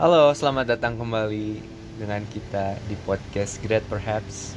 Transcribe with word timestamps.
Halo, 0.00 0.32
selamat 0.32 0.64
datang 0.64 0.96
kembali 0.96 1.60
dengan 2.00 2.24
kita 2.24 2.72
di 2.88 2.96
podcast 3.04 3.60
Great 3.60 3.84
Perhaps. 3.84 4.56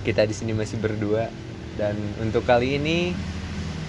Kita 0.00 0.24
di 0.24 0.32
sini 0.32 0.56
masih 0.56 0.80
berdua 0.80 1.28
dan 1.76 1.92
untuk 2.24 2.40
kali 2.48 2.80
ini 2.80 3.12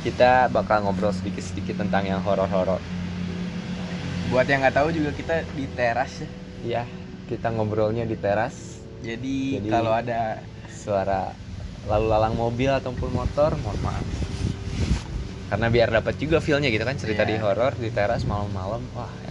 kita 0.03 0.51
bakal 0.51 0.83
ngobrol 0.83 1.15
sedikit-sedikit 1.15 1.79
tentang 1.79 2.03
yang 2.11 2.19
horor-horor. 2.19 2.83
Buat 4.27 4.51
yang 4.51 4.59
nggak 4.59 4.75
tahu 4.75 4.91
juga 4.91 5.15
kita 5.15 5.47
di 5.55 5.71
teras 5.71 6.19
ya. 6.19 6.27
Ya, 6.67 6.83
kita 7.31 7.47
ngobrolnya 7.47 8.03
di 8.03 8.19
teras. 8.19 8.83
Jadi, 8.99 9.63
Jadi- 9.63 9.71
kalau 9.71 9.95
ada 9.95 10.43
Suara 10.67 11.31
lalu 11.87 12.11
lalang 12.11 12.35
mobil 12.35 12.67
ataupun 12.67 13.15
motor, 13.15 13.55
mohon 13.63 13.79
maaf. 13.79 14.03
Karena 15.47 15.71
biar 15.71 15.95
dapat 15.95 16.19
juga 16.19 16.43
feel-nya 16.43 16.67
gitu 16.67 16.83
kan 16.83 16.99
cerita 16.99 17.23
Iya. 17.23 17.31
di 17.31 17.35
horor 17.39 17.71
di 17.79 17.87
teras 17.87 18.27
malam-malam. 18.27 18.83
Wah, 18.91 19.26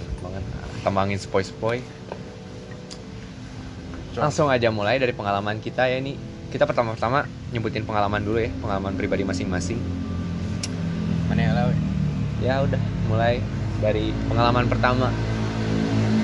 Tambangin 0.87 1.19
spoi-spoi. 1.19 1.83
Langsung 4.15 4.47
aja 4.47 4.71
mulai 4.71 5.03
dari 5.03 5.11
pengalaman 5.11 5.59
kita 5.59 5.91
ya 5.91 5.99
ini. 5.99 6.15
Kita 6.47 6.63
pertama-tama 6.63 7.27
nyebutin 7.51 7.83
pengalaman 7.83 8.23
dulu 8.23 8.39
ya, 8.39 8.55
pengalaman 8.63 8.95
pribadi 8.95 9.27
masing-masing. 9.27 9.83
mana 11.27 11.43
yang 11.43 11.55
tahu? 11.59 11.71
Ya 12.39 12.55
udah, 12.63 12.83
mulai 13.11 13.43
dari 13.83 14.15
pengalaman 14.31 14.71
pertama 14.71 15.11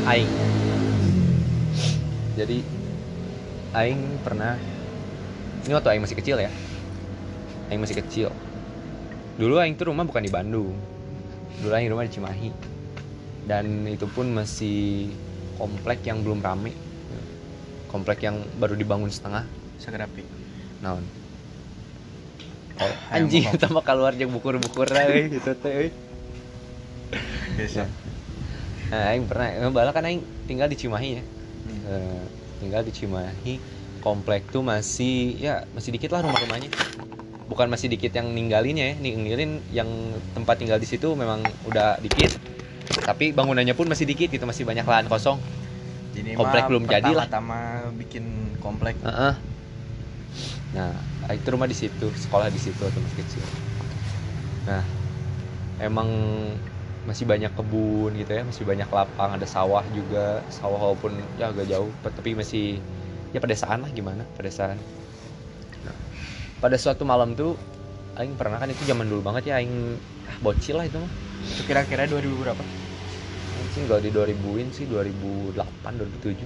aing. 0.07 0.31
Jadi 2.39 2.63
aing 3.75 4.23
pernah 4.23 4.55
ini 5.67 5.75
waktu 5.75 5.91
aing 5.91 6.03
masih 6.07 6.23
kecil 6.23 6.39
ya. 6.39 6.55
Aing 7.67 7.83
masih 7.83 7.99
kecil. 7.99 8.31
Dulu 9.43 9.59
aing 9.59 9.75
tuh 9.75 9.91
rumah 9.91 10.07
bukan 10.07 10.23
di 10.23 10.31
Bandung. 10.31 10.71
Dulu 11.59 11.73
aing 11.75 11.91
rumah 11.91 12.07
di 12.07 12.15
Cimahi. 12.15 12.72
Dan 13.47 13.87
itu 13.91 14.07
pun 14.07 14.31
masih 14.31 15.11
komplek 15.59 16.07
yang 16.07 16.23
belum 16.23 16.43
rame. 16.43 16.73
Komplek 17.91 18.25
yang 18.25 18.41
baru 18.57 18.73
dibangun 18.79 19.13
setengah. 19.13 19.45
Sagrapi. 19.77 20.25
Naon? 20.81 21.05
Hayang 22.83 23.29
Anjing, 23.29 23.45
ngomong. 23.47 23.61
sama 23.61 23.81
keluar 23.89 24.13
jeung 24.17 24.33
bukur-bukur 24.33 24.89
gitu 25.29 25.51
teh. 25.61 25.71
euy. 25.71 25.89
Biasa. 27.59 27.85
Nah, 28.93 29.13
aing 29.13 29.25
pernah, 29.29 29.49
eh, 29.49 29.73
bala 29.73 29.91
kan 29.93 30.05
aing 30.09 30.25
tinggal 30.49 30.69
di 30.69 30.77
Cimahi 30.77 31.11
ya. 31.21 31.23
Hmm. 31.23 31.81
Eh, 31.89 32.25
tinggal 32.65 32.83
di 32.85 32.93
Cimahi. 32.93 33.55
Komplek 34.03 34.51
tuh 34.51 34.67
masih 34.67 35.39
ya 35.39 35.63
masih 35.77 35.95
dikit 35.95 36.11
lah 36.11 36.27
rumah-rumahnya. 36.27 36.73
Bukan 37.47 37.69
masih 37.71 37.93
dikit 37.93 38.11
yang 38.17 38.33
ninggalinnya 38.33 38.93
ya, 38.93 38.95
ninggalin 38.99 39.61
yang 39.71 39.91
tempat 40.33 40.59
tinggal 40.59 40.81
di 40.81 40.89
situ 40.89 41.13
memang 41.15 41.45
udah 41.69 42.01
dikit. 42.03 42.35
Tapi 43.01 43.33
bangunannya 43.33 43.75
pun 43.75 43.89
masih 43.89 44.05
dikit 44.05 44.29
gitu, 44.29 44.45
masih 44.45 44.63
banyak 44.69 44.85
lahan 44.85 45.07
kosong. 45.09 45.41
Jadi 46.13 46.37
Komplek 46.37 46.69
belum 46.69 46.85
jadi 46.85 47.11
lah. 47.13 47.27
Pertama-tama 47.27 47.89
bikin 47.97 48.25
komplek. 48.61 48.95
Heeh. 49.01 49.35
Nah, 50.73 50.93
itu 51.33 51.49
rumah 51.53 51.69
di 51.69 51.77
situ, 51.77 52.09
sekolah 52.13 52.49
di 52.53 52.61
situ 52.61 52.81
waktu 52.81 53.01
masih 53.01 53.19
kecil. 53.25 53.45
Nah, 54.69 54.85
emang 55.81 56.09
masih 57.03 57.27
banyak 57.27 57.51
kebun 57.53 58.15
gitu 58.15 58.31
ya, 58.31 58.43
masih 58.47 58.63
banyak 58.63 58.87
lapang, 58.89 59.35
ada 59.35 59.47
sawah 59.49 59.83
juga, 59.91 60.41
sawah 60.49 60.79
walaupun 60.79 61.19
ya 61.37 61.51
agak 61.51 61.67
jauh, 61.67 61.91
tapi 62.05 62.39
masih 62.39 62.79
ya 63.35 63.41
pedesaan 63.43 63.83
lah 63.83 63.91
gimana, 63.91 64.23
pedesaan. 64.39 64.79
Nah, 65.83 65.97
pada 66.63 66.77
suatu 66.79 67.03
malam 67.03 67.35
tuh 67.35 67.59
aing 68.17 68.37
pernah 68.39 68.61
kan 68.61 68.69
itu 68.71 68.85
zaman 68.87 69.09
dulu 69.09 69.33
banget 69.33 69.51
ya 69.51 69.55
aing 69.59 69.99
ah, 70.29 70.37
bocil 70.41 70.79
lah 70.79 70.87
itu 70.87 71.01
mah. 71.01 71.13
Itu 71.53 71.63
kira-kira 71.67 72.07
2000 72.07 72.39
berapa? 72.39 72.82
Anjing 73.73 73.89
gak 73.89 74.05
di 74.05 74.13
2000-in 74.13 74.69
sih, 74.69 74.85
2008, 74.85 75.97
2007. 75.97 76.45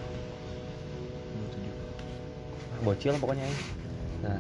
bocil 2.87 3.11
lah 3.11 3.19
pokoknya 3.19 3.51
aing. 3.51 3.61
Nah, 4.23 4.39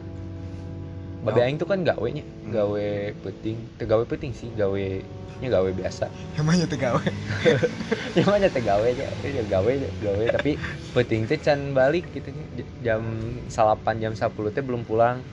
babe 1.27 1.35
Oh. 1.35 1.43
aing 1.43 1.59
tuh 1.59 1.67
kan 1.67 1.83
gawe 1.83 2.07
nya, 2.15 2.23
Hmm. 2.23 2.55
gawe 2.55 2.87
peting, 3.27 3.59
teu 3.75 3.91
gawe 3.91 4.07
peting 4.07 4.31
sih, 4.31 4.55
gawe 4.61 5.03
nya 5.43 5.49
gawe 5.51 5.67
biasa. 5.75 6.07
Namanya 6.39 6.71
tegawe. 6.71 7.03
Yang 8.15 8.29
mana 8.31 8.47
teh 8.47 8.63
gawe 8.63 8.87
aja, 8.87 9.11
ya 9.19 9.43
gawe 9.51 9.73
gawe 9.99 10.25
tapi 10.31 10.55
peting 10.95 11.27
teh 11.27 11.43
can 11.43 11.75
balik 11.75 12.07
gitu 12.15 12.31
jam 12.87 13.03
salapan 13.51 13.99
jam 13.99 14.13
10 14.15 14.55
teh 14.55 14.63
belum 14.63 14.87
pulang. 14.87 15.27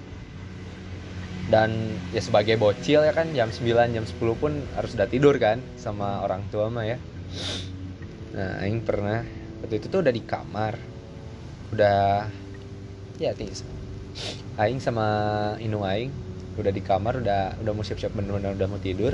Dan 1.54 2.02
ya 2.10 2.22
sebagai 2.24 2.58
bocil 2.58 3.06
ya 3.06 3.14
kan 3.14 3.30
jam 3.30 3.54
9 3.54 3.94
jam 3.94 4.10
10 4.10 4.34
pun 4.42 4.58
harus 4.74 4.98
udah 4.98 5.06
tidur 5.06 5.38
kan 5.38 5.62
sama 5.78 6.26
orang 6.26 6.42
tua 6.50 6.74
mah 6.74 6.88
ya. 6.90 6.98
Nah, 8.34 8.62
aing 8.66 8.82
pernah 8.82 9.22
waktu 9.62 9.76
itu 9.78 9.88
tuh 9.90 10.02
udah 10.02 10.14
di 10.14 10.24
kamar. 10.26 10.74
Udah 11.74 12.30
ya 13.22 13.30
tinggi 13.34 13.62
aing 14.58 14.78
sama 14.82 15.06
inu 15.58 15.82
aing 15.86 16.10
udah 16.58 16.70
di 16.70 16.82
kamar 16.86 17.18
udah 17.22 17.58
udah 17.62 17.72
mau 17.74 17.82
siap-siap 17.82 18.14
bener-bener 18.14 18.54
udah 18.54 18.68
mau 18.70 18.78
tidur 18.78 19.14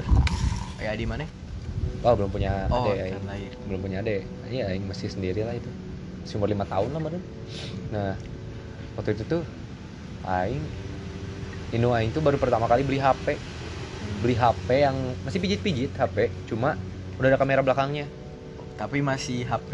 Ya 0.80 0.96
di 0.96 1.04
mana? 1.08 1.24
oh 2.04 2.16
belum 2.16 2.32
punya 2.32 2.68
Oh, 2.72 2.88
adek 2.88 3.12
aing 3.12 3.24
lahir. 3.28 3.52
belum 3.68 3.80
punya 3.80 3.98
adek 4.04 4.24
iya 4.48 4.72
aing 4.72 4.84
masih 4.88 5.08
sendiri 5.12 5.44
lah 5.44 5.56
itu 5.56 5.68
masih 6.24 6.36
umur 6.40 6.48
lima 6.52 6.64
tahun 6.68 6.96
lah 6.96 7.02
badan 7.04 7.24
nah 7.92 8.14
waktu 8.96 9.16
itu 9.20 9.24
tuh 9.28 9.44
aing 10.28 10.64
inu 11.76 11.92
aing 11.96 12.12
tuh 12.12 12.24
baru 12.24 12.40
pertama 12.40 12.68
kali 12.68 12.84
beli 12.84 13.00
HP 13.00 13.36
beli 14.24 14.36
HP 14.36 14.68
yang 14.84 14.96
masih 15.24 15.40
pijit-pijit 15.44 15.92
HP 15.96 16.32
cuma 16.48 16.76
udah 17.20 17.36
ada 17.36 17.40
kamera 17.40 17.62
belakangnya 17.62 18.08
Tapi 18.80 19.04
masih 19.04 19.44
HP 19.44 19.72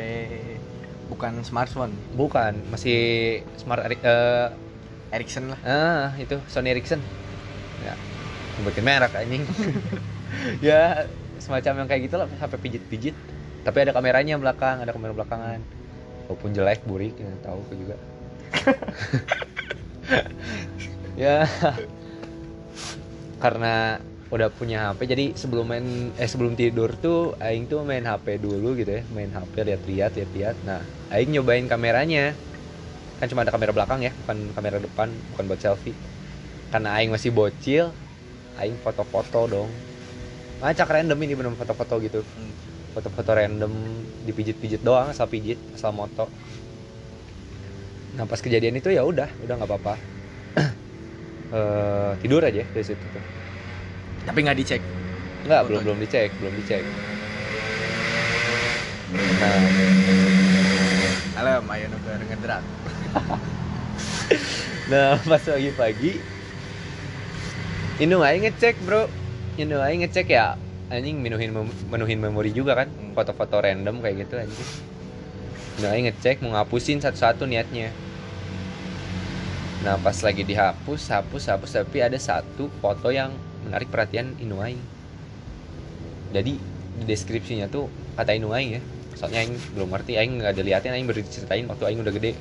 bukan 1.05 1.45
smartphone. 1.45 1.93
bukan 2.17 2.57
masih 2.73 2.97
smart 3.61 3.85
Eri- 3.85 4.01
eh, 4.01 4.49
Ericsson 5.13 5.53
lah. 5.53 5.59
Ah, 5.61 6.09
itu 6.17 6.41
Sony 6.49 6.73
Ericsson. 6.73 6.97
Ya, 7.85 7.93
nyebutin 8.57 8.81
merek 8.81 9.13
anjing. 9.13 9.45
ya, 10.65 11.05
semacam 11.37 11.85
yang 11.85 11.87
kayak 11.87 12.01
gitu 12.09 12.17
lah, 12.17 12.25
HP 12.41 12.57
pijit-pijit. 12.57 13.15
Tapi 13.61 13.77
ada 13.85 13.93
kameranya 13.93 14.41
belakang, 14.41 14.81
ada 14.81 14.89
kamera 14.89 15.13
belakangan. 15.13 15.61
Walaupun 16.25 16.49
jelek, 16.57 16.81
burik, 16.89 17.13
ya, 17.15 17.29
tahu 17.45 17.61
aku 17.61 17.73
juga. 17.77 17.95
ya, 21.29 21.45
karena 23.37 24.01
udah 24.33 24.49
punya 24.49 24.89
HP, 24.89 25.05
jadi 25.05 25.25
sebelum 25.37 25.65
main 25.69 25.85
eh 26.17 26.25
sebelum 26.25 26.57
tidur 26.57 26.89
tuh 26.97 27.37
aing 27.37 27.69
tuh 27.69 27.85
main 27.85 28.01
HP 28.01 28.41
dulu 28.41 28.73
gitu 28.79 28.89
ya, 28.97 29.01
main 29.13 29.29
HP 29.29 29.61
lihat-lihat, 29.61 30.11
lihat-lihat. 30.17 30.55
Nah, 30.65 30.81
aing 31.13 31.29
nyobain 31.33 31.65
kameranya. 31.69 32.33
Kan 33.21 33.31
cuma 33.31 33.47
ada 33.47 33.53
kamera 33.55 33.71
belakang 33.71 34.03
ya 34.03 34.11
bukan 34.25 34.51
kamera 34.51 34.77
depan 34.81 35.07
bukan 35.31 35.43
buat 35.47 35.61
selfie. 35.61 35.95
Karena 36.73 36.97
aing 36.99 37.11
masih 37.13 37.31
bocil 37.31 37.93
aing 38.59 38.75
foto-foto 38.83 39.47
dong. 39.47 39.69
Ngacak 40.59 40.89
random 40.89 41.19
ini 41.23 41.33
bener 41.37 41.53
foto-foto 41.55 41.95
gitu. 42.03 42.19
Foto-foto 42.95 43.31
random 43.35 43.71
dipijit-pijit 44.27 44.81
doang 44.83 45.11
asal 45.11 45.27
pijit 45.31 45.59
asal 45.75 45.91
moto. 45.95 46.27
Nah 48.15 48.25
pas 48.27 48.39
kejadian 48.39 48.79
itu 48.79 48.89
ya 48.91 49.03
udah 49.03 49.29
udah 49.43 49.53
nggak 49.59 49.69
apa-apa. 49.69 49.95
Eh, 51.53 52.11
tidur 52.25 52.41
aja 52.41 52.65
dari 52.73 52.81
situ 52.81 53.05
tuh 53.05 53.21
Tapi 54.25 54.39
nggak 54.41 54.57
dicek. 54.57 54.81
nggak 55.45 55.61
belum 55.69 55.81
belum 55.85 55.97
dicek 56.01 56.29
belum 56.41 56.53
dicek 56.57 56.83
nah 59.37 59.61
Alam, 61.35 61.67
ayo 61.67 61.85
nuker 61.91 62.17
ngedrak. 62.25 62.63
Nah 64.85 65.17
pas 65.21 65.41
pagi-pagi 65.41 66.21
Inu 68.01 68.21
aing 68.21 68.45
ngecek 68.45 68.77
bro 68.85 69.09
Inu 69.57 69.81
aing 69.81 70.05
ngecek 70.05 70.29
ya 70.29 70.53
Anjing 70.93 71.17
menuhin 71.21 71.49
mem- 71.49 71.77
menuhin 71.89 72.21
memori 72.21 72.53
juga 72.53 72.77
kan 72.77 72.89
Hmm. 72.89 73.13
Foto-foto 73.17 73.57
random 73.61 74.01
kayak 74.01 74.25
gitu 74.25 74.37
anjing 74.37 74.69
Inu 75.81 75.87
aing 75.89 76.05
ngecek 76.09 76.41
mau 76.45 76.53
ngapusin 76.53 77.01
satu-satu 77.01 77.49
niatnya 77.49 77.89
Nah 79.81 79.97
pas 80.01 80.17
lagi 80.21 80.41
dihapus, 80.45 81.09
hapus, 81.09 81.43
hapus 81.49 81.71
Tapi 81.81 81.97
ada 82.05 82.17
satu 82.17 82.69
foto 82.77 83.09
yang 83.09 83.33
menarik 83.65 83.89
perhatian 83.89 84.37
Inu 84.37 84.61
aing 84.61 84.79
Jadi 86.35 86.53
di 86.95 87.03
deskripsinya 87.03 87.67
tuh 87.67 87.91
kata 88.15 88.35
Inu 88.35 88.51
aing 88.51 88.79
ya. 88.79 88.81
Soalnya 89.15 89.47
aing 89.47 89.55
belum 89.75 89.89
ngerti, 89.95 90.19
aing 90.19 90.43
nggak 90.43 90.53
diliatin, 90.59 90.91
aing 90.91 91.07
baru 91.07 91.23
diceritain 91.23 91.65
waktu 91.71 91.83
aing 91.87 91.99
udah 92.03 92.13
gede. 92.13 92.31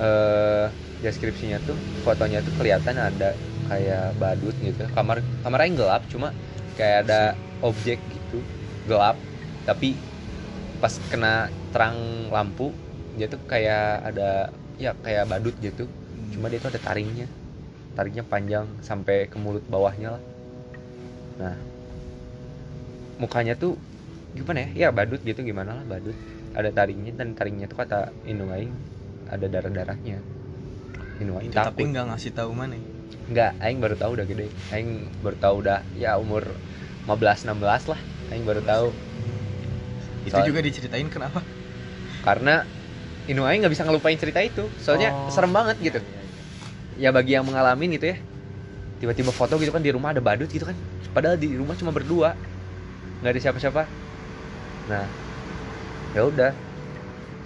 Eh 0.00 0.66
deskripsinya 1.04 1.60
tuh 1.68 1.76
fotonya 2.00 2.40
tuh 2.40 2.56
kelihatan 2.56 2.96
ada 2.96 3.36
kayak 3.68 4.16
badut 4.16 4.56
gitu. 4.64 4.88
Kamar 4.96 5.20
kamar 5.44 5.58
aing 5.68 5.76
gelap 5.76 6.02
cuma 6.08 6.32
kayak 6.80 7.04
ada 7.08 7.36
objek 7.60 8.00
gitu 8.08 8.40
gelap. 8.88 9.20
Tapi 9.68 9.96
pas 10.80 10.92
kena 11.08 11.52
terang 11.72 12.28
lampu 12.32 12.72
dia 13.14 13.28
tuh 13.28 13.40
kayak 13.44 14.12
ada 14.12 14.48
ya 14.80 14.96
kayak 15.04 15.28
badut 15.28 15.56
gitu. 15.60 15.84
Cuma 16.32 16.48
dia 16.48 16.58
tuh 16.58 16.72
ada 16.72 16.80
taringnya 16.80 17.28
taringnya 17.94 18.22
panjang 18.22 18.66
sampai 18.82 19.26
ke 19.26 19.36
mulut 19.38 19.62
bawahnya 19.66 20.18
lah. 20.18 20.22
Nah 21.38 21.54
mukanya 23.16 23.54
tuh 23.54 23.78
gimana 24.34 24.66
ya? 24.66 24.68
Ya 24.74 24.88
badut 24.90 25.22
gitu 25.22 25.40
gimana 25.40 25.78
lah 25.78 25.84
badut. 25.86 26.16
Ada 26.54 26.70
taringnya 26.70 27.14
dan 27.14 27.34
taringnya 27.34 27.66
tuh 27.66 27.78
kata 27.78 28.10
indung 28.24 28.50
aing 28.50 28.70
ada 29.26 29.46
darah 29.46 29.70
darahnya 29.70 30.18
indung 31.18 31.38
aing 31.38 31.50
Itu 31.50 31.58
tapi 31.58 31.82
takut. 31.82 31.90
nggak 31.94 32.04
ngasih 32.10 32.30
tahu 32.34 32.50
mana? 32.52 32.74
Nggak 33.30 33.50
aing 33.58 33.78
baru 33.78 33.94
tahu 33.94 34.10
udah 34.18 34.26
gede. 34.26 34.46
Aing 34.70 34.90
baru 35.22 35.36
tahu 35.38 35.54
udah 35.62 35.78
ya 35.94 36.18
umur 36.18 36.42
15 37.06 37.46
16 37.46 37.90
lah. 37.90 38.00
Aing 38.30 38.42
baru 38.42 38.62
tahu. 38.62 38.88
Itu 40.24 40.34
Soal- 40.34 40.46
juga 40.46 40.58
diceritain 40.58 41.06
kenapa? 41.06 41.42
Karena 42.22 42.64
indung 43.26 43.46
aing 43.46 43.62
nggak 43.62 43.74
bisa 43.74 43.86
ngelupain 43.86 44.18
cerita 44.18 44.42
itu. 44.42 44.66
Soalnya 44.78 45.14
Oh. 45.14 45.30
serem 45.30 45.52
banget 45.52 45.76
gitu. 45.80 46.00
Iya, 46.00 46.10
iya. 46.10 46.23
Ya 46.94 47.10
bagi 47.10 47.34
yang 47.34 47.46
mengalami 47.46 47.98
gitu 47.98 48.14
ya. 48.14 48.16
Tiba-tiba 49.02 49.34
foto 49.34 49.58
gitu 49.58 49.74
kan 49.74 49.82
di 49.82 49.90
rumah 49.90 50.14
ada 50.14 50.22
badut 50.22 50.48
gitu 50.48 50.64
kan. 50.64 50.76
Padahal 51.10 51.36
di 51.38 51.54
rumah 51.54 51.74
cuma 51.74 51.90
berdua. 51.90 52.38
Nggak 53.20 53.30
ada 53.34 53.40
siapa-siapa. 53.40 53.82
Nah 54.90 55.04
ya 56.14 56.22
udah. 56.26 56.52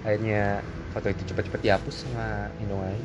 Akhirnya 0.05 0.63
foto 0.95 1.07
itu 1.11 1.21
cepet-cepet 1.27 1.61
dihapus 1.61 1.95
sama 2.07 2.49
Aing 2.57 3.03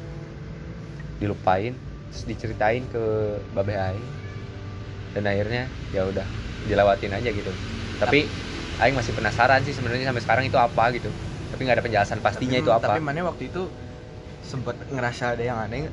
dilupain 1.21 1.73
terus 2.11 2.25
diceritain 2.27 2.85
ke 2.89 3.03
Babe 3.57 3.75
Aing. 3.75 4.07
Dan 5.15 5.31
akhirnya 5.31 5.71
ya 5.95 6.07
udah 6.07 6.27
dilewatin 6.67 7.13
aja 7.17 7.31
gitu. 7.31 7.53
Tapi 7.99 8.29
Aing 8.83 8.95
masih 8.99 9.15
penasaran 9.15 9.63
sih 9.63 9.75
sebenarnya 9.75 10.11
sampai 10.11 10.23
sekarang 10.23 10.45
itu 10.47 10.59
apa 10.59 10.91
gitu. 10.95 11.11
Tapi 11.55 11.61
nggak 11.63 11.77
ada 11.79 11.85
penjelasan 11.87 12.19
pastinya 12.19 12.59
Tapi- 12.59 12.67
itu 12.67 12.71
apa. 12.75 12.85
tapi 12.91 13.01
mana 13.03 13.23
waktu 13.31 13.47
itu 13.47 13.71
sempet 14.45 14.77
ngerasa 14.91 15.39
ada 15.39 15.43
yang 15.43 15.57
aneh 15.57 15.89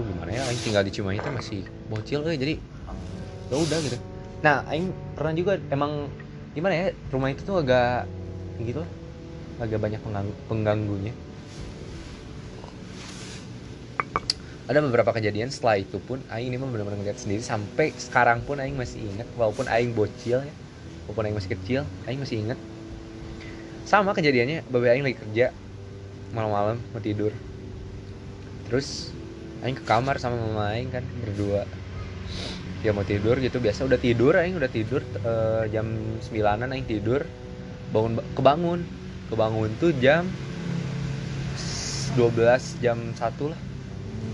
lu 0.00 0.08
gimana 0.08 0.32
ya? 0.32 0.42
Aing 0.48 0.60
tinggal 0.64 0.82
di 0.82 0.92
Cimahi 0.96 1.20
itu 1.20 1.28
masih 1.28 1.60
bocil 1.92 2.24
eh 2.24 2.40
jadi 2.40 2.54
ya 3.52 3.56
udah 3.60 3.78
gitu. 3.84 3.98
Nah 4.40 4.64
Aing 4.72 4.88
pernah 5.12 5.36
juga 5.36 5.60
emang 5.68 6.08
gimana 6.56 6.72
ya 6.72 6.86
rumah 7.12 7.28
itu 7.28 7.44
tuh 7.44 7.60
agak 7.60 8.08
gitu 8.64 8.80
lah 8.80 8.90
agak 9.60 9.76
banyak 9.76 10.00
pengganggu, 10.00 10.34
pengganggunya. 10.48 11.12
Ada 14.70 14.86
beberapa 14.86 15.10
kejadian 15.12 15.52
setelah 15.52 15.82
itu 15.82 16.00
pun 16.00 16.24
Aing 16.32 16.48
ini 16.48 16.56
mah 16.56 16.70
benar-benar 16.72 16.96
ngeliat 17.04 17.20
sendiri 17.20 17.44
sampai 17.44 17.92
sekarang 18.00 18.40
pun 18.48 18.56
Aing 18.56 18.78
masih 18.78 19.04
ingat 19.04 19.28
walaupun 19.36 19.68
Aing 19.68 19.92
bocil 19.92 20.40
ya 20.40 20.54
walaupun 21.04 21.28
Aing 21.28 21.36
masih 21.36 21.50
kecil 21.52 21.80
Aing 22.08 22.24
masih 22.24 22.40
ingat. 22.40 22.56
Sama 23.84 24.16
kejadiannya 24.16 24.64
Babe 24.70 24.88
Aing 24.88 25.04
lagi 25.04 25.18
kerja 25.18 25.52
malam-malam 26.30 26.78
mau 26.94 27.02
tidur. 27.02 27.34
Terus 28.70 29.10
Aing 29.60 29.76
ke 29.76 29.84
kamar 29.84 30.16
sama 30.16 30.40
mama 30.40 30.72
Aing 30.72 30.88
kan 30.88 31.04
berdua. 31.20 31.68
Dia 32.80 32.96
mau 32.96 33.04
tidur 33.04 33.36
gitu 33.36 33.60
biasa 33.60 33.84
udah 33.84 34.00
tidur 34.00 34.32
Aing 34.40 34.56
udah 34.56 34.70
tidur 34.72 35.04
eh, 35.04 35.64
jam 35.68 35.86
9an 36.24 36.72
Aing 36.72 36.88
tidur. 36.88 37.28
Bangun 37.92 38.18
kebangun. 38.32 38.80
Kebangun 39.30 39.70
tuh 39.78 39.92
jam 40.00 40.26
12 42.16 42.82
jam 42.82 42.98
1 42.98 43.20
lah. 43.52 43.60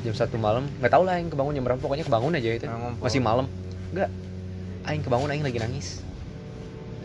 Jam 0.07 0.15
1 0.15 0.31
malam. 0.39 0.65
Nggak 0.79 0.93
tahu 0.95 1.03
lah 1.03 1.19
Aing 1.19 1.29
kebangun 1.29 1.53
jam 1.59 1.65
berapa 1.67 1.81
pokoknya 1.83 2.07
kebangun 2.07 2.39
aja 2.39 2.51
itu. 2.55 2.67
Masih 3.03 3.19
malam. 3.19 3.51
Enggak 3.91 4.11
Aing 4.87 5.03
kebangun 5.03 5.29
Aing 5.35 5.43
lagi 5.43 5.59
nangis 5.59 6.06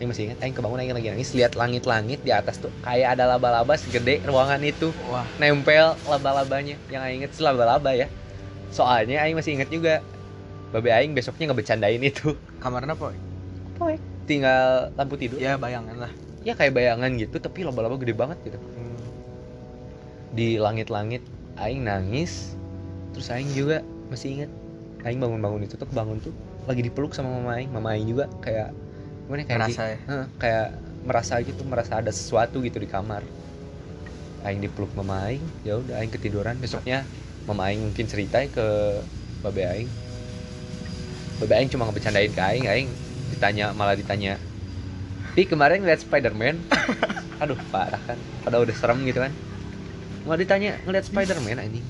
Aing 0.02 0.10
masih 0.10 0.24
ingat 0.26 0.38
Aing 0.42 0.50
kebangun 0.58 0.82
Aing 0.82 0.90
lagi 0.98 1.08
nangis 1.14 1.30
lihat 1.30 1.54
langit-langit 1.54 2.18
di 2.26 2.34
atas 2.34 2.58
tuh 2.58 2.74
kayak 2.82 3.14
ada 3.14 3.30
laba-laba 3.30 3.78
segede 3.78 4.18
ruangan 4.26 4.58
itu. 4.66 4.90
Wah. 5.06 5.22
Nempel 5.38 5.94
laba-labanya. 6.10 6.74
Yang 6.90 7.02
Aing 7.06 7.16
inget 7.22 7.30
sih 7.38 7.46
laba-laba 7.46 7.94
ya. 7.94 8.10
Soalnya 8.74 9.22
Aing 9.22 9.38
masih 9.38 9.54
inget 9.54 9.70
juga 9.70 10.02
Babe 10.74 10.90
Aing 10.90 11.14
besoknya 11.14 11.54
ngebecandain 11.54 12.02
itu. 12.02 12.34
Kamarnya 12.58 12.98
apa 12.98 13.14
Poek. 13.78 14.02
tinggal 14.26 14.90
lampu 14.98 15.14
tidur. 15.14 15.38
Ya. 15.38 15.54
ya 15.54 15.62
bayangan 15.62 15.94
lah. 15.94 16.10
Kayak 16.42 16.74
bayangan 16.74 17.10
gitu 17.22 17.38
tapi 17.38 17.62
laba-laba 17.62 17.94
gede 17.94 18.18
banget 18.18 18.42
gitu. 18.42 18.58
Di 20.34 20.58
langit-langit 20.58 21.22
Aing 21.62 21.86
nangis 21.86 22.58
terus 23.14 23.30
Aing 23.30 23.54
juga 23.54 23.86
masih 24.10 24.34
inget 24.34 24.50
Aing 25.06 25.22
bangun-bangun 25.22 25.62
itu 25.62 25.78
tuh 25.78 25.86
bangun 25.94 26.18
tuh 26.18 26.34
lagi 26.66 26.82
dipeluk 26.82 27.14
sama 27.14 27.30
mama 27.38 27.54
Aing. 27.54 27.70
Mama 27.70 27.94
Aing 27.94 28.10
juga 28.10 28.26
kayak 28.42 28.74
gimana 29.32 29.42
ya, 29.42 29.48
kayak 29.48 29.60
di- 29.64 29.72
Ngerasa 29.72 29.82
ya 29.88 29.98
Heh, 30.04 30.24
kayak 30.36 30.66
merasa 31.02 31.34
gitu 31.40 31.60
merasa 31.64 31.92
ada 31.98 32.12
sesuatu 32.12 32.60
gitu 32.60 32.76
di 32.76 32.86
kamar. 32.86 33.24
Aing 34.44 34.60
dipeluk 34.60 34.92
mama 34.92 35.24
Aing 35.30 35.42
ya 35.64 35.80
udah 35.80 35.96
Aing 36.02 36.12
ketiduran. 36.12 36.60
Besoknya 36.60 37.08
mama 37.48 37.72
Aing 37.72 37.80
mungkin 37.80 38.04
cerita 38.04 38.44
ke 38.44 38.66
babe 39.40 39.64
Aing. 39.64 39.90
Babe 41.40 41.54
Aing 41.56 41.70
cuma 41.72 41.88
ngebecandain 41.88 42.30
ke 42.30 42.42
Aing 42.42 42.66
Aing 42.68 42.88
ditanya 43.32 43.72
malah 43.72 43.96
ditanya 43.96 44.36
Pi 45.32 45.48
kemarin 45.48 45.80
ngeliat 45.80 46.04
Spiderman? 46.04 46.60
Aduh 47.42 47.56
parah 47.72 47.98
kan 48.04 48.20
padahal 48.44 48.68
udah 48.68 48.76
serem 48.76 49.00
gitu 49.08 49.24
kan. 49.24 49.32
Mau 50.28 50.36
ditanya 50.36 50.76
ngeliat 50.84 51.08
Spiderman 51.08 51.56
anjing? 51.56 51.86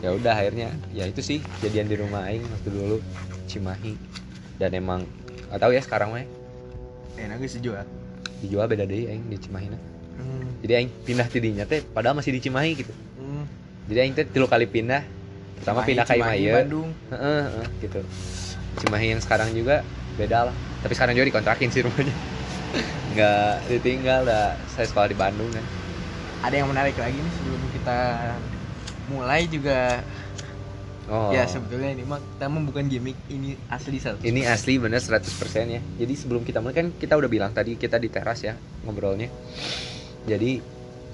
Ya 0.00 0.10
udah 0.16 0.32
akhirnya 0.32 0.72
ya 0.96 1.04
itu 1.04 1.20
sih 1.20 1.38
jadian 1.60 1.84
di 1.86 2.00
rumah 2.00 2.24
Aing 2.26 2.42
waktu 2.48 2.68
dulu 2.72 2.96
Cimahi. 3.44 3.94
Dan 4.56 4.72
emang 4.72 5.04
gak 5.54 5.62
tahu 5.62 5.72
ya 5.78 5.82
sekarang 5.86 6.10
mah 6.10 6.18
ya, 6.18 6.26
enak 7.30 7.46
sih 7.46 7.62
jual. 7.62 7.86
Dijual 8.42 8.66
beda 8.66 8.90
deh 8.90 9.06
Aing 9.06 9.30
di 9.30 9.38
Cimahi 9.38 9.70
nah. 9.70 9.80
hmm. 10.18 10.66
jadi 10.66 10.82
Aing 10.82 10.90
pindah 11.06 11.30
tidinya 11.30 11.62
teh 11.62 11.78
padahal 11.86 12.18
masih 12.18 12.34
di 12.34 12.42
Cimahi 12.42 12.74
gitu. 12.74 12.90
Hmm. 13.14 13.46
jadi 13.86 14.02
Aing 14.02 14.18
teh 14.18 14.26
tilu 14.26 14.50
kali 14.50 14.66
pindah. 14.66 15.06
Pertama 15.62 15.86
Cimahi, 15.86 15.88
pindah 15.94 16.04
ke 16.04 16.14
Cimahi, 16.18 16.44
Bandung. 16.50 16.90
Heeh, 17.14 17.42
heeh, 17.46 17.66
gitu. 17.86 18.00
Cimahi 18.82 19.06
yang 19.14 19.22
sekarang 19.22 19.48
juga 19.54 19.86
beda 20.18 20.50
lah. 20.50 20.54
Tapi 20.82 20.92
sekarang 20.98 21.14
juga 21.14 21.26
dikontrakin 21.30 21.70
sih 21.70 21.86
rumahnya. 21.86 22.14
Nggak 23.14 23.52
ditinggal 23.70 24.20
dah 24.26 24.58
saya 24.74 24.90
sekolah 24.90 25.06
di 25.06 25.16
Bandung 25.16 25.46
kan. 25.54 25.64
Ada 26.42 26.60
yang 26.60 26.68
menarik 26.68 26.98
lagi 26.98 27.14
nih 27.14 27.32
sebelum 27.38 27.62
kita 27.72 27.98
mulai 29.06 29.46
juga 29.46 30.02
oh. 31.10 31.30
Ya 31.32 31.44
sebetulnya 31.44 31.92
ini 31.92 32.04
mah 32.04 32.20
kita 32.20 32.46
mah 32.48 32.62
bukan 32.64 32.84
gimmick 32.88 33.18
ini 33.28 33.56
asli 33.68 33.98
sal 34.00 34.16
ini 34.24 34.44
asli 34.48 34.80
bener 34.80 35.00
100% 35.00 35.24
ya. 35.68 35.80
Jadi 35.80 36.14
sebelum 36.16 36.42
kita 36.44 36.64
mulai 36.64 36.76
kan 36.76 36.88
kita 36.94 37.14
udah 37.18 37.30
bilang 37.30 37.52
tadi 37.52 37.76
kita 37.76 38.00
di 38.00 38.08
teras 38.08 38.44
ya 38.44 38.56
ngobrolnya. 38.84 39.28
Jadi 40.24 40.60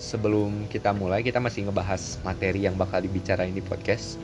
sebelum 0.00 0.70
kita 0.72 0.96
mulai 0.96 1.20
kita 1.20 1.38
masih 1.42 1.68
ngebahas 1.68 2.22
materi 2.24 2.64
yang 2.64 2.74
bakal 2.74 3.04
dibicarain 3.04 3.52
di 3.52 3.60
podcast. 3.60 4.16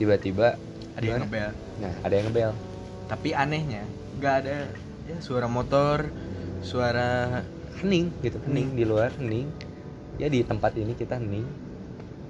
Tiba-tiba 0.00 0.56
ada 0.96 1.04
yang 1.04 1.22
ngebel. 1.28 1.50
Nah 1.82 1.92
ada 2.00 2.14
yang 2.14 2.26
ngebel. 2.32 2.52
Tapi 3.10 3.28
anehnya 3.36 3.84
nggak 4.18 4.34
ada 4.44 4.70
ya 5.08 5.16
suara 5.18 5.50
motor 5.50 6.08
suara 6.62 7.42
hening 7.82 8.14
gitu. 8.22 8.38
Hening. 8.46 8.78
di 8.78 8.84
luar 8.86 9.10
hening. 9.18 9.50
Ya 10.16 10.30
di 10.30 10.40
tempat 10.46 10.72
ini 10.78 10.94
kita 10.94 11.18
hening. 11.18 11.44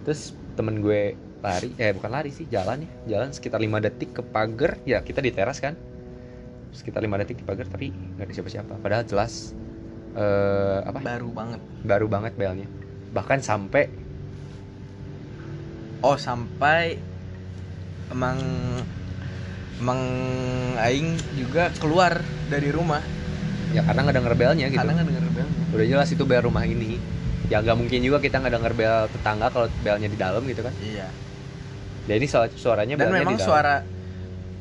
Terus 0.03 0.35
temen 0.59 0.83
gue 0.83 1.15
lari 1.43 1.75
eh 1.75 1.91
bukan 1.91 2.11
lari 2.15 2.31
sih 2.31 2.47
jalan 2.47 2.87
ya. 2.87 2.91
Jalan 3.19 3.35
sekitar 3.35 3.59
lima 3.59 3.83
detik 3.83 4.15
ke 4.15 4.23
pagar. 4.23 4.79
Ya 4.87 5.03
kita 5.03 5.19
di 5.19 5.35
teras 5.35 5.59
kan. 5.59 5.75
Sekitar 6.71 7.03
lima 7.03 7.19
detik 7.19 7.43
di 7.43 7.45
pagar 7.45 7.67
tapi 7.67 7.91
nggak 7.91 8.27
ada 8.31 8.33
siapa-siapa. 8.33 8.75
Padahal 8.79 9.05
jelas 9.05 9.51
eh 10.15 10.81
apa? 10.87 11.03
Baru 11.03 11.35
banget. 11.35 11.61
Baru 11.83 12.07
banget 12.07 12.33
belnya. 12.39 12.71
Bahkan 13.11 13.43
sampai 13.43 13.91
oh 16.03 16.15
sampai 16.15 16.97
emang 18.15 18.39
emang 19.83 20.01
aing 20.79 21.19
juga 21.35 21.75
keluar 21.83 22.23
dari 22.47 22.71
rumah. 22.71 23.03
Ya 23.75 23.83
karena 23.83 24.07
nggak 24.07 24.17
denger 24.23 24.35
belnya 24.39 24.67
gitu. 24.71 24.79
Karena 24.79 24.95
nggak 24.95 25.09
denger 25.11 25.25
belnya. 25.35 25.55
Udah 25.75 25.87
jelas 25.91 26.09
itu 26.15 26.23
bel 26.23 26.47
rumah 26.47 26.63
ini. 26.63 27.03
Ya 27.51 27.59
nggak 27.59 27.75
mungkin 27.75 27.99
juga 27.99 28.23
kita 28.23 28.39
nggak 28.39 28.55
denger 28.55 28.73
bel 28.79 28.97
tetangga 29.11 29.51
kalau 29.51 29.67
belnya 29.83 30.07
di 30.07 30.15
dalam 30.15 30.47
gitu 30.47 30.63
kan. 30.63 30.71
Iya 30.79 31.11
jadi 32.19 32.27
suaranya 32.53 32.95
dan 33.01 33.09
memang 33.09 33.37
di 33.37 33.41
dalam. 33.41 33.49
suara 33.49 33.75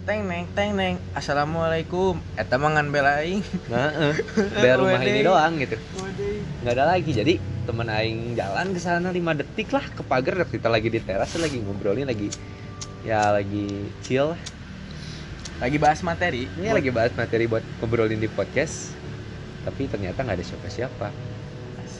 teng 0.01 0.25
neng 0.25 0.49
teng 0.57 0.73
neng. 0.73 0.95
Assalamualaikum. 1.13 2.17
Eta 2.33 2.57
mangan 2.57 2.89
bel 2.89 3.05
aing. 3.05 3.41
Nah, 3.69 3.89
eh, 4.11 4.15
bel 4.57 4.81
rumah 4.81 5.01
ini 5.05 5.21
doang 5.21 5.61
gitu. 5.61 5.77
Nggak 6.65 6.73
ada 6.73 6.85
lagi. 6.97 7.11
Jadi 7.13 7.33
temen 7.69 7.85
aing 7.85 8.33
jalan 8.33 8.73
ke 8.73 8.79
sana 8.81 9.13
5 9.13 9.39
detik 9.39 9.69
lah 9.69 9.85
ke 9.85 10.01
pagar. 10.01 10.41
Kita 10.49 10.73
lagi 10.73 10.89
di 10.89 10.99
teras 11.03 11.37
lagi 11.37 11.61
ngobrolin 11.61 12.09
lagi 12.09 12.33
ya 13.05 13.29
lagi 13.35 13.93
chill. 14.01 14.33
Lah. 14.33 14.41
lagi 15.61 15.77
bahas 15.77 16.01
materi. 16.01 16.49
Ini 16.57 16.73
lagi 16.73 16.89
bahas 16.89 17.13
materi 17.13 17.45
buat 17.45 17.61
ngobrolin 17.77 18.17
di 18.17 18.25
podcast. 18.25 18.97
Tapi 19.61 19.85
ternyata 19.85 20.25
nggak 20.25 20.41
ada 20.41 20.45
siapa-siapa. 20.45 21.07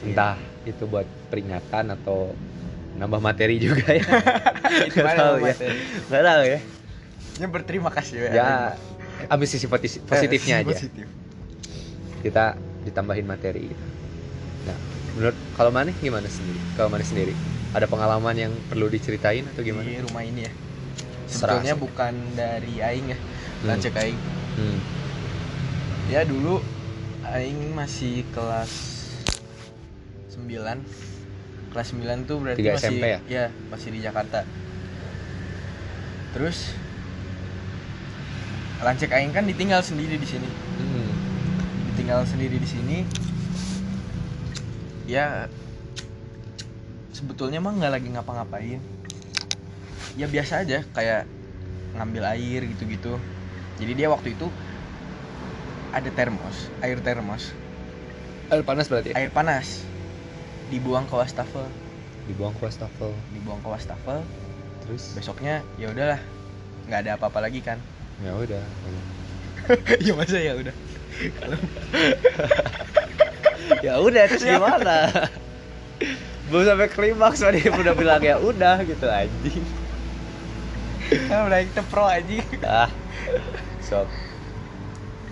Entah 0.02 0.38
itu 0.66 0.90
buat 0.90 1.06
peringatan 1.30 1.94
atau 1.94 2.34
nambah 2.94 3.20
materi 3.20 3.56
juga 3.58 3.88
ya 3.90 4.04
nggak 4.92 5.16
tahu 5.16 5.36
ya 5.42 5.56
nggak 6.08 6.24
tahu 6.24 6.44
ya 6.46 6.60
ya 7.38 7.48
berterima 7.48 7.90
kasih 7.90 8.16
ya 8.22 8.32
ya 8.32 8.48
ambil 9.28 9.46
sisi 9.46 9.66
potis- 9.66 10.02
positifnya 10.02 10.60
Eh, 10.60 10.64
aja 10.64 10.72
positif. 10.72 11.06
kita 12.22 12.54
ditambahin 12.82 13.24
materi 13.24 13.66
gitu. 13.66 13.86
Nah, 14.64 14.78
menurut 15.14 15.38
kalau 15.54 15.70
mana 15.70 15.90
gimana 15.92 16.26
sendiri? 16.26 16.58
Kalau 16.74 16.88
mana 16.88 17.02
sendiri 17.02 17.34
ada 17.72 17.86
pengalaman 17.86 18.34
yang 18.36 18.54
perlu 18.66 18.86
diceritain 18.88 19.46
atau 19.48 19.62
gimana? 19.62 19.86
di 19.86 19.98
rumah 20.00 20.22
ini 20.22 20.42
ya 20.44 20.52
Serasa. 21.26 21.62
sebetulnya 21.62 21.76
bukan 21.76 22.14
dari 22.34 22.74
aing 22.78 23.08
ya 23.08 23.18
Hmm. 23.18 23.68
lancek 23.68 23.94
aing 23.96 24.20
Hmm. 24.52 24.80
ya 26.08 26.22
dulu 26.26 26.60
aing 27.32 27.72
masih 27.72 28.26
kelas 28.30 28.74
9 30.34 30.82
kelas 31.72 31.96
9 31.96 32.28
tuh 32.28 32.38
berarti 32.44 32.68
masih 32.68 32.92
SMP 32.92 33.06
ya? 33.08 33.20
masih 33.72 33.90
di 33.96 34.00
Jakarta. 34.04 34.44
Terus 36.36 36.76
lancek 38.84 39.16
aing 39.16 39.32
kan 39.32 39.48
ditinggal 39.48 39.80
sendiri 39.80 40.20
di 40.20 40.28
sini. 40.28 40.50
Hmm. 40.52 41.12
ditinggal 41.94 42.28
sendiri 42.28 42.60
di 42.60 42.68
sini. 42.68 42.98
Ya 45.08 45.48
sebetulnya 47.16 47.64
mah 47.64 47.76
nggak 47.76 47.94
lagi 47.96 48.08
ngapa-ngapain. 48.12 48.80
Ya 50.20 50.28
biasa 50.28 50.68
aja 50.68 50.84
kayak 50.92 51.24
ngambil 51.96 52.28
air 52.36 52.68
gitu-gitu. 52.68 53.16
Jadi 53.80 53.92
dia 53.96 54.12
waktu 54.12 54.36
itu 54.36 54.52
ada 55.96 56.08
termos 56.12 56.68
air 56.84 57.00
termos. 57.00 57.56
Air 58.52 58.68
panas 58.68 58.92
berarti 58.92 59.16
ya? 59.16 59.24
air 59.24 59.32
panas 59.32 59.88
dibuang 60.72 61.06
ke 61.06 61.14
wastafel 61.14 61.68
Dibuang 62.26 62.56
ke 62.56 62.62
wastafel. 62.64 63.12
dibuang 63.32 63.60
ke 63.60 63.68
wastafel 63.68 64.20
Terus 64.82 65.14
besoknya 65.14 65.62
ya 65.76 65.92
udahlah 65.92 66.20
nggak 66.88 67.00
ada 67.06 67.12
apa-apa 67.16 67.44
lagi 67.44 67.62
kan 67.62 67.78
ya 68.22 68.34
udah. 68.34 68.62
ya 70.06 70.14
masa 70.14 70.38
ya 70.38 70.54
udah 70.54 70.74
ya 73.86 73.98
udah 73.98 74.24
terus 74.28 74.42
gimana? 74.42 75.10
Belum 76.50 76.64
sampai 76.66 76.88
klimaks 76.88 77.40
tadi 77.40 77.62
udah 77.66 77.94
bilang 77.94 78.20
ya 78.20 78.36
udah 78.38 78.82
gitu 78.84 79.06
anjing. 79.06 79.64
kan 81.28 81.46
udah 81.46 81.60
kita 81.62 81.82
pro 81.86 82.08
aja 82.08 82.36
Ah. 82.64 82.90
Sok. 83.84 84.08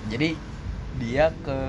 jadi 0.09 0.35
dia 0.99 1.31
ke 1.41 1.59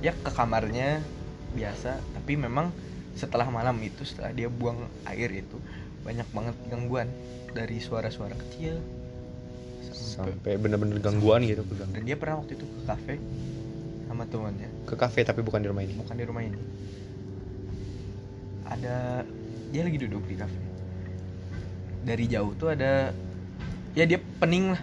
ya 0.00 0.12
ke 0.14 0.30
kamarnya 0.32 1.04
biasa 1.50 1.90
tapi 2.12 2.34
memang 2.34 2.70
setelah 3.12 3.46
malam 3.46 3.74
itu 3.80 4.02
setelah 4.02 4.30
dia 4.30 4.46
buang 4.46 4.78
air 5.04 5.28
itu 5.30 5.58
banyak 6.00 6.26
banget 6.30 6.54
gangguan 6.66 7.08
dari 7.50 7.78
suara-suara 7.78 8.32
kecil 8.38 8.78
sampai 9.90 10.32
Sampai 10.32 10.52
bener-bener 10.56 10.96
gangguan 10.98 11.42
gitu 11.42 11.64
pegang. 11.64 11.90
dan 11.90 12.02
dia 12.02 12.14
pernah 12.14 12.38
waktu 12.38 12.54
itu 12.54 12.64
ke 12.64 12.80
kafe 12.84 13.14
sama 14.06 14.24
temannya 14.24 14.68
Ke 14.84 14.94
kafe 14.94 15.22
tapi 15.22 15.40
bukan 15.40 15.58
di 15.58 15.68
rumah 15.68 15.82
ini. 15.82 15.94
bukan 15.96 16.14
di 16.14 16.24
rumah 16.24 16.42
ini 16.42 16.58
ada 18.64 19.26
dia 19.70 19.82
lagi 19.82 19.98
duduk 19.98 20.22
di 20.24 20.36
kafe 20.36 20.58
dari 22.00 22.24
jauh 22.26 22.54
tuh 22.54 22.70
ada 22.70 23.10
ya 23.92 24.04
dia 24.04 24.18
pening 24.38 24.72
lah 24.72 24.82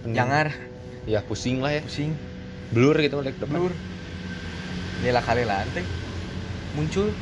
Pening. 0.00 0.16
jangar 0.16 0.48
Ya 1.04 1.24
pusing 1.24 1.60
lah 1.60 1.72
ya. 1.72 1.80
pusing 1.80 2.12
Blur 2.68 2.92
gitu 2.94 3.16
ngeliat 3.16 3.32
ke 3.32 3.42
depan. 3.42 3.56
blur 3.58 3.72
lela 4.98 5.22
kali 5.22 5.46
lantai 5.46 5.86
muncul 6.74 7.14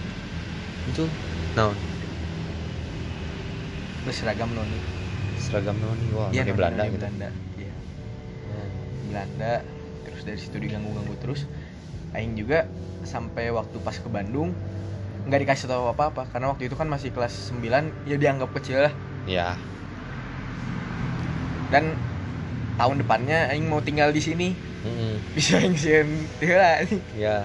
Itu 0.87 1.11
naon? 1.59 1.77
berseragam 4.07 4.55
noni 4.55 4.79
Seragam 5.37 5.77
noni. 5.77 6.09
Wah, 6.15 6.31
pakai 6.33 6.47
noni- 6.47 6.57
Belanda 6.57 6.77
noni 6.81 6.89
gitu. 6.89 6.97
Belanda 6.97 7.29
iya 7.59 7.75
Belanda 9.07 9.53
terus 10.07 10.23
dari 10.25 10.39
situ 10.41 10.57
diganggu 10.63 10.91
ganggu 10.95 11.15
terus 11.21 11.45
Aing 12.15 12.39
juga 12.39 12.65
sampai 13.05 13.53
waktu 13.53 13.77
pas 13.85 13.95
ke 13.99 14.09
Bandung 14.09 14.55
nggak 15.27 15.41
dikasih 15.43 15.67
tahu 15.67 15.91
apa 15.91 16.15
apa 16.15 16.23
karena 16.31 16.55
waktu 16.55 16.71
itu 16.71 16.79
kan 16.79 16.87
masih 16.87 17.11
kelas 17.11 17.51
9 17.51 17.91
ya 18.07 18.17
dianggap 18.17 18.51
kecil 18.55 18.87
lah 18.87 18.95
Ya. 19.27 19.59
dan 21.69 21.99
tahun 22.79 23.03
depannya 23.03 23.51
Aing 23.51 23.67
mau 23.67 23.83
tinggal 23.83 24.15
di 24.15 24.23
sini 24.23 24.55
Mm-mm. 24.87 25.19
bisa 25.35 25.59
Aing 25.59 25.75
heula 26.39 26.87
Ya. 27.19 27.43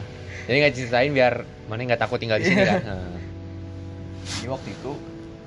Jadi 0.52 0.58
nggak 0.60 0.76
ceritain 0.76 1.12
biar 1.12 1.34
mana 1.66 1.80
nggak 1.86 2.02
takut 2.02 2.20
tinggal 2.20 2.36
di 2.36 2.44
sini 2.44 2.60
kan. 2.62 2.84
Jadi 4.28 4.48
waktu 4.48 4.70
itu 4.70 4.92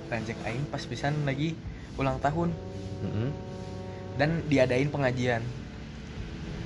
Ranjek 0.08 0.38
Aing 0.40 0.64
pas 0.64 0.80
pisan 0.80 1.12
lagi 1.22 1.52
ulang 1.94 2.16
tahun 2.18 2.48
Mm-mm. 3.02 3.28
dan 4.16 4.40
diadain 4.44 4.88
pengajian 4.88 5.44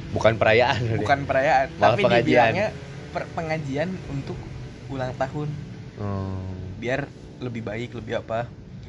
Bukan 0.08 0.38
perayaan. 0.38 0.78
bukan 0.96 1.26
perayaan 1.26 1.66
Malah 1.74 1.82
tapi 1.90 2.02
pengajian. 2.02 2.24
dibilangnya 2.54 2.68
per- 3.10 3.30
pengajian 3.34 3.90
untuk 4.06 4.38
ulang 4.86 5.10
tahun 5.14 5.50
Oh. 5.98 6.38
biar 6.78 7.10
lebih 7.36 7.66
baik 7.66 7.90
lebih 7.92 8.22
apa 8.22 8.46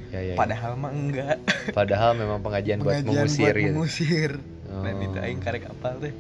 Ya, 0.09 0.21
ya, 0.21 0.31
ya. 0.31 0.35
padahal 0.37 0.73
mah 0.75 0.93
enggak 0.93 1.41
Padahal 1.73 2.13
memang 2.13 2.37
pengajian, 2.39 2.77
buat 2.79 3.01
pengajian 3.01 3.17
mengusir 3.25 3.41
buat 3.41 3.57
gitu. 3.57 3.69
mengusir 3.73 4.31
dan 4.69 4.93
Oh. 4.95 5.05
itu 5.09 5.17
aing 5.17 5.39
karek 5.39 5.65
apal 5.65 5.97
teh 5.97 6.13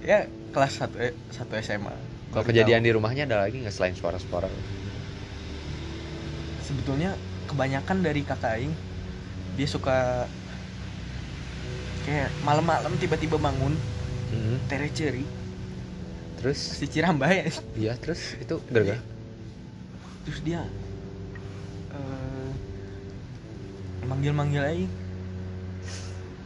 ya 0.00 0.26
kelas 0.50 0.74
1 0.76 0.98
eh, 0.98 1.14
1 1.30 1.38
SMA 1.62 1.94
Kalau 2.32 2.44
kejadian 2.44 2.80
tahu. 2.80 2.86
di 2.86 2.90
rumahnya 2.96 3.22
ada 3.28 3.36
lagi 3.44 3.56
nggak 3.62 3.74
selain 3.74 3.96
suara-suara? 3.96 4.48
sebetulnya 6.60 7.16
kebanyakan 7.48 8.04
dari 8.04 8.20
kakak 8.28 8.60
aing 8.60 8.74
dia 9.56 9.64
suka 9.64 10.28
kayak 12.04 12.28
malam-malam 12.44 12.92
tiba-tiba 13.00 13.40
bangun 13.40 13.72
Mm-mm. 14.32 14.56
tere 14.68 14.88
ceri 14.92 15.24
Terus? 16.38 16.60
si 16.78 16.86
Cirambah 16.86 17.28
ya 17.28 17.44
Iya, 17.74 17.92
terus 17.98 18.36
itu 18.38 18.60
gara-gara? 18.70 19.00
terus 20.24 20.40
dia 20.44 20.60
eh, 21.92 22.50
manggil-manggil 24.04 24.62
aing 24.64 24.90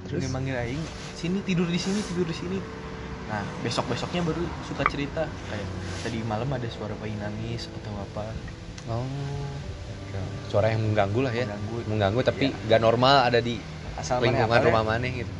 Terus? 0.07 0.23
manggil 0.23 0.31
manggil 0.31 0.57
aing 0.59 0.83
sini 1.19 1.39
tidur 1.43 1.67
di 1.67 1.79
sini 1.79 2.01
tidur 2.03 2.27
di 2.27 2.37
sini 2.37 2.59
nah 3.33 3.41
besok 3.59 3.89
besoknya 3.89 4.21
baru 4.21 4.45
suka 4.63 4.85
cerita 4.85 5.25
kayak 5.25 5.67
tadi 6.05 6.21
malam 6.21 6.45
ada 6.47 6.69
suara 6.69 6.93
bayi 6.95 7.17
nangis 7.17 7.73
atau 7.73 7.97
apa 7.97 8.29
Oh. 8.83 9.07
Suara 10.45 10.69
yang 10.69 10.83
mengganggu 10.83 11.23
lah 11.23 11.31
ya. 11.31 11.47
mengganggu 11.47 11.77
Mengganggu 11.87 12.21
tapi 12.21 12.45
Iya. 12.45 12.59
nggak 12.67 12.81
normal 12.83 13.15
ada 13.25 13.39
di 13.39 13.57
asal 13.95 14.19
mana 14.19 14.27
lingkungan 14.27 14.51
apalnya, 14.51 14.69
rumah 14.69 14.85
mana 14.85 15.07
gitu. 15.07 15.33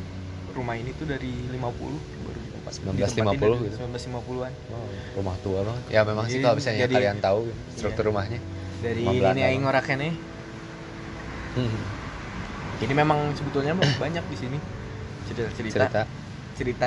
rumah 0.53 0.75
ini 0.75 0.91
tuh 0.93 1.05
dari 1.05 1.31
50 1.51 1.97
baru 2.23 2.39
ditempatin 2.39 2.81
1950 2.87 3.35
dari 3.51 3.67
gitu. 3.67 3.75
1950-an 3.83 4.53
Oh, 4.71 4.87
rumah 5.13 5.35
tua 5.43 5.59
banget. 5.61 5.83
Ya 5.91 6.01
memang 6.01 6.25
sih 6.25 6.31
Jadi- 6.31 6.41
kalau 6.41 6.55
misalnya 6.55 6.79
jadi- 6.79 6.95
kalian 6.95 7.17
tahu 7.19 7.39
gitu, 7.43 7.59
struktur 7.75 8.01
Iya. 8.01 8.09
rumahnya. 8.09 8.39
dari 8.79 9.03
Rumah 9.05 9.31
ini 9.31 9.41
aing 9.43 9.61
ngorakene 9.61 10.09
Hmm. 11.53 11.77
jadi 12.79 12.93
memang 12.95 13.19
sebetulnya 13.33 13.71
banyak 13.75 14.23
di 14.25 14.37
sini 14.37 14.57
cerita-cerita 15.25 15.75
Cerita. 15.77 16.01
cerita 16.53 16.85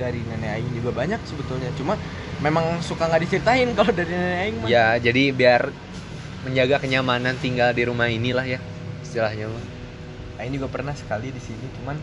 dari 0.00 0.20
nenek 0.24 0.50
aing 0.56 0.70
juga 0.74 0.90
banyak 0.96 1.20
sebetulnya 1.22 1.68
cuma 1.76 1.94
memang 2.40 2.64
suka 2.80 3.04
nggak 3.04 3.22
diceritain 3.22 3.68
kalau 3.76 3.92
dari 3.92 4.10
nenek 4.10 4.38
aing 4.40 4.56
mah 4.58 4.68
Ya, 4.68 4.86
jadi 4.96 5.22
biar 5.30 5.62
menjaga 6.40 6.80
kenyamanan 6.80 7.36
tinggal 7.36 7.70
di 7.70 7.84
rumah 7.84 8.08
inilah 8.08 8.48
ya 8.48 8.60
istilahnya 9.04 9.46
mah. 9.46 9.64
aing 10.40 10.56
juga 10.56 10.72
pernah 10.72 10.96
sekali 10.96 11.28
di 11.28 11.38
sini 11.38 11.66
cuman 11.76 11.96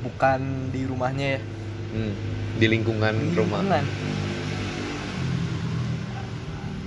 bukan 0.00 0.40
di 0.68 0.84
rumahnya 0.84 1.28
ya 1.36 1.42
Hmm. 1.94 2.10
Di 2.58 2.66
lingkungan 2.66 3.14
di 3.14 3.38
rumah. 3.38 3.62
lingkungan. 3.62 3.84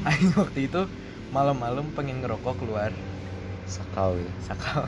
aing 0.08 0.32
waktu 0.36 0.60
itu 0.68 0.82
malam-malam 1.32 1.86
pengen 1.96 2.20
ngerokok 2.20 2.56
keluar 2.60 2.92
Sakau 3.68 4.16
sakal 4.40 4.88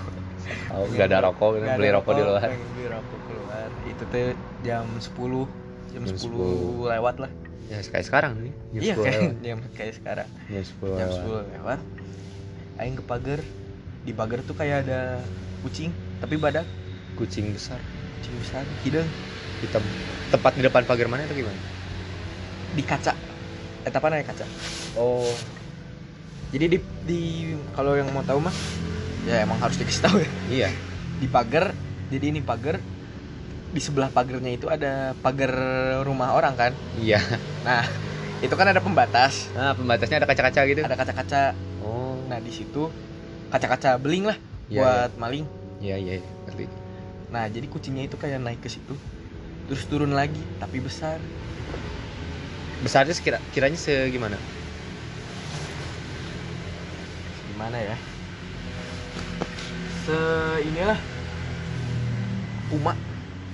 Oh, 0.71 0.87
nggak 0.87 1.11
ada 1.11 1.19
rokok, 1.27 1.59
beli 1.75 1.91
rokok 1.91 2.13
di 2.15 2.23
luar. 2.23 2.47
beli 2.47 2.87
rokok 2.87 3.18
itu 3.87 4.03
tuh 4.03 4.33
jam 4.61 4.85
10 4.85 5.09
jam, 5.89 6.01
Jam 6.05 6.15
10, 6.17 6.91
lewat 6.93 7.17
lah 7.21 7.31
Ya 7.69 7.85
kayak 7.85 8.05
sekarang 8.09 8.33
nih. 8.41 8.53
Jam 8.73 8.81
iya 8.81 8.93
10 8.97 9.05
kayak 9.05 9.19
lewat. 9.21 9.35
jam 9.45 9.57
kayak 9.77 9.93
sekarang 10.01 10.29
Jam 10.49 10.63
10 10.65 10.97
jam 10.97 11.07
lewat. 11.09 11.45
10 11.47 11.53
lewat 11.57 11.79
aing 12.79 12.95
ke 12.95 13.03
pagar 13.03 13.39
di 14.07 14.11
pagar 14.15 14.39
tuh 14.47 14.55
kayak 14.55 14.87
ada 14.87 15.19
kucing 15.61 15.91
tapi 16.17 16.39
badak 16.39 16.65
Kucing 17.19 17.51
besar. 17.51 17.77
kucing 18.19 18.35
besar 18.39 18.63
hidung 18.81 19.07
Hitam. 19.59 19.83
Tepat 20.31 20.55
di 20.55 20.63
depan 20.63 20.87
pagar 20.87 21.11
mana 21.11 21.27
atau 21.27 21.35
gimana? 21.35 21.59
di 22.69 22.83
kaca 22.85 23.13
eh 23.81 23.89
apa 23.89 24.07
namanya 24.07 24.29
kaca 24.29 24.45
Oh, 24.93 25.31
jadi 26.51 26.65
di 26.65 26.77
di 27.05 27.21
kalau 27.73 27.93
yang 27.97 28.09
mau 28.13 28.25
tahu 28.25 28.41
mah 28.41 28.53
ya 29.25 29.45
emang 29.45 29.57
harus 29.61 29.77
dikasih 29.77 30.01
tahu 30.05 30.17
ya 30.21 30.29
iya. 30.49 30.69
di 31.17 31.27
pagar 31.29 31.73
jadi 32.09 32.33
ini 32.33 32.41
pagar 32.41 32.81
di 33.69 33.77
sebelah 33.77 34.09
pagarnya 34.09 34.49
itu 34.49 34.65
ada 34.65 35.13
pagar 35.21 35.53
rumah 36.01 36.33
orang 36.33 36.57
kan 36.57 36.71
Iya. 36.97 37.21
nah 37.61 37.85
itu 38.39 38.51
kan 38.51 38.65
ada 38.65 38.81
pembatas 38.81 39.51
Nah, 39.53 39.77
pembatasnya 39.77 40.17
ada 40.17 40.27
kaca-kaca 40.27 40.61
gitu. 40.65 40.81
ada 40.81 40.97
kaca-kaca 40.97 41.53
Oh. 41.79 42.17
nah 42.25 42.41
di 42.41 42.49
situ 42.49 42.89
kaca-kaca 43.47 43.97
beling 43.97 44.25
lah 44.25 44.37
Iya, 44.67 44.81
buat 44.81 45.11
maling 45.17 45.45
Iya, 45.79 45.95
iya, 45.95 46.13
iya. 46.17 46.29
Ngerti. 46.45 46.65
nah 47.29 47.45
jadi 47.45 47.65
kucingnya 47.65 48.03
itu 48.05 48.17
kayak 48.17 48.41
naik 48.41 48.57
ke 48.57 48.69
situ 48.69 48.97
terus 49.65 49.85
turun 49.85 50.11
lagi 50.11 50.41
tapi 50.57 50.81
besar 50.81 51.21
Besarnya 52.79 53.11
sekira 53.11 53.37
kiranya 53.51 53.75
segimana? 53.75 54.39
gimana 57.45 57.75
ya 57.75 57.97
se 60.07 60.17
inilah 60.63 60.95
puma 62.71 62.95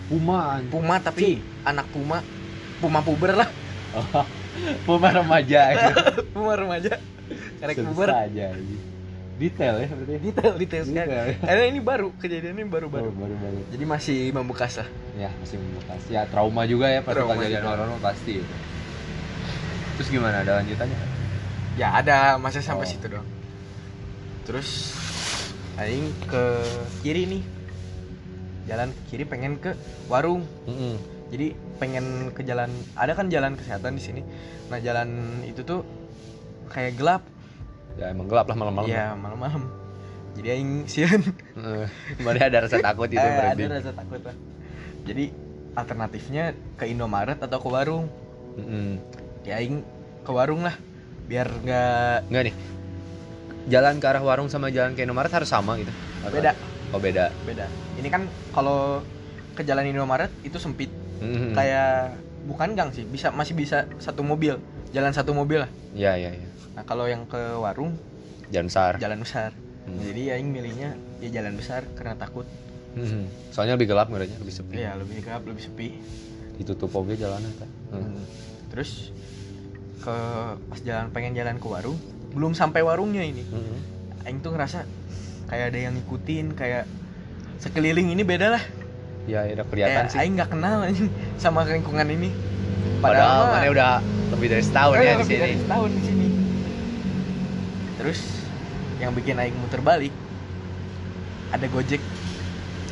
Puma. 0.06 0.62
puma 0.68 0.96
tapi 0.98 1.38
anak 1.64 1.90
puma 1.90 2.22
puma 2.78 3.00
puber 3.02 3.34
lah 3.34 3.50
Puma 4.88 5.10
remaja 5.10 5.60
aja. 5.72 5.92
puma 6.30 6.56
remaja 6.56 6.96
karek 7.58 7.76
puber 7.84 8.08
aja. 8.08 8.54
Detail 9.36 9.76
ya 9.78 9.88
berarti. 9.90 10.16
detail 10.22 10.54
detail 10.56 10.84
sekali 10.86 11.12
Detail. 11.12 11.28
karena 11.42 11.64
ini 11.68 11.80
baru 11.80 12.08
kejadian 12.16 12.56
ini 12.56 12.64
baru 12.66 12.88
baru 12.88 13.12
Baru 13.12 13.20
baru 13.20 13.36
baru. 13.36 13.60
jadi 13.68 13.84
masih 13.84 14.20
membekas 14.32 14.80
lah 14.80 14.88
Ya 15.16 15.28
masih 15.36 15.60
membekas. 15.60 16.02
Ya 16.08 16.22
trauma 16.26 16.64
juga 16.64 16.88
ya 16.88 17.00
pas 17.00 17.16
kejadian 17.16 17.64
mah 17.64 18.00
pasti. 18.02 18.40
Terus 19.96 20.08
gimana? 20.10 20.40
Ada 20.40 20.60
lanjutannya? 20.60 21.00
ya 21.76 21.92
ada 21.94 22.18
masa 22.36 22.64
sampai 22.64 22.88
Oh. 22.88 22.90
situ 22.90 23.08
doang 23.10 23.28
terus 24.48 24.96
aing 25.76 26.08
ke 26.24 26.44
kiri 27.02 27.28
nih 27.28 27.44
jalan 28.66 28.90
ke 28.90 29.02
kiri 29.08 29.24
pengen 29.24 29.56
ke 29.56 29.74
warung 30.06 30.44
Mm-mm. 30.66 30.98
jadi 31.30 31.48
pengen 31.76 32.06
ke 32.32 32.42
jalan 32.42 32.68
ada 32.94 33.14
kan 33.14 33.28
jalan 33.28 33.54
kesehatan 33.54 33.94
di 33.94 34.02
sini 34.02 34.22
nah 34.68 34.78
jalan 34.78 35.10
itu 35.44 35.62
tuh 35.62 35.86
kayak 36.68 36.96
gelap 36.96 37.24
Ya 37.96 38.12
emang 38.12 38.28
gelap 38.28 38.44
lah 38.46 38.58
malam-malam. 38.58 38.92
Iya 38.92 39.16
malam-malam 39.16 39.72
jadi 40.36 40.48
aing 40.54 40.84
Heeh. 40.84 41.88
Mana 42.20 42.44
ada 42.44 42.58
rasa 42.62 42.84
takut 42.84 43.08
itu 43.08 43.16
Eh, 43.18 43.32
berarti. 43.32 43.64
ada 43.64 43.74
rasa 43.74 43.92
takut 43.92 44.20
lah 44.20 44.36
jadi 45.06 45.32
alternatifnya 45.72 46.44
ke 46.76 46.86
Indomaret 46.86 47.40
atau 47.40 47.56
ke 47.56 47.68
warung 47.68 48.12
Mm-mm. 48.60 49.00
ya 49.44 49.56
aing 49.56 49.80
ke 50.22 50.32
warung 50.32 50.60
lah 50.60 50.76
biar 51.26 51.48
nggak 51.48 52.28
Enggak 52.28 52.44
nih. 52.52 52.56
Jalan 53.66 53.98
ke 53.98 54.06
arah 54.06 54.22
warung 54.22 54.46
sama 54.46 54.68
jalan 54.70 54.92
ke 54.92 55.02
Indomaret 55.02 55.32
harus 55.32 55.48
sama 55.48 55.80
gitu. 55.80 55.90
Atau- 56.22 56.36
beda 56.36 56.52
Oh 56.96 57.02
beda. 57.02 57.28
beda 57.44 57.68
ini 57.96 58.08
kan 58.08 58.24
kalau 58.50 59.04
ke 59.52 59.62
jalan 59.62 59.84
Indomaret 59.84 60.32
itu 60.42 60.56
sempit 60.56 60.88
Mm-mm. 61.20 61.52
kayak 61.52 62.16
bukan 62.44 62.72
gang 62.72 62.90
sih 62.90 63.04
bisa 63.04 63.32
masih 63.32 63.52
bisa 63.52 63.84
satu 63.98 64.22
mobil 64.22 64.56
jalan 64.92 65.12
satu 65.12 65.32
mobil 65.32 65.60
lah 65.60 65.72
Iya 65.92 66.16
iya 66.16 66.32
iya. 66.34 66.48
nah 66.72 66.84
kalau 66.84 67.04
yang 67.04 67.24
ke 67.26 67.40
warung 67.56 68.00
Jalan 68.48 68.68
besar. 68.68 68.96
jalan 68.96 69.20
besar 69.20 69.52
Hmm. 69.86 70.02
jadi 70.02 70.34
aing 70.34 70.50
milihnya 70.50 70.98
ya 71.22 71.30
jalan 71.32 71.54
besar 71.54 71.86
karena 71.94 72.16
takut 72.16 72.42
Mm-mm. 72.96 73.30
Soalnya 73.52 73.78
lebih 73.78 73.92
gelap 73.92 74.10
ngeranya, 74.10 74.40
lebih 74.40 74.50
sepi. 74.52 74.74
ya 74.74 74.96
lebih 74.96 75.22
gelap 75.22 75.46
lebih 75.46 75.62
sepi 75.62 75.88
Ditutup 76.56 76.90
oke 76.90 77.14
jalanan 77.14 77.54
kan. 77.54 77.70
Hmm. 77.92 78.18
terus 78.66 79.14
ke 80.00 80.16
pas 80.64 80.80
jalan 80.82 81.12
pengen 81.12 81.34
jalan 81.34 81.56
ke 81.56 81.68
warung 81.68 82.00
belum 82.34 82.52
sampai 82.52 82.82
warungnya 82.82 83.22
ini 83.22 83.46
Mm-mm. 83.46 83.78
aing 84.24 84.42
tuh 84.42 84.52
ngerasa 84.52 84.90
kayak 85.46 85.66
ada 85.70 85.80
yang 85.80 85.94
ngikutin 85.94 86.46
kayak 86.54 86.84
sekeliling 87.58 88.12
ini 88.12 88.24
beda 88.24 88.50
lah 88.52 88.64
Ya, 89.26 89.42
ya 89.42 89.58
udah 89.58 89.66
kelihatan 89.66 90.06
kayak 90.06 90.14
sih. 90.14 90.20
aing 90.22 90.34
nggak 90.38 90.50
kenal 90.50 90.86
anjing 90.86 91.10
sama 91.42 91.66
lingkungan 91.66 92.06
ini 92.08 92.30
Padahal 93.02 93.42
mah- 93.44 93.58
mana 93.58 93.68
udah 93.70 93.92
lebih 94.32 94.48
dari 94.50 94.64
setahun 94.64 94.96
ya 94.96 95.02
di 95.02 95.10
lebih 95.16 95.26
sini. 95.28 95.42
dari 95.42 95.56
setahun 95.58 95.90
di 95.90 96.04
sini 96.04 96.28
terus 97.96 98.20
yang 98.98 99.12
bikin 99.12 99.36
aing 99.36 99.56
muter 99.56 99.82
balik 99.82 100.14
ada 101.50 101.66
gojek 101.68 102.02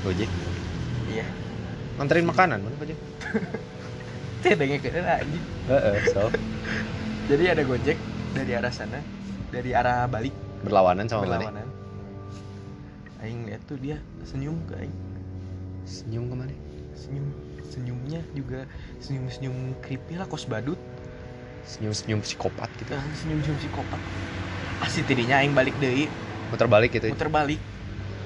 Gojek. 0.03 0.27
iya 1.07 1.23
Nganterin 1.95 2.25
makanan 2.25 2.59
mana 2.59 2.75
Gojek? 2.75 2.97
teh 4.43 4.51
dengeng 4.53 4.81
ke 4.81 4.89
anjing 4.91 5.43
Heeh, 5.69 5.95
so 6.09 6.27
jadi 7.29 7.55
ada 7.55 7.63
gojek 7.63 7.95
dari 8.33 8.51
arah 8.51 8.73
sana 8.73 8.99
dari 9.47 9.71
arah 9.71 10.09
balik 10.09 10.33
berlawanan 10.59 11.07
sama 11.07 11.29
mana? 11.29 11.63
Aing 13.23 13.47
lihat 13.47 13.63
tuh 13.63 13.79
dia 13.79 13.97
senyum 14.27 14.59
ke 14.67 14.75
aing. 14.75 14.95
Senyum 15.87 16.27
ke 16.27 16.35
mana? 16.35 16.53
senyum. 16.93 17.25
Senyumnya 17.73 18.21
juga 18.37 18.69
senyum 19.01 19.25
senyum 19.31 19.55
creepy 19.81 20.19
lah 20.19 20.29
kos 20.29 20.45
badut. 20.45 20.77
Senyum-senyum 21.63 22.19
psikopat 22.19 22.67
gitu. 22.75 22.91
senyum 23.23 23.39
senyum 23.39 23.57
psikopat. 23.57 23.99
Asli 24.83 25.01
tidinya 25.07 25.39
aing 25.39 25.55
balik 25.55 25.71
deh 25.79 26.11
Muter 26.51 26.67
balik 26.67 26.91
gitu. 26.93 27.07
muter 27.09 27.31
balik. 27.31 27.59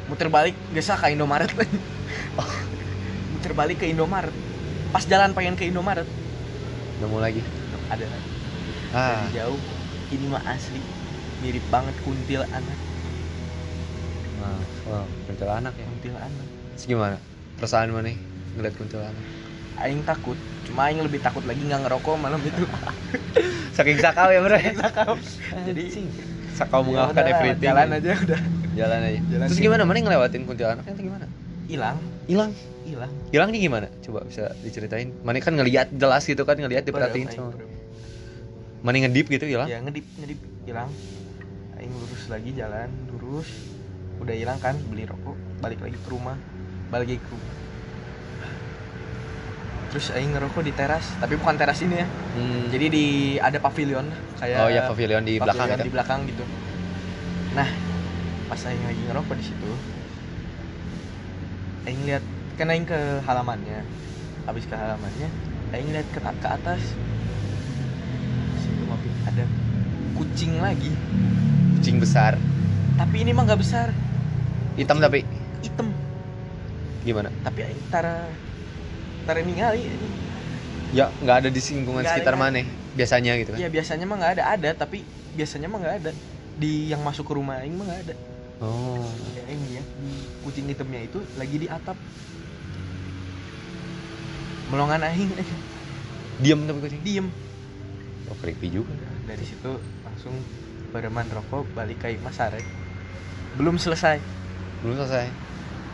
Muter 0.10 0.28
balik 0.28 0.56
gesa 0.74 0.98
ke 0.98 1.14
Indomaret. 1.14 1.48
Muter 3.38 3.54
balik 3.54 3.78
ke 3.80 3.88
Indomaret. 3.88 4.34
Pas 4.90 5.06
jalan 5.06 5.32
pengen 5.38 5.56
ke 5.56 5.70
Indomaret. 5.70 6.10
Nemu 7.00 7.18
lagi. 7.22 7.40
ada 7.88 8.04
lagi. 8.04 8.30
Ah, 8.92 9.24
dari 9.24 9.38
jauh. 9.38 9.62
Ini 10.12 10.26
mah 10.28 10.44
asli. 10.50 10.82
Mirip 11.46 11.64
banget 11.70 11.94
kuntil 12.04 12.42
anak 12.50 12.87
nah, 14.48 14.64
wow, 14.88 15.06
kuntilanak 15.28 15.74
ya. 15.76 15.86
kuntil 15.86 16.16
anak 16.16 16.46
Terus 16.78 16.86
gimana? 16.86 17.18
Perasaan 17.58 17.90
mana 17.90 18.14
nih 18.14 18.18
ngeliat 18.56 18.76
kuntilanak? 18.78 19.26
aing 19.78 20.02
takut 20.02 20.38
cuma 20.66 20.90
aing 20.90 21.06
lebih 21.06 21.22
takut 21.22 21.46
lagi 21.46 21.62
nggak 21.62 21.86
ngerokok 21.86 22.16
malam 22.18 22.42
itu 22.42 22.66
Saking 23.78 24.02
sakau 24.02 24.34
ya 24.34 24.42
bro. 24.42 24.58
jadi 24.58 25.84
sakau 26.58 26.82
mengalahkan 26.82 27.22
ya 27.22 27.34
everything. 27.38 27.62
jalan 27.70 27.88
aja 27.94 28.12
udah 28.26 28.42
Jalan 28.78 29.00
aja. 29.06 29.20
Jalan 29.34 29.46
Terus 29.50 29.62
gimana? 29.62 29.82
Mana 29.90 29.98
ngelewatin 30.06 30.42
kuntilanaknya 30.46 30.94
atau 30.94 31.02
gimana? 31.06 31.26
hilang 31.66 31.98
Hilang. 32.30 32.54
hilang 32.88 33.12
Hilangnya 33.34 33.60
gimana? 33.60 33.88
Coba 34.06 34.24
bisa 34.24 34.54
diceritain. 34.64 35.12
Mana 35.26 35.42
kan 35.44 35.54
ngelihat 35.58 35.92
jelas 35.92 36.24
gitu 36.24 36.46
kan, 36.48 36.56
ngelihat 36.56 36.86
diperhatiin 36.88 37.28
sama. 37.34 37.52
Mana 38.86 39.02
ngedip 39.04 39.28
gitu 39.28 39.46
hilang? 39.50 39.68
ya 39.68 39.82
ngedip 39.82 40.06
ngedip 40.22 40.40
hilang 40.70 40.90
aing 41.78 41.94
lurus 41.94 42.24
lagi 42.30 42.50
jalan 42.54 42.90
lurus 43.14 43.50
udah 44.18 44.34
hilang 44.34 44.60
kan 44.60 44.76
beli 44.90 45.06
rokok 45.06 45.38
balik 45.62 45.80
lagi 45.82 45.98
ke 45.98 46.10
rumah 46.10 46.38
balik 46.88 47.12
lagi 47.12 47.20
ke 47.20 47.30
rumah. 47.32 47.54
Terus 49.88 50.12
aing 50.12 50.36
ngerokok 50.36 50.64
di 50.68 50.74
teras 50.76 51.06
tapi 51.20 51.40
bukan 51.40 51.56
teras 51.56 51.80
ini 51.84 51.96
ya. 52.04 52.08
Hmm. 52.08 52.68
jadi 52.70 52.86
di 52.92 53.06
ada 53.40 53.58
pavilion 53.58 54.08
kayak 54.38 54.58
oh 54.62 54.70
ya 54.70 54.82
pavilion 54.88 55.24
di 55.24 55.40
belakang 55.40 55.68
pavilion 55.68 55.80
itu. 55.80 55.88
di 55.88 55.94
belakang 55.94 56.20
gitu. 56.28 56.44
Nah 57.56 57.70
pas 58.48 58.62
aing 58.64 58.84
lagi 58.84 59.02
ngerokok 59.08 59.36
di 59.36 59.46
situ 59.46 59.72
aing 61.88 62.02
lihat 62.04 62.24
kan 62.60 62.68
aing 62.72 62.88
ke 62.88 63.00
halamannya. 63.24 63.84
Habis 64.48 64.64
ke 64.68 64.76
halamannya 64.76 65.30
aing 65.76 65.90
lihat 65.92 66.08
ke, 66.12 66.20
ke 66.20 66.48
atas. 66.48 66.82
Situ 68.64 68.84
mampir 68.88 69.12
ada 69.28 69.44
kucing 70.16 70.60
lagi. 70.60 70.92
Kucing 71.78 72.02
besar, 72.02 72.36
tapi 72.98 73.22
ini 73.22 73.32
mah 73.32 73.46
nggak 73.46 73.62
besar 73.62 73.94
hitam 74.78 74.98
tapi 74.98 75.26
hitam 75.60 75.90
gimana? 77.02 77.30
tapi 77.42 77.66
aing 77.66 77.82
tara 77.90 78.30
tara 79.26 79.40
ningali 79.42 79.90
anjing. 79.90 80.14
Ya 80.88 81.12
nggak 81.20 81.38
ada 81.44 81.50
di 81.52 81.60
lingkungan 81.60 82.00
Nggak 82.00 82.08
ada, 82.08 82.20
sekitar 82.24 82.36
mana 82.40 82.64
biasanya 82.96 83.32
gitu 83.36 83.50
kan? 83.52 83.60
ya 83.60 83.68
biasanya 83.68 84.06
mah 84.08 84.16
nggak 84.18 84.34
ada 84.40 84.44
ada 84.48 84.70
tapi 84.74 85.04
biasanya 85.34 85.68
mah 85.68 85.80
nggak 85.82 85.96
ada 86.00 86.12
di 86.58 86.90
yang 86.90 87.02
masuk 87.04 87.28
ke 87.28 87.34
rumah 87.36 87.60
aing 87.60 87.76
mah 87.76 87.86
nggak 87.86 88.02
ada 88.08 88.16
Oh. 88.58 89.06
ya 89.38 89.46
aing 89.46 89.62
lihat 89.70 89.86
di 90.02 90.12
kucing 90.42 90.66
hitamnya 90.66 91.06
itu 91.06 91.22
lagi 91.38 91.58
di 91.58 91.68
atap 91.70 91.94
melongan 94.68 95.06
aing. 95.06 95.30
Diam 96.44 96.66
tapi 96.66 96.80
kucing. 96.82 97.02
diem 97.02 97.28
Oh 98.28 98.36
creepy 98.36 98.68
juga. 98.70 98.92
dari 99.24 99.44
situ 99.44 99.72
langsung 100.04 100.36
bereman 100.90 101.28
rokok 101.28 101.68
balik 101.72 102.00
ke 102.00 102.16
Mas 102.18 102.40
Arek 102.40 102.64
belum 103.56 103.76
selesai 103.76 104.18
Belum 104.82 104.96
selesai. 104.96 105.28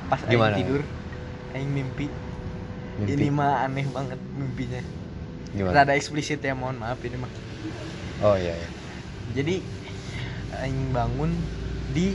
pas 0.04 0.20
Gimana? 0.28 0.54
aing 0.54 0.60
tidur 0.60 0.82
aing 1.56 1.70
mimpi. 1.70 2.08
Mimpi. 3.00 3.12
ini 3.16 3.28
mah 3.30 3.66
aneh 3.66 3.88
banget 3.90 4.20
mimpinya 4.38 4.82
Gimana? 5.50 5.74
rada 5.82 5.94
eksplisit 5.98 6.38
ya 6.40 6.54
mohon 6.54 6.78
maaf 6.78 7.02
ini 7.02 7.18
mah 7.18 7.32
Oh 8.22 8.38
iya 8.38 8.54
iya. 8.54 8.70
jadi 9.34 9.56
aing 10.62 10.94
bangun 10.94 11.34
di 11.90 12.14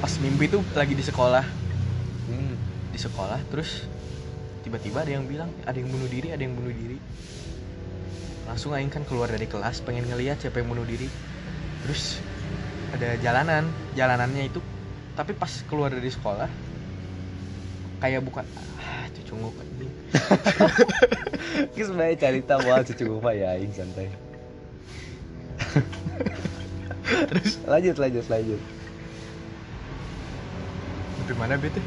pas 0.00 0.14
mimpi 0.18 0.48
tuh 0.48 0.62
lagi 0.72 0.94
di 0.94 1.04
sekolah 1.04 1.44
Hmm. 2.22 2.54
di 2.88 2.98
sekolah 2.98 3.42
terus 3.50 3.84
tiba-tiba 4.62 5.02
ada 5.02 5.10
yang 5.10 5.26
bilang 5.26 5.50
ada 5.66 5.74
yang 5.74 5.90
bunuh 5.90 6.06
diri 6.06 6.30
ada 6.30 6.38
yang 6.38 6.54
bunuh 6.54 6.70
diri 6.70 6.96
langsung 8.46 8.72
aing 8.72 8.88
kan 8.88 9.02
keluar 9.02 9.26
dari 9.26 9.44
kelas 9.44 9.82
pengen 9.82 10.06
ngeliat 10.06 10.38
siapa 10.38 10.62
yang 10.62 10.70
bunuh 10.70 10.86
diri 10.86 11.10
terus 11.82 12.22
ada 12.94 13.18
jalanan 13.18 13.66
jalanannya 13.92 14.48
itu 14.48 14.62
tapi 15.12 15.32
pas 15.32 15.50
keluar 15.64 15.88
dari 15.88 16.08
sekolah 16.08 16.48
kayak 17.98 18.20
bukan 18.20 18.42
ah 18.56 19.06
cucu 19.12 19.32
nguk 19.32 19.54
anjing. 19.54 19.92
Kita 21.72 21.84
sebenarnya 21.86 22.16
cerita 22.18 22.54
buat 22.58 22.82
cucu 22.84 23.04
gua 23.12 23.30
ya 23.30 23.54
aing 23.54 23.70
santai. 23.70 24.08
Terus 27.28 27.60
lanjut 27.64 27.96
lanjut 27.96 28.26
lanjut. 28.26 28.60
di 31.22 31.34
mana 31.38 31.54
bete 31.54 31.78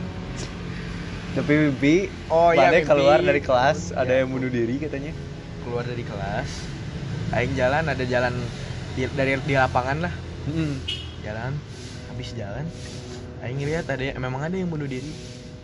Tapi 1.36 1.52
mimpi 1.60 2.08
oh 2.32 2.50
Mane 2.50 2.80
mimpi. 2.80 2.88
keluar 2.88 3.20
dari 3.20 3.44
kelas 3.44 3.92
ada 3.92 4.08
Ya, 4.08 4.24
yang 4.24 4.32
bunuh 4.32 4.48
diri 4.48 4.80
katanya. 4.80 5.12
keluar 5.60 5.84
dari 5.84 6.02
kelas 6.02 6.48
aing 7.34 7.52
jalan 7.54 7.84
ada 7.84 8.04
jalan 8.06 8.32
di, 8.94 9.04
dari 9.12 9.36
di 9.44 9.54
lapangan 9.54 9.98
lah 10.00 10.14
Hmm. 10.46 10.78
jalan 11.20 11.52
habis 12.08 12.32
jalan 12.32 12.64
aing 13.46 13.62
lihat 13.62 13.86
ada 13.86 14.02
yang- 14.02 14.18
memang 14.18 14.42
ada 14.42 14.56
yang 14.58 14.70
bunuh 14.70 14.90
diri. 14.90 15.14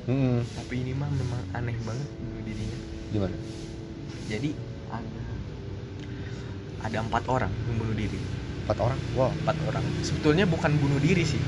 Hmm. 0.02 0.42
tapi 0.58 0.82
ini 0.82 0.98
mah 0.98 1.06
memang 1.14 1.42
aneh 1.54 1.78
banget 1.86 2.10
bunuh 2.18 2.42
dirinya. 2.42 2.80
Gimana? 3.14 3.38
jadi 4.26 4.50
ada 4.90 5.22
ada 6.82 6.98
empat 7.06 7.24
orang 7.30 7.52
yang 7.70 7.78
bunuh 7.78 7.94
diri. 7.94 8.18
Empat 8.66 8.78
orang? 8.82 9.00
Wow. 9.14 9.30
Empat 9.46 9.58
orang. 9.70 9.84
Sebetulnya 10.02 10.46
bukan 10.50 10.74
bunuh 10.82 10.98
diri 10.98 11.22
sih. 11.22 11.42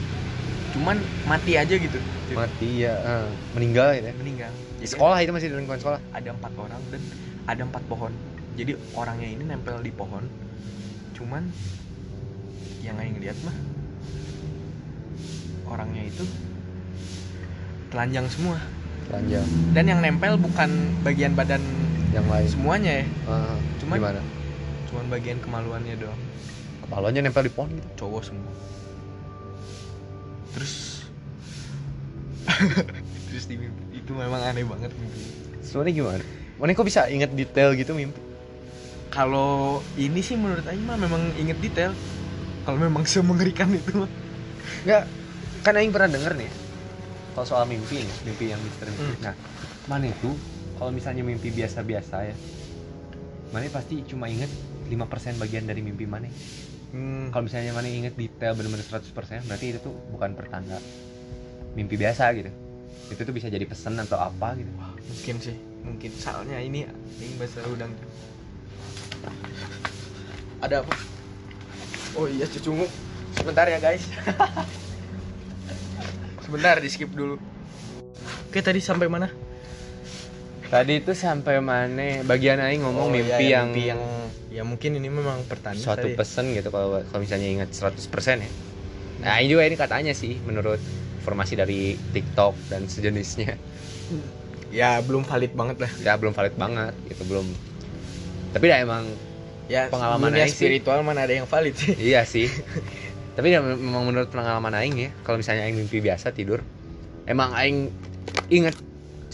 Cuman 0.77 1.01
mati 1.25 1.57
aja 1.57 1.73
gitu. 1.73 1.97
Mati 2.33 2.85
ya. 2.85 2.93
Eh, 3.01 3.27
meninggal 3.57 3.97
gitu 3.97 4.07
ya? 4.09 4.15
Meninggal. 4.17 4.51
Di 4.53 4.85
Jadi 4.85 4.93
sekolah 4.93 5.17
itu 5.21 5.31
masih 5.33 5.47
di 5.49 5.55
lingkungan 5.57 5.81
sekolah? 5.81 5.99
Ada 6.13 6.29
empat 6.37 6.53
orang 6.57 6.81
dan 6.93 7.01
ada 7.49 7.61
empat 7.65 7.83
pohon. 7.89 8.13
Jadi 8.53 8.77
orangnya 8.93 9.29
ini 9.29 9.43
nempel 9.45 9.81
di 9.81 9.89
pohon. 9.89 10.25
Cuman 11.17 11.49
yang 12.85 12.99
aing 12.99 13.17
lihat 13.17 13.37
mah 13.41 13.55
orangnya 15.73 16.05
itu 16.05 16.23
telanjang 17.89 18.25
semua. 18.29 18.57
Telanjang. 19.09 19.45
Dan 19.73 19.85
yang 19.85 19.99
nempel 19.99 20.37
bukan 20.37 20.69
bagian 21.01 21.33
badan 21.33 21.61
yang 22.09 22.25
lain. 22.25 22.45
semuanya 22.45 23.01
ya. 23.01 23.05
Ah, 23.25 23.57
Cuman- 23.81 23.97
gimana? 23.99 24.21
cuman 24.87 25.05
bagian 25.09 25.37
kemaluannya 25.41 25.97
doang. 25.97 26.21
Kepalanya 26.85 27.25
nempel 27.25 27.43
di 27.43 27.51
pohon 27.51 27.69
gitu? 27.73 27.87
Cowok 27.99 28.21
semua. 28.23 28.51
Terus 30.53 30.73
terus 33.29 33.45
di 33.45 33.55
mimpi. 33.57 33.81
Itu 33.97 34.13
memang 34.13 34.41
aneh 34.43 34.61
banget 34.61 34.93
mimpi. 34.93 35.21
Sebenarnya 35.61 35.93
gimana? 35.95 36.23
Mana 36.61 36.69
kok 36.71 36.85
bisa 36.85 37.09
inget 37.09 37.33
detail 37.33 37.73
gitu 37.73 37.97
mimpi? 37.97 38.21
Kalau 39.09 39.81
ini 39.93 40.21
sih 40.21 40.33
menurut 40.33 40.65
Aing 40.65 40.85
mah 40.85 40.97
memang 40.97 41.33
inget 41.35 41.57
detail. 41.57 41.93
Kalau 42.63 42.77
memang 42.77 43.03
semengerikan 43.03 43.69
itu 43.69 43.93
mah. 43.95 44.09
Enggak, 44.85 45.03
kan 45.63 45.79
Aing 45.79 45.95
pernah 45.95 46.11
denger 46.11 46.35
nih 46.35 46.51
kalau 47.33 47.47
soal 47.49 47.65
mimpi 47.65 48.05
nih, 48.05 48.15
mimpi 48.29 48.45
yang 48.53 48.61
misteri. 48.61 48.93
Hmm. 48.93 49.17
Nah, 49.25 49.33
mana 49.89 50.05
itu 50.05 50.37
kalau 50.77 50.93
misalnya 50.93 51.25
mimpi 51.25 51.49
biasa-biasa 51.49 52.29
ya, 52.29 52.35
mana 53.49 53.65
pasti 53.73 54.05
cuma 54.05 54.29
inget 54.29 54.49
5% 54.85 55.41
bagian 55.41 55.65
dari 55.65 55.81
mimpi 55.81 56.05
mana. 56.05 56.29
hmm, 56.93 57.33
Kalau 57.33 57.49
misalnya 57.49 57.73
mana 57.73 57.89
inget 57.89 58.13
detail 58.13 58.53
bener-bener 58.53 58.85
100%, 58.85 59.49
berarti 59.49 59.65
itu 59.73 59.79
tuh 59.81 59.97
bukan 60.13 60.37
pertanda 60.37 60.77
mimpi 61.73 61.97
biasa 61.97 62.29
gitu. 62.37 62.53
Itu 63.09 63.25
tuh 63.25 63.33
bisa 63.33 63.49
jadi 63.49 63.65
pesan 63.65 63.97
atau 63.97 64.21
apa 64.21 64.53
gitu. 64.53 64.69
mungkin 65.03 65.35
sih 65.41 65.57
mungkin 65.83 66.11
soalnya 66.15 66.57
ini 66.63 66.87
Aing 67.19 67.35
bahasa 67.35 67.59
udang 67.67 67.91
ada 70.63 70.79
apa 70.79 70.95
oh 72.15 72.25
iya 72.31 72.47
cucungu 72.47 72.87
sebentar 73.35 73.67
ya 73.67 73.83
guys 73.83 74.07
sebentar 76.53 76.77
di 76.77 76.85
skip 76.85 77.09
dulu 77.09 77.41
oke 78.45 78.59
tadi 78.61 78.77
sampai 78.77 79.09
mana 79.09 79.25
Tadi 80.63 81.05
itu 81.05 81.13
sampai 81.13 81.61
mana 81.61 82.25
bagian 82.25 82.57
Aing 82.57 82.81
ngomong 82.81 83.05
Oh, 83.05 83.13
mimpi, 83.13 83.29
iya, 83.45 83.61
yang, 83.61 83.69
mimpi 83.69 83.93
yang 83.93 84.01
ya 84.49 84.61
mungkin 84.61 84.97
ini 84.97 85.05
memang 85.05 85.45
pertanda 85.45 85.77
suatu 85.77 86.05
tadi. 86.05 86.17
pesan 86.17 86.49
gitu 86.49 86.69
kalau 86.69 86.97
kalau 87.03 87.21
misalnya 87.21 87.45
ingat 87.45 87.69
100% 87.69 88.01
ya. 88.41 88.49
Nah, 89.21 89.37
ini 89.37 89.49
juga 89.49 89.65
ini 89.65 89.77
katanya 89.77 90.13
sih 90.13 90.33
menurut 90.41 90.81
informasi 91.15 91.53
dari 91.53 91.93
TikTok 92.09 92.57
dan 92.69 92.89
sejenisnya. 92.89 93.53
ya 94.73 94.97
belum 94.99 95.21
valid 95.21 95.53
banget 95.53 95.77
lah 95.77 95.91
Ya 96.01 96.17
belum 96.17 96.33
valid 96.33 96.57
banget 96.57 96.93
gitu, 97.05 97.21
belum. 97.23 97.45
Tapi 98.49 98.65
ya 98.65 98.77
emang 98.81 99.05
ya 99.69 99.93
Pengalaman 99.93 100.33
dunia 100.33 100.41
Aing 100.41 100.49
sih. 100.49 100.57
spiritual 100.57 101.05
mana 101.05 101.21
ada 101.21 101.37
yang 101.37 101.45
valid 101.45 101.77
sih 101.77 101.93
iya 102.01 102.25
sih. 102.25 102.49
Tapi 103.33 103.49
ya 103.49 103.59
memang 103.65 104.05
menurut 104.05 104.29
pengalaman 104.29 104.73
aing 104.77 104.95
ya, 104.97 105.09
kalau 105.25 105.41
misalnya 105.41 105.65
aing 105.65 105.77
mimpi 105.77 105.97
biasa 105.99 106.29
tidur, 106.29 106.61
emang 107.25 107.49
aing 107.57 107.89
inget 108.53 108.77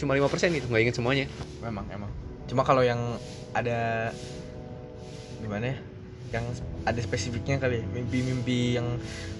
cuma 0.00 0.16
5% 0.16 0.56
gitu, 0.56 0.66
nggak 0.72 0.82
inget 0.88 0.96
semuanya. 0.96 1.26
memang 1.60 1.84
emang. 1.92 2.08
Cuma 2.48 2.64
kalau 2.64 2.80
yang 2.80 3.20
ada 3.52 4.10
gimana 5.40 5.74
ya 5.74 5.76
yang 6.30 6.46
ada 6.86 7.00
spesifiknya 7.02 7.58
kali 7.58 7.82
ya, 7.82 7.84
mimpi-mimpi 7.90 8.78
yang 8.78 8.86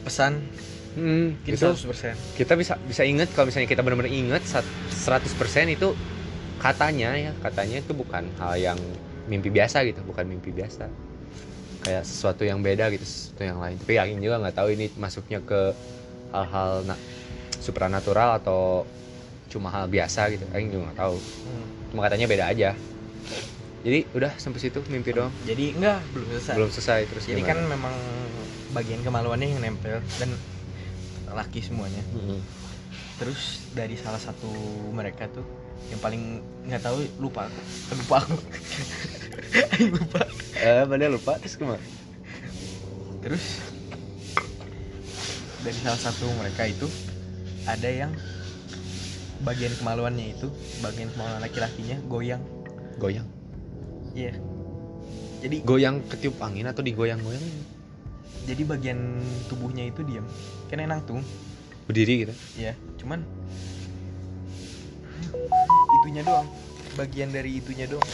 pesan 0.02 0.42
Hmm, 0.90 1.38
mungkin 1.38 1.54
itu 1.54 1.62
100% 1.70 2.18
kita 2.34 2.58
bisa 2.58 2.74
bisa 2.82 3.06
inget 3.06 3.30
kalau 3.30 3.46
misalnya 3.46 3.70
kita 3.70 3.78
benar-benar 3.86 4.10
inget 4.10 4.42
sat- 4.42 4.66
100% 4.90 5.70
itu 5.70 5.94
katanya 6.58 7.14
ya 7.14 7.30
katanya 7.46 7.78
itu 7.78 7.94
bukan 7.94 8.26
hal 8.42 8.58
yang 8.58 8.78
mimpi 9.30 9.54
biasa 9.54 9.86
gitu 9.86 10.02
bukan 10.02 10.26
mimpi 10.26 10.50
biasa 10.50 10.90
kayak 11.80 12.04
sesuatu 12.04 12.44
yang 12.44 12.60
beda 12.60 12.92
gitu 12.92 13.04
sesuatu 13.04 13.42
yang 13.44 13.58
lain. 13.58 13.76
Tapi 13.80 13.92
yakin 13.96 14.20
juga 14.20 14.36
nggak 14.40 14.56
tahu 14.56 14.68
ini 14.76 14.86
masuknya 14.96 15.40
ke 15.40 15.72
hal-hal 16.30 16.84
na- 16.84 17.00
supranatural 17.60 18.36
atau 18.40 18.84
cuma 19.50 19.68
hal 19.72 19.88
biasa 19.90 20.30
gitu. 20.32 20.44
Aing 20.54 20.70
juga 20.70 20.92
nggak 20.92 21.00
tahu. 21.00 21.16
Hmm. 21.18 21.66
cuma 21.90 22.00
katanya 22.06 22.26
beda 22.30 22.44
aja. 22.46 22.70
Jadi 23.80 24.04
udah 24.12 24.32
sampai 24.36 24.60
situ 24.60 24.78
mimpi 24.92 25.10
doang. 25.16 25.32
Jadi 25.48 25.72
enggak 25.74 26.04
belum 26.12 26.28
selesai. 26.36 26.54
Belum 26.54 26.70
selesai 26.70 27.00
terus 27.08 27.24
jadi 27.26 27.42
kan 27.42 27.56
gimana? 27.58 27.72
memang 27.74 27.94
bagian 28.76 29.00
kemaluannya 29.02 29.48
yang 29.56 29.60
nempel 29.64 29.98
dan 30.20 30.36
laki 31.32 31.60
semuanya. 31.64 32.02
Mm-mm. 32.14 32.40
terus 33.20 33.68
dari 33.76 34.00
salah 34.00 34.16
satu 34.16 34.48
mereka 34.96 35.28
tuh 35.28 35.44
yang 35.92 36.00
paling 36.00 36.40
nggak 36.64 36.80
tahu 36.80 37.04
lupa. 37.20 37.52
Aku 37.92 38.00
lupa 38.00 38.16
aku 38.24 38.36
Aing 39.76 39.90
lupa. 39.96 40.22
Eh 40.60 40.84
mana 40.84 41.08
lupa? 41.08 41.36
Terus 41.40 41.56
ke 41.56 41.64
mana 41.64 42.00
terus 43.20 43.60
dari 45.60 45.76
salah 45.76 46.00
satu 46.00 46.24
mereka 46.40 46.64
itu 46.64 46.88
ada 47.68 47.88
yang 47.92 48.16
bagian 49.44 49.76
kemaluannya 49.76 50.32
itu 50.32 50.48
bagian 50.80 51.12
kemaluan 51.12 51.44
laki-lakinya 51.44 52.00
goyang. 52.08 52.40
Goyang? 52.96 53.28
Iya. 54.16 54.40
Jadi 55.44 55.56
goyang 55.64 56.04
ketiup 56.08 56.40
angin 56.40 56.68
atau 56.68 56.80
digoyang-goyang? 56.80 57.44
Jadi 58.48 58.62
bagian 58.64 59.20
tubuhnya 59.52 59.88
itu 59.88 60.00
diam. 60.04 60.24
Kan 60.72 60.80
enak 60.80 61.04
tuh. 61.04 61.20
Berdiri 61.84 62.24
gitu? 62.24 62.34
Ya 62.56 62.72
cuman 62.96 63.20
itunya 66.00 66.24
doang. 66.24 66.48
Bagian 66.96 67.36
dari 67.36 67.60
itunya 67.60 67.84
doang 67.84 68.08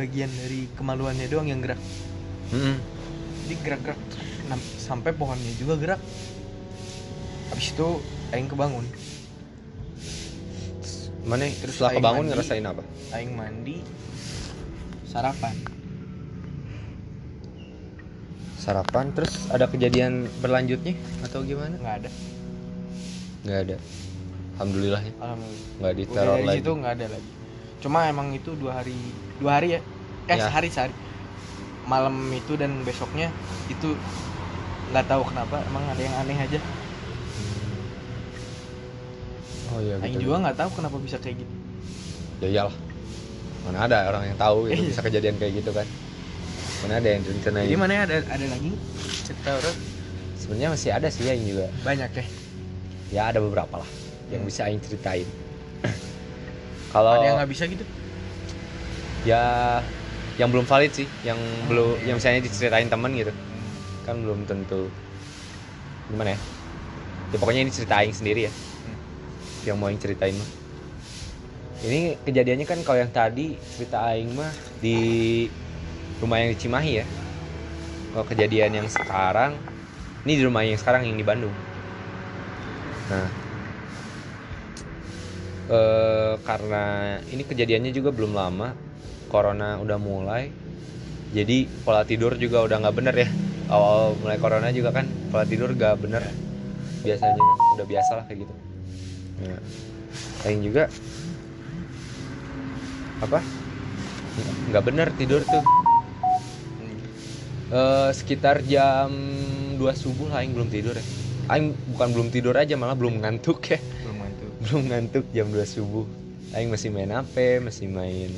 bagian 0.00 0.32
dari 0.32 0.64
kemaluannya 0.72 1.28
doang 1.28 1.44
yang 1.44 1.60
gerak 1.60 1.76
Mm-mm. 2.50 2.76
jadi 3.44 3.54
gerak-gerak 3.60 4.00
sampai 4.80 5.12
pohonnya 5.12 5.52
juga 5.54 5.76
gerak 5.76 6.00
habis 7.48 7.70
itu 7.70 7.88
aing 8.32 8.48
kebangun 8.48 8.86
Mana 11.20 11.44
Terus 11.52 11.76
setelah 11.76 11.92
kebangun 11.94 12.24
mandi. 12.24 12.32
ngerasain 12.32 12.64
apa? 12.64 12.82
aing 13.12 13.32
mandi 13.34 13.76
sarapan 15.04 15.52
Sarapan 18.56 19.08
terus 19.10 19.48
ada 19.48 19.64
kejadian 19.64 20.28
berlanjutnya 20.40 20.92
atau 21.22 21.40
gimana? 21.42 21.76
nggak 21.76 21.96
ada 21.98 22.10
Nggak 23.40 23.58
ada. 23.58 23.76
Alhamdulillah 24.54 25.00
ya, 25.00 25.12
alhamdulillah 25.16 25.76
nggak 25.80 25.94
diteror 25.96 26.36
lagi. 26.38 26.56
situ 26.56 26.72
nggak 26.74 26.92
ada 26.94 27.06
lagi 27.08 27.30
cuma 27.80 28.04
emang 28.06 28.28
itu 28.30 28.52
dua 28.54 28.80
hari 28.80 28.96
dua 29.40 29.58
hari 29.58 29.68
ya 29.76 29.80
eh 30.28 30.36
Ya. 30.36 30.46
sehari 30.46 30.68
sehari 30.68 30.94
malam 31.84 32.12
itu 32.30 32.54
dan 32.54 32.84
besoknya 32.84 33.32
itu 33.66 33.96
nggak 34.92 35.06
tahu 35.08 35.22
kenapa 35.26 35.64
emang 35.66 35.82
ada 35.88 36.02
yang 36.02 36.14
aneh 36.16 36.38
aja 36.38 36.60
Oh 39.70 39.78
iya 39.80 39.94
Aing 40.02 40.18
gitu. 40.18 40.26
juga 40.28 40.36
nggak 40.44 40.56
tahu 40.58 40.70
kenapa 40.76 40.96
bisa 40.98 41.16
kayak 41.16 41.40
gitu 41.40 41.54
Ya 42.40 42.48
iyalah. 42.48 42.76
Mana 43.68 43.84
ada 43.84 43.98
orang 44.08 44.32
yang 44.32 44.38
tahu 44.40 44.64
gitu, 44.66 44.80
Iya. 44.80 44.88
bisa 44.88 45.00
kejadian 45.04 45.36
kayak 45.36 45.52
gitu 45.60 45.70
kan. 45.76 45.84
Mana 46.80 46.96
ada 46.96 47.08
yang 47.12 47.20
rencanain. 47.20 47.68
jadi 47.68 47.76
mana 47.76 47.92
ada 48.08 48.16
ada 48.24 48.46
lagi 48.48 48.70
cerita 49.22 49.50
orang 49.52 49.76
Sebenarnya 50.40 50.68
masih 50.72 50.90
ada 50.90 51.08
sih 51.12 51.24
yang 51.28 51.40
juga. 51.44 51.66
banyak 51.84 52.10
ya 52.16 52.24
Ya 53.12 53.22
ada 53.28 53.38
beberapa 53.38 53.76
lah 53.76 53.90
yang 54.32 54.40
Hmm. 54.42 54.48
bisa 54.48 54.64
aing 54.64 54.80
ceritain. 54.80 55.28
Kalau 56.90 57.10
ada 57.14 57.24
yang 57.24 57.36
nggak 57.38 57.50
bisa 57.50 57.64
gitu 57.70 57.84
ya 59.24 59.42
yang 60.40 60.48
belum 60.48 60.64
valid 60.64 60.92
sih, 60.96 61.08
yang 61.20 61.36
belum 61.68 62.00
iya. 62.00 62.12
yang 62.12 62.16
misalnya 62.16 62.40
diceritain 62.40 62.88
temen 62.88 63.12
gitu. 63.12 63.32
Kan 64.08 64.24
belum 64.24 64.48
tentu 64.48 64.88
gimana 66.08 66.32
ya? 66.32 66.38
Ya 67.30 67.36
pokoknya 67.36 67.60
ini 67.68 67.72
cerita 67.72 68.00
aing 68.00 68.16
sendiri 68.16 68.48
ya. 68.48 68.52
Hmm. 68.52 68.96
Yang 69.68 69.76
mau 69.76 69.86
aing 69.92 70.00
ceritain 70.00 70.32
mah. 70.32 70.50
Ini 71.80 72.00
kejadiannya 72.24 72.66
kan 72.68 72.78
kalau 72.84 72.98
yang 73.04 73.12
tadi 73.12 73.56
cerita 73.76 74.00
aing 74.12 74.32
mah 74.32 74.52
di 74.80 74.96
rumah 76.24 76.40
yang 76.40 76.56
di 76.56 76.58
Cimahi 76.58 76.92
ya. 77.04 77.06
Kalau 78.16 78.24
kejadian 78.24 78.70
yang 78.80 78.88
sekarang 78.88 79.52
ini 80.24 80.32
di 80.40 80.42
rumah 80.44 80.64
yang 80.64 80.80
sekarang 80.80 81.04
yang 81.04 81.20
di 81.20 81.24
Bandung. 81.24 81.52
Nah, 83.12 83.28
eh, 85.70 86.34
karena 86.42 86.84
ini 87.30 87.42
kejadiannya 87.46 87.94
juga 87.94 88.10
belum 88.10 88.34
lama, 88.34 88.74
corona 89.30 89.78
udah 89.78 89.98
mulai, 90.02 90.50
jadi 91.30 91.70
pola 91.86 92.02
tidur 92.02 92.34
juga 92.34 92.66
udah 92.66 92.76
nggak 92.82 92.96
bener 92.98 93.14
ya. 93.14 93.30
Awal 93.70 94.18
mulai 94.18 94.38
corona 94.42 94.74
juga 94.74 94.90
kan 94.90 95.06
pola 95.30 95.46
tidur 95.46 95.70
gak 95.78 96.02
bener 96.02 96.26
biasanya 97.06 97.38
udah 97.78 97.86
biasa 97.86 98.10
lah 98.18 98.24
kayak 98.26 98.42
gitu. 98.42 98.54
Aing 100.42 100.60
juga 100.66 100.90
apa 103.22 103.38
nggak 104.74 104.84
bener 104.84 105.08
tidur 105.14 105.46
tuh. 105.46 105.62
Eh, 107.70 108.10
sekitar 108.10 108.66
jam 108.66 109.14
2 109.78 109.94
subuh 109.94 110.34
lah 110.34 110.42
Aing 110.42 110.50
belum 110.50 110.66
tidur 110.66 110.98
ya 110.98 111.06
Aing 111.46 111.70
bukan 111.94 112.10
belum 112.10 112.28
tidur 112.34 112.58
aja 112.58 112.74
malah 112.74 112.98
belum 112.98 113.22
ngantuk 113.22 113.62
ya 113.70 113.78
belum 114.60 114.82
ngantuk 114.86 115.24
jam 115.30 115.48
2 115.48 115.56
subuh. 115.64 116.04
Aing 116.50 116.66
masih 116.66 116.90
main 116.90 117.06
HP 117.08 117.36
masih 117.60 117.86
main 117.86 118.30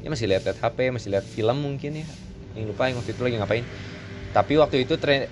ya 0.00 0.08
masih 0.08 0.26
lihat 0.26 0.42
lihat 0.42 0.58
HP 0.58 0.90
masih 0.90 1.08
lihat 1.08 1.24
film 1.24 1.56
mungkin 1.56 2.02
ya. 2.02 2.06
Yang 2.52 2.74
lupa 2.74 2.82
Aing 2.84 2.96
waktu 2.96 3.10
itu 3.10 3.22
lagi 3.22 3.36
ngapain. 3.36 3.64
Tapi 4.30 4.52
waktu 4.56 4.76
itu 4.82 4.94
tren 4.96 5.30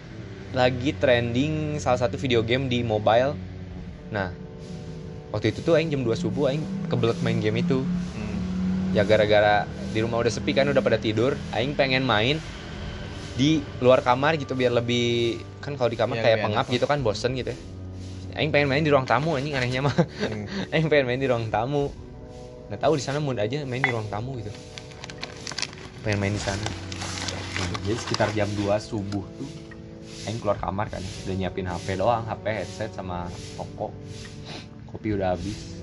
lagi 0.51 0.91
trending 0.93 1.77
salah 1.77 1.99
satu 1.99 2.17
video 2.17 2.41
game 2.41 2.67
di 2.67 2.81
mobile. 2.81 3.35
Nah 4.09 4.31
waktu 5.29 5.53
itu 5.53 5.61
tuh 5.61 5.75
Aing 5.75 5.91
jam 5.91 6.01
2 6.01 6.09
subuh 6.15 6.49
Aing 6.49 6.63
kebelet 6.87 7.19
main 7.21 7.39
game 7.39 7.59
itu. 7.59 7.83
Hmm. 7.83 8.37
ya 8.89 9.05
gara-gara 9.05 9.69
di 9.89 10.01
rumah 10.01 10.17
udah 10.17 10.33
sepi 10.33 10.53
kan 10.53 10.65
udah 10.65 10.81
pada 10.81 10.97
tidur 10.97 11.37
Aing 11.51 11.75
pengen 11.75 12.01
main 12.03 12.41
di 13.35 13.61
luar 13.79 14.01
kamar 14.01 14.35
gitu 14.35 14.53
biar 14.53 14.73
lebih 14.73 15.39
kan 15.61 15.75
kalau 15.75 15.87
di 15.87 15.95
kamar 15.95 16.19
Iya, 16.19 16.25
kayak 16.25 16.39
pengap 16.43 16.67
enak. 16.67 16.75
gitu 16.75 16.87
kan 16.87 16.99
bosen 17.01 17.37
gitu 17.37 17.53
ya 17.53 17.59
Aing 18.39 18.55
pengen 18.55 18.71
main 18.71 18.87
di 18.87 18.95
ruang 18.95 19.03
tamu 19.03 19.35
anjing 19.35 19.59
anehnya 19.59 19.83
mah. 19.83 19.91
Hmm. 19.99 20.47
Aing 20.73 20.87
pengen 20.87 21.11
main 21.11 21.19
di 21.19 21.27
ruang 21.27 21.51
tamu. 21.51 21.91
Nggak 22.71 22.81
tahu 22.87 22.95
di 22.95 23.03
sana 23.03 23.19
mood 23.19 23.35
aja 23.35 23.67
main 23.67 23.83
di 23.83 23.91
ruang 23.91 24.07
tamu 24.07 24.39
gitu. 24.39 24.55
Pengen 26.07 26.23
main 26.23 26.31
di 26.31 26.39
sana. 26.39 26.63
Jadi 27.83 27.99
sekitar 27.99 28.31
jam 28.39 28.47
2 28.55 28.71
subuh 28.79 29.27
tuh 29.35 29.51
Aing 30.31 30.39
keluar 30.39 30.55
kamar 30.61 30.87
kan 30.87 31.03
udah 31.27 31.35
nyiapin 31.35 31.67
HP 31.67 31.99
doang 31.99 32.23
HP 32.29 32.45
headset 32.63 32.95
sama 32.95 33.27
rokok 33.59 33.91
kopi 34.87 35.19
udah 35.19 35.35
habis. 35.35 35.83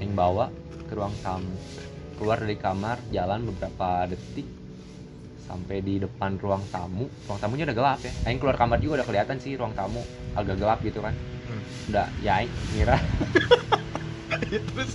Aing 0.00 0.16
bawa 0.16 0.48
ke 0.88 0.96
ruang 0.96 1.12
tamu. 1.20 1.52
Keluar 2.16 2.40
dari 2.40 2.56
kamar 2.56 2.96
jalan 3.12 3.44
beberapa 3.52 4.08
detik 4.08 4.48
sampai 5.44 5.84
di 5.84 6.00
depan 6.00 6.40
ruang 6.40 6.64
tamu. 6.72 7.12
Ruang 7.28 7.40
tamunya 7.44 7.68
udah 7.68 7.76
gelap 7.76 8.00
ya. 8.00 8.12
Aing 8.24 8.40
keluar 8.40 8.56
kamar 8.56 8.80
juga 8.80 9.04
udah 9.04 9.06
kelihatan 9.12 9.36
sih 9.36 9.52
ruang 9.60 9.76
tamu. 9.76 10.00
Agak 10.32 10.56
gelap 10.56 10.80
gitu 10.80 11.04
kan. 11.04 11.12
Udah 11.90 12.06
ya 12.24 12.40
Aing 12.40 12.52
ngira. 12.72 12.96
Terus 14.48 14.92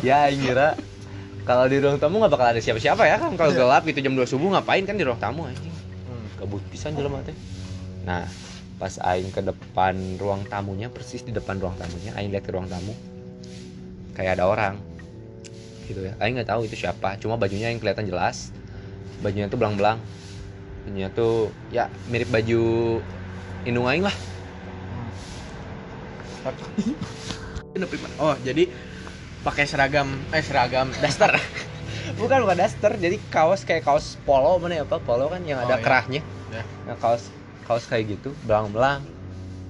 ya 0.06 0.28
Aing 0.28 0.40
ngira 0.44 0.76
kalau 1.46 1.70
di 1.70 1.78
ruang 1.78 1.96
tamu 2.02 2.18
nggak 2.18 2.32
bakal 2.34 2.46
ada 2.50 2.60
siapa-siapa 2.60 3.06
ya 3.06 3.16
kan? 3.22 3.32
Kalau 3.38 3.54
gelap 3.54 3.86
gitu 3.86 4.02
jam 4.02 4.18
2 4.18 4.26
subuh 4.26 4.50
ngapain 4.58 4.82
kan 4.82 4.98
di 4.98 5.06
ruang 5.06 5.20
tamu 5.20 5.46
anjing 5.46 5.72
Hmm. 6.06 6.26
kabut 6.38 6.62
pisan 6.70 6.94
jelema 6.94 7.18
teh. 7.26 7.34
Nah 8.06 8.26
pas 8.76 8.92
aing 9.00 9.32
ke 9.32 9.40
depan 9.40 10.20
ruang 10.20 10.44
tamunya 10.46 10.92
persis 10.92 11.24
di 11.24 11.32
depan 11.32 11.56
ruang 11.56 11.74
tamunya 11.80 12.12
aing 12.14 12.28
lihat 12.28 12.44
ke 12.44 12.52
ruang 12.52 12.68
tamu 12.68 12.92
kayak 14.12 14.36
ada 14.36 14.44
orang 14.46 14.76
gitu 15.88 16.02
ya. 16.02 16.12
Aing 16.20 16.36
nggak 16.36 16.50
tahu 16.50 16.66
itu 16.68 16.76
siapa 16.76 17.16
cuma 17.16 17.38
bajunya 17.40 17.72
yang 17.72 17.80
kelihatan 17.80 18.04
jelas 18.06 18.52
bajunya 19.24 19.48
tuh 19.48 19.56
belang-belang. 19.56 19.96
Bajunya 20.84 21.08
tuh 21.10 21.50
ya 21.72 21.88
mirip 22.06 22.28
baju 22.28 22.62
inung 23.66 23.88
aing 23.90 24.04
lah 24.04 24.14
Oh 28.16 28.34
jadi 28.40 28.66
pakai 29.42 29.64
seragam 29.64 30.08
eh 30.32 30.42
seragam 30.42 30.88
daster. 30.98 31.36
Bukan 32.20 32.38
bukan 32.42 32.56
daster. 32.56 32.94
Jadi 32.94 33.18
kaos 33.28 33.66
kayak 33.66 33.82
kaos 33.82 34.16
polo 34.22 34.56
mana 34.56 34.78
ya 34.78 34.84
apa 34.86 34.96
polo 34.98 35.26
kan 35.26 35.42
yang 35.42 35.58
Oh, 35.60 35.66
ada 35.66 35.76
iya. 35.76 35.84
kerahnya. 35.84 36.22
Ya. 36.46 36.62
nah 36.86 36.94
kaos 36.96 37.26
kaos 37.66 37.84
kayak 37.84 38.16
gitu 38.16 38.30
belang-belang. 38.46 39.02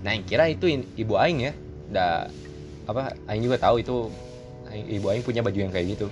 Nah 0.05 0.13
yang 0.13 0.23
kira 0.23 0.47
itu 0.47 0.69
ibu 0.95 1.17
aing 1.17 1.41
ya. 1.43 1.53
Da 1.89 2.29
apa 2.85 3.17
aing 3.27 3.43
juga 3.43 3.57
tahu 3.59 3.81
itu 3.81 3.97
aing- 4.69 4.89
ibu 4.93 5.07
aing 5.09 5.25
punya 5.25 5.41
baju 5.41 5.59
yang 5.59 5.73
kayak 5.73 5.97
gitu. 5.97 6.07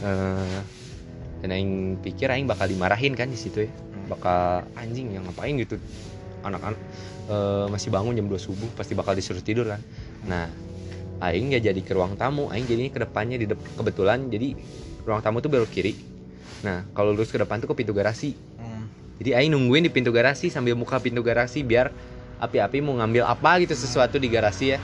Eh, 0.00 0.58
dan 1.40 1.48
aing 1.50 1.72
pikir 2.00 2.26
aing 2.26 2.48
bakal 2.48 2.66
dimarahin 2.66 3.12
kan 3.12 3.28
di 3.28 3.36
situ 3.36 3.64
ya. 3.64 3.70
Hmm. 3.70 4.08
bakal 4.10 4.40
anjing 4.74 5.12
yang 5.12 5.24
ngapain 5.24 5.56
gitu 5.56 5.76
anak-anak 6.44 6.80
eh, 7.28 7.66
masih 7.72 7.88
bangun 7.88 8.12
jam 8.14 8.26
2 8.28 8.36
subuh 8.36 8.68
pasti 8.76 8.92
bakal 8.92 9.16
disuruh 9.16 9.40
tidur 9.40 9.66
kan. 9.68 9.80
Nah 10.28 10.46
aing 11.24 11.50
nggak 11.50 11.62
jadi 11.72 11.80
ke 11.80 11.92
ruang 11.96 12.14
tamu 12.20 12.52
aing 12.52 12.68
jadinya 12.68 12.92
ke 12.92 13.00
depannya 13.00 13.36
di 13.40 13.46
dep- 13.48 13.72
kebetulan 13.80 14.28
jadi 14.28 14.52
ruang 15.08 15.24
tamu 15.24 15.40
tuh 15.40 15.48
belok 15.48 15.72
kiri. 15.72 15.96
Nah 16.60 16.84
kalau 16.92 17.16
lurus 17.16 17.32
ke 17.32 17.38
depan 17.40 17.60
tuh 17.64 17.68
ke 17.72 17.76
pintu 17.80 17.96
garasi. 17.96 18.36
Hmm. 18.60 18.86
jadi 19.22 19.40
aing 19.40 19.54
nungguin 19.54 19.86
di 19.86 19.92
pintu 19.94 20.10
garasi 20.10 20.50
sambil 20.50 20.74
buka 20.74 20.98
pintu 20.98 21.22
garasi 21.22 21.62
biar 21.62 21.88
api-api 22.42 22.82
mau 22.82 22.98
ngambil 22.98 23.24
apa 23.24 23.62
gitu 23.62 23.72
sesuatu 23.72 24.20
di 24.20 24.28
garasi 24.28 24.74
ya. 24.74 24.78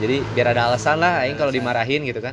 Jadi 0.00 0.24
biar 0.32 0.56
ada 0.56 0.70
alasan 0.72 0.96
lah 0.96 1.26
aing 1.26 1.36
kalau 1.36 1.52
dimarahin 1.52 2.06
gitu 2.08 2.24
kan. 2.24 2.32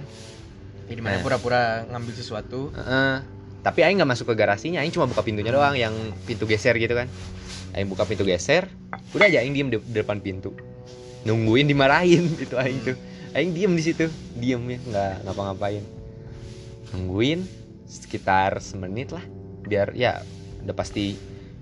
Jadi 0.87 0.99
mana? 1.03 1.19
Nah. 1.19 1.23
pura-pura 1.25 1.83
ngambil 1.89 2.13
sesuatu. 2.15 2.71
Heeh. 2.71 3.15
tapi 3.57 3.83
aing 3.83 3.99
nggak 3.99 4.07
masuk 4.15 4.31
ke 4.31 4.35
garasinya 4.39 4.79
aing 4.79 4.95
cuma 4.95 5.11
buka 5.11 5.19
pintunya 5.27 5.51
doang 5.51 5.75
yang 5.75 5.91
pintu 6.23 6.47
geser 6.47 6.71
gitu 6.79 6.95
kan 6.95 7.11
aing 7.75 7.89
buka 7.89 8.07
pintu 8.07 8.23
geser 8.23 8.69
udah 9.11 9.25
aja 9.27 9.43
aing 9.43 9.55
diem 9.55 9.69
di, 9.71 9.77
depan 9.91 10.21
pintu. 10.23 10.53
Nungguin 11.27 11.67
dimarahin 11.67 12.27
itu 12.43 12.55
aing 12.55 12.79
tuh. 12.83 12.97
Aing 13.35 13.51
diem 13.51 13.73
di 13.75 13.83
situ 13.83 14.07
diem 14.37 14.61
ya 14.67 14.79
nggak 14.79 15.13
ngapa-ngapain. 15.27 15.83
Nungguin 16.95 17.43
sekitar 17.87 18.59
semenit 18.59 19.15
lah 19.15 19.23
biar 19.67 19.91
ya 19.95 20.23
udah 20.63 20.75
pasti 20.75 21.15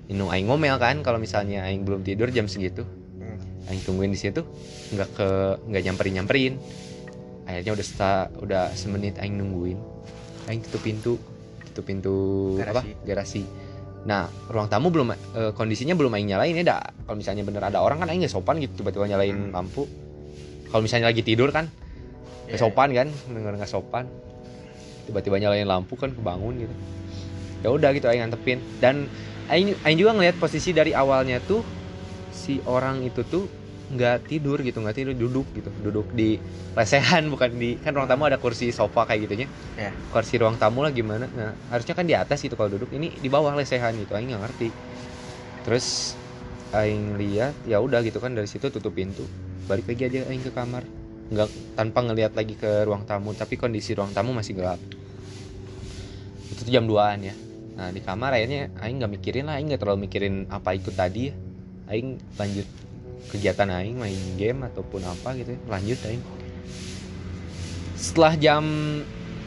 Inu 0.05 0.29
aing 0.29 0.45
ngomel 0.45 0.77
kan 0.77 1.01
kalau 1.01 1.17
misalnya 1.17 1.65
aing 1.65 1.81
belum 1.81 2.05
tidur 2.05 2.29
jam 2.29 2.45
segitu. 2.45 2.85
Hmm. 3.17 3.41
aing 3.73 3.81
tungguin 3.81 4.13
di 4.13 4.19
situ 4.21 4.45
nggak 4.93 5.09
ke 5.17 5.29
nggak 5.65 5.81
nyamperin 5.89 6.13
nyamperin 6.21 6.53
akhirnya 7.45 7.71
udah 7.73 7.85
sta, 7.85 8.29
udah 8.37 8.69
semenit 8.77 9.17
aing 9.17 9.37
nungguin. 9.37 9.81
Aing 10.45 10.61
tutup 10.61 10.85
pintu 10.85 11.13
tutup 11.73 11.85
pintu 11.89 12.15
apa? 12.61 12.85
Garasi. 13.01 13.64
Nah 14.05 14.29
ruang 14.53 14.69
tamu 14.69 14.93
belum 14.93 15.11
eh, 15.13 15.51
kondisinya 15.57 15.97
belum 15.97 16.13
aing 16.13 16.29
nyalain 16.29 16.53
ya 16.53 16.61
dah 16.61 16.81
kalau 17.09 17.17
misalnya 17.17 17.41
bener 17.41 17.65
ada 17.65 17.81
orang 17.81 18.05
kan 18.05 18.07
aing 18.13 18.21
sopan 18.29 18.61
gitu 18.61 18.85
tiba-tiba 18.85 19.09
nyalain 19.09 19.33
Hmm. 19.33 19.53
lampu. 19.53 19.89
Kalau 20.69 20.81
misalnya 20.85 21.09
lagi 21.09 21.25
tidur 21.25 21.49
kan 21.49 21.69
Ya, 22.45 22.61
sopan 22.61 22.93
kan 22.93 23.09
denger 23.25 23.57
nggak 23.57 23.65
sopan. 23.69 24.05
Tiba-tiba 25.09 25.41
nyalain 25.41 25.65
lampu 25.65 25.97
kan 25.97 26.13
kebangun 26.13 26.61
gitu. 26.61 26.75
Ya 27.65 27.73
udah 27.73 27.89
gitu 27.97 28.05
aing 28.05 28.21
ngantepin 28.29 28.61
dan 28.77 29.09
aing 29.49 29.73
aing 29.81 29.97
juga 29.97 30.13
ngeliat 30.13 30.37
posisi 30.37 30.69
dari 30.69 30.93
awalnya 30.93 31.41
tuh 31.41 31.65
si 32.29 32.61
orang 32.69 33.01
itu 33.01 33.25
tuh 33.25 33.49
nggak 33.85 34.25
tidur 34.25 34.57
gitu 34.65 34.81
nggak 34.81 34.97
tidur 34.97 35.13
duduk 35.13 35.47
gitu. 35.53 35.69
Duduk 35.81 36.07
di 36.15 36.41
lesehan 36.73 37.29
bukan 37.33 37.49
di 37.53 37.77
kan 37.77 37.93
ruang 37.93 38.09
tamu 38.09 38.25
ada 38.25 38.41
kursi 38.41 38.73
sofa 38.73 39.05
kayak 39.05 39.29
gitunya. 39.29 39.47
Ya. 39.77 39.91
kursi 40.09 40.41
ruang 40.41 40.57
tamu 40.57 40.81
lah 40.81 40.89
gimana. 40.89 41.29
Nah 41.29 41.53
harusnya 41.69 41.93
kan 41.93 42.05
di 42.09 42.17
atas 42.17 42.41
gitu 42.41 42.57
kalau 42.57 42.73
duduk. 42.73 42.89
Ini 42.89 43.21
di 43.21 43.29
bawah 43.29 43.53
lesehan 43.53 43.93
gitu 44.01 44.17
aing 44.17 44.33
nggak 44.33 44.41
ngerti. 44.41 44.69
Terus 45.65 46.17
aing 46.73 47.15
lihat 47.21 47.53
ya 47.69 47.77
udah 47.79 48.01
gitu 48.01 48.17
kan 48.17 48.33
dari 48.33 48.49
situ 48.49 48.73
tutup 48.73 48.97
pintu. 48.97 49.25
Balik 49.69 49.85
lagi 49.93 50.03
aja 50.09 50.19
aing 50.29 50.41
ke 50.41 50.51
kamar. 50.53 50.81
Nggak 51.29 51.49
tanpa 51.77 51.99
ngelihat 52.05 52.33
lagi 52.33 52.57
ke 52.57 52.85
ruang 52.85 53.05
tamu 53.05 53.37
tapi 53.37 53.57
kondisi 53.57 53.93
ruang 53.93 54.09
tamu 54.13 54.33
masih 54.33 54.57
gelap. 54.57 54.81
Itu 56.49 56.65
tuh 56.65 56.73
jam 56.73 56.89
2an 56.89 57.21
ya. 57.21 57.35
Nah 57.75 57.91
di 57.91 58.01
kamar 58.01 58.33
akhirnya 58.33 58.73
aing 58.81 58.97
nggak 58.97 59.13
mikirin 59.19 59.45
lah 59.45 59.61
aing 59.61 59.69
nggak 59.69 59.81
terlalu 59.81 60.09
mikirin 60.09 60.49
apa 60.49 60.73
itu 60.73 60.89
tadi 60.89 61.29
ya. 61.29 61.33
Aing 61.85 62.17
lanjut 62.41 62.65
kegiatan 63.31 63.67
aing 63.67 63.97
main 63.99 64.21
game 64.39 64.63
ataupun 64.65 65.01
apa 65.03 65.35
gitu 65.39 65.55
ya 65.55 65.59
lanjut 65.67 65.99
aing 66.07 66.23
setelah 67.95 68.33
jam 68.37 68.63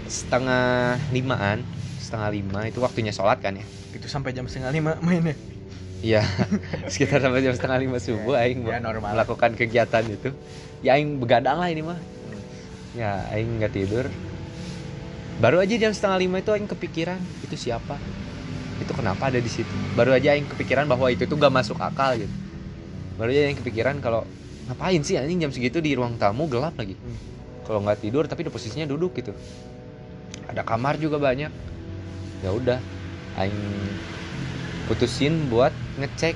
setengah 0.09 0.96
limaan 1.12 1.62
setengah 2.00 2.28
lima 2.33 2.61
itu 2.66 2.81
waktunya 2.81 3.12
sholat 3.12 3.38
kan 3.40 3.57
ya 3.57 3.66
itu 3.92 4.07
sampai 4.09 4.33
jam 4.33 4.48
setengah 4.48 4.72
lima 4.72 4.92
mainnya 5.04 5.37
Iya, 5.98 6.22
sekitar 6.92 7.18
sampai 7.18 7.42
jam 7.42 7.50
setengah 7.59 7.78
lima 7.83 7.98
subuh 7.98 8.38
aing 8.38 8.62
ya 8.70 8.78
normal 8.78 9.18
melakukan 9.18 9.59
kegiatan 9.59 10.07
itu. 10.07 10.31
Ya 10.78 10.94
aing 10.94 11.18
begadang 11.18 11.59
lah 11.59 11.74
ini 11.74 11.83
mah. 11.83 11.98
Ya 12.94 13.26
aing 13.35 13.59
nggak 13.59 13.74
tidur. 13.74 14.07
Baru 15.42 15.59
aja 15.59 15.74
jam 15.74 15.90
setengah 15.90 16.22
lima 16.22 16.38
itu 16.38 16.54
aing 16.54 16.70
kepikiran 16.70 17.18
itu 17.42 17.59
siapa? 17.59 17.98
Itu 18.78 18.94
kenapa 18.94 19.26
ada 19.26 19.42
di 19.42 19.50
situ? 19.50 19.74
Baru 19.98 20.14
aja 20.14 20.38
aing 20.38 20.46
kepikiran 20.46 20.87
bahwa 20.87 21.11
itu 21.11 21.26
tuh 21.26 21.35
gak 21.35 21.50
masuk 21.50 21.78
akal 21.83 22.14
gitu. 22.14 22.31
Baru 23.18 23.35
aja 23.35 23.50
aing 23.50 23.59
kepikiran 23.59 23.98
kalau 23.98 24.22
ngapain 24.70 25.02
sih 25.02 25.18
anjing 25.18 25.42
jam 25.42 25.50
segitu 25.50 25.83
di 25.83 25.98
ruang 25.98 26.14
tamu 26.16 26.46
gelap 26.46 26.78
lagi. 26.78 26.94
Hmm. 26.94 27.18
Kalau 27.66 27.83
nggak 27.83 27.98
tidur 28.00 28.24
tapi 28.31 28.46
di 28.46 28.50
posisinya 28.54 28.87
duduk 28.87 29.18
gitu. 29.18 29.35
Ada 30.46 30.62
kamar 30.62 30.96
juga 30.96 31.18
banyak. 31.18 31.50
Ya 32.40 32.50
udah, 32.54 32.78
aing 33.37 33.59
putusin 34.88 35.50
buat 35.52 35.74
ngecek 36.00 36.33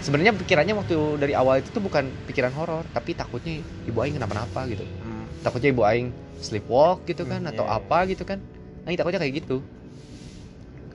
sebenarnya 0.00 0.32
pikirannya 0.34 0.74
waktu 0.74 0.96
dari 1.20 1.36
awal 1.36 1.60
itu 1.60 1.70
tuh 1.70 1.78
bukan 1.78 2.08
pikiran 2.26 2.50
horor 2.56 2.82
tapi 2.90 3.14
takutnya 3.14 3.60
ibu 3.86 4.00
aing 4.00 4.16
kenapa-napa 4.16 4.66
gitu 4.66 4.82
Hmm. 4.82 5.28
takutnya 5.44 5.70
ibu 5.70 5.84
aing 5.86 6.08
sleepwalk 6.40 7.04
gitu 7.06 7.28
kan 7.28 7.44
Hmm, 7.44 7.52
atau 7.52 7.68
iya. 7.68 7.78
apa 7.78 7.98
gitu 8.10 8.24
kan 8.24 8.40
aing 8.88 8.96
takutnya 8.98 9.20
kayak 9.22 9.44
gitu 9.44 9.60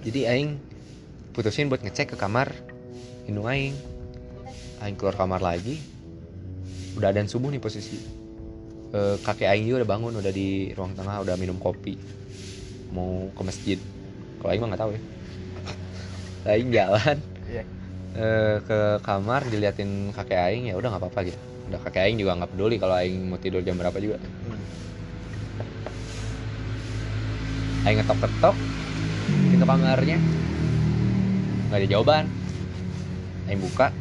jadi 0.04 0.36
aing 0.36 0.58
putusin 1.32 1.70
buat 1.70 1.80
ngecek 1.80 2.12
ke 2.12 2.18
kamar 2.18 2.52
indung 3.30 3.46
aing 3.48 3.72
aing 4.86 4.98
keluar 5.02 5.18
kamar 5.18 5.42
lagi 5.42 5.82
udah 6.96 7.12
dan 7.12 7.28
subuh 7.28 7.52
nih 7.52 7.60
posisi. 7.60 7.98
Eh, 8.96 9.18
kakek 9.20 9.50
aing 9.52 9.68
juga 9.68 9.84
udah 9.84 9.90
bangun 9.90 10.14
udah 10.22 10.32
di 10.32 10.72
ruang 10.78 10.96
tengah 10.96 11.20
udah 11.26 11.36
minum 11.36 11.58
kopi. 11.60 11.98
Mau 12.94 13.28
ke 13.36 13.42
masjid. 13.44 13.80
Kalau 14.40 14.50
aing 14.54 14.62
mah 14.64 14.70
nggak 14.72 14.82
tahu 14.86 14.92
ya. 14.96 15.02
Aing 16.54 16.70
jalan. 16.70 17.18
Eh, 18.16 18.64
ke 18.64 18.80
kamar 19.04 19.44
diliatin 19.52 20.16
kakek 20.16 20.40
aing 20.40 20.72
ya 20.72 20.80
udah 20.80 20.88
nggak 20.94 21.04
apa-apa 21.04 21.28
gitu. 21.28 21.40
Udah 21.68 21.80
kakek 21.84 22.08
aing 22.08 22.18
juga 22.22 22.32
nggak 22.40 22.52
peduli 22.56 22.80
kalau 22.80 22.96
aing 22.96 23.28
mau 23.28 23.36
tidur 23.36 23.60
jam 23.60 23.76
berapa 23.76 23.98
juga. 24.00 24.22
Hmm. 24.22 24.64
aing 27.84 28.00
ngetok-ketok 28.00 28.56
pintu 29.52 29.66
kamarnya. 29.68 30.18
Nggak 31.68 31.80
ada 31.84 31.88
jawaban. 31.92 32.26
Aing 33.52 33.60
buka 33.60 33.92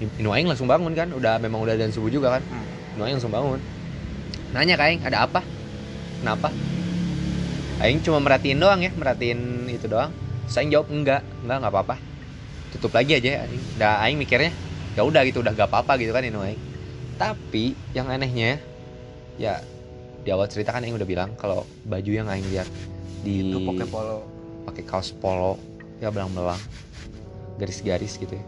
Inu 0.00 0.32
aing 0.32 0.48
langsung 0.48 0.64
bangun 0.64 0.96
kan 0.96 1.12
udah 1.12 1.36
memang 1.36 1.60
udah 1.60 1.76
dan 1.76 1.92
subuh 1.92 2.08
juga 2.08 2.40
kan. 2.40 2.42
Hmm. 2.48 2.96
Inu 2.96 3.02
aing 3.04 3.16
langsung 3.20 3.34
bangun. 3.34 3.60
Nanya 4.56 4.74
ke 4.80 4.84
aing 4.88 5.00
ada 5.04 5.28
apa? 5.28 5.40
Kenapa? 6.24 6.48
Aing 7.80 8.00
cuma 8.00 8.20
merhatiin 8.20 8.60
doang 8.60 8.80
ya 8.80 8.90
merhatiin 8.96 9.68
itu 9.68 9.86
doang. 9.86 10.12
Saya 10.48 10.66
jawab 10.72 10.88
enggak 10.88 11.22
enggak 11.44 11.56
nggak 11.60 11.72
apa-apa. 11.72 11.96
Tutup 12.72 12.96
lagi 12.96 13.20
aja 13.20 13.44
aing. 13.44 13.62
Udah 13.76 13.92
aing 14.04 14.16
mikirnya 14.16 14.52
ya 14.98 15.06
udah 15.06 15.22
gitu 15.22 15.42
udah 15.42 15.54
gak 15.54 15.70
apa-apa 15.70 15.96
gitu 16.02 16.10
kan 16.10 16.26
Inu 16.26 16.42
aing 16.42 16.60
tapi 17.20 17.76
yang 17.92 18.08
anehnya 18.08 18.56
ya 19.36 19.60
di 20.24 20.28
awal 20.32 20.48
cerita 20.48 20.72
kan 20.72 20.82
aing 20.82 20.96
udah 20.96 21.08
bilang 21.08 21.36
kalau 21.36 21.68
baju 21.84 22.10
yang 22.10 22.26
aing 22.26 22.44
lihat 22.48 22.66
di 23.20 23.52
itu 23.52 23.58
pakai 23.60 23.86
polo. 23.86 24.18
pakai 24.64 24.82
kaos 24.88 25.12
polo 25.12 25.60
ya 26.00 26.08
belang-belang 26.08 26.58
garis-garis 27.60 28.16
gitu 28.16 28.34
ya 28.34 28.44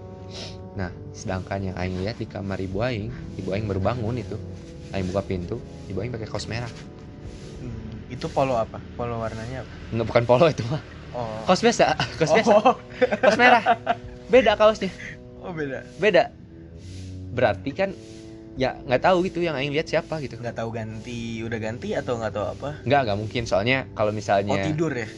nah 0.73 0.89
sedangkan 1.13 1.73
yang 1.73 1.77
aing 1.77 2.01
lihat 2.01 2.17
di 2.17 2.25
kamar 2.25 2.57
ibu 2.57 2.81
aing 2.81 3.13
ibu 3.37 3.49
aing 3.53 3.69
baru 3.69 3.81
bangun 3.81 4.17
itu. 4.21 4.37
Aing 4.93 5.09
buka 5.09 5.25
pintu 5.25 5.57
ibu 5.89 6.01
aing 6.01 6.13
pakai 6.13 6.29
kaos 6.29 6.49
merah. 6.49 6.69
Hmm, 7.61 8.13
itu 8.13 8.27
polo 8.29 8.57
apa? 8.57 8.81
Polo 8.97 9.21
warnanya 9.21 9.65
apa? 9.65 9.73
Nggak 9.93 10.07
bukan 10.09 10.25
polo 10.25 10.47
itu 10.49 10.65
mah. 10.69 10.83
Oh. 11.13 11.45
Kaos 11.45 11.61
biasa 11.61 11.97
kaos 12.17 12.33
biasa. 12.33 12.53
Oh. 12.57 12.77
kaos 13.21 13.37
merah. 13.37 13.63
Beda 14.33 14.57
kaosnya. 14.57 14.91
Oh 15.45 15.53
beda. 15.53 15.85
Beda. 16.01 16.33
Berarti 17.33 17.71
kan 17.77 17.91
ya 18.53 18.77
nggak 18.85 19.03
tahu 19.09 19.25
gitu 19.29 19.41
yang 19.41 19.57
aing 19.57 19.73
lihat 19.73 19.89
siapa 19.89 20.21
gitu. 20.25 20.41
Nggak 20.41 20.57
tahu 20.61 20.73
ganti 20.73 21.41
udah 21.45 21.59
ganti 21.61 21.93
atau 21.93 22.17
nggak 22.17 22.33
tahu 22.33 22.47
apa? 22.57 22.71
Nggak 22.85 23.01
nggak 23.09 23.19
mungkin. 23.21 23.43
Soalnya 23.45 23.89
kalau 23.93 24.13
misalnya 24.13 24.57
oh 24.57 24.65
tidur 24.65 24.93
ya 24.93 25.09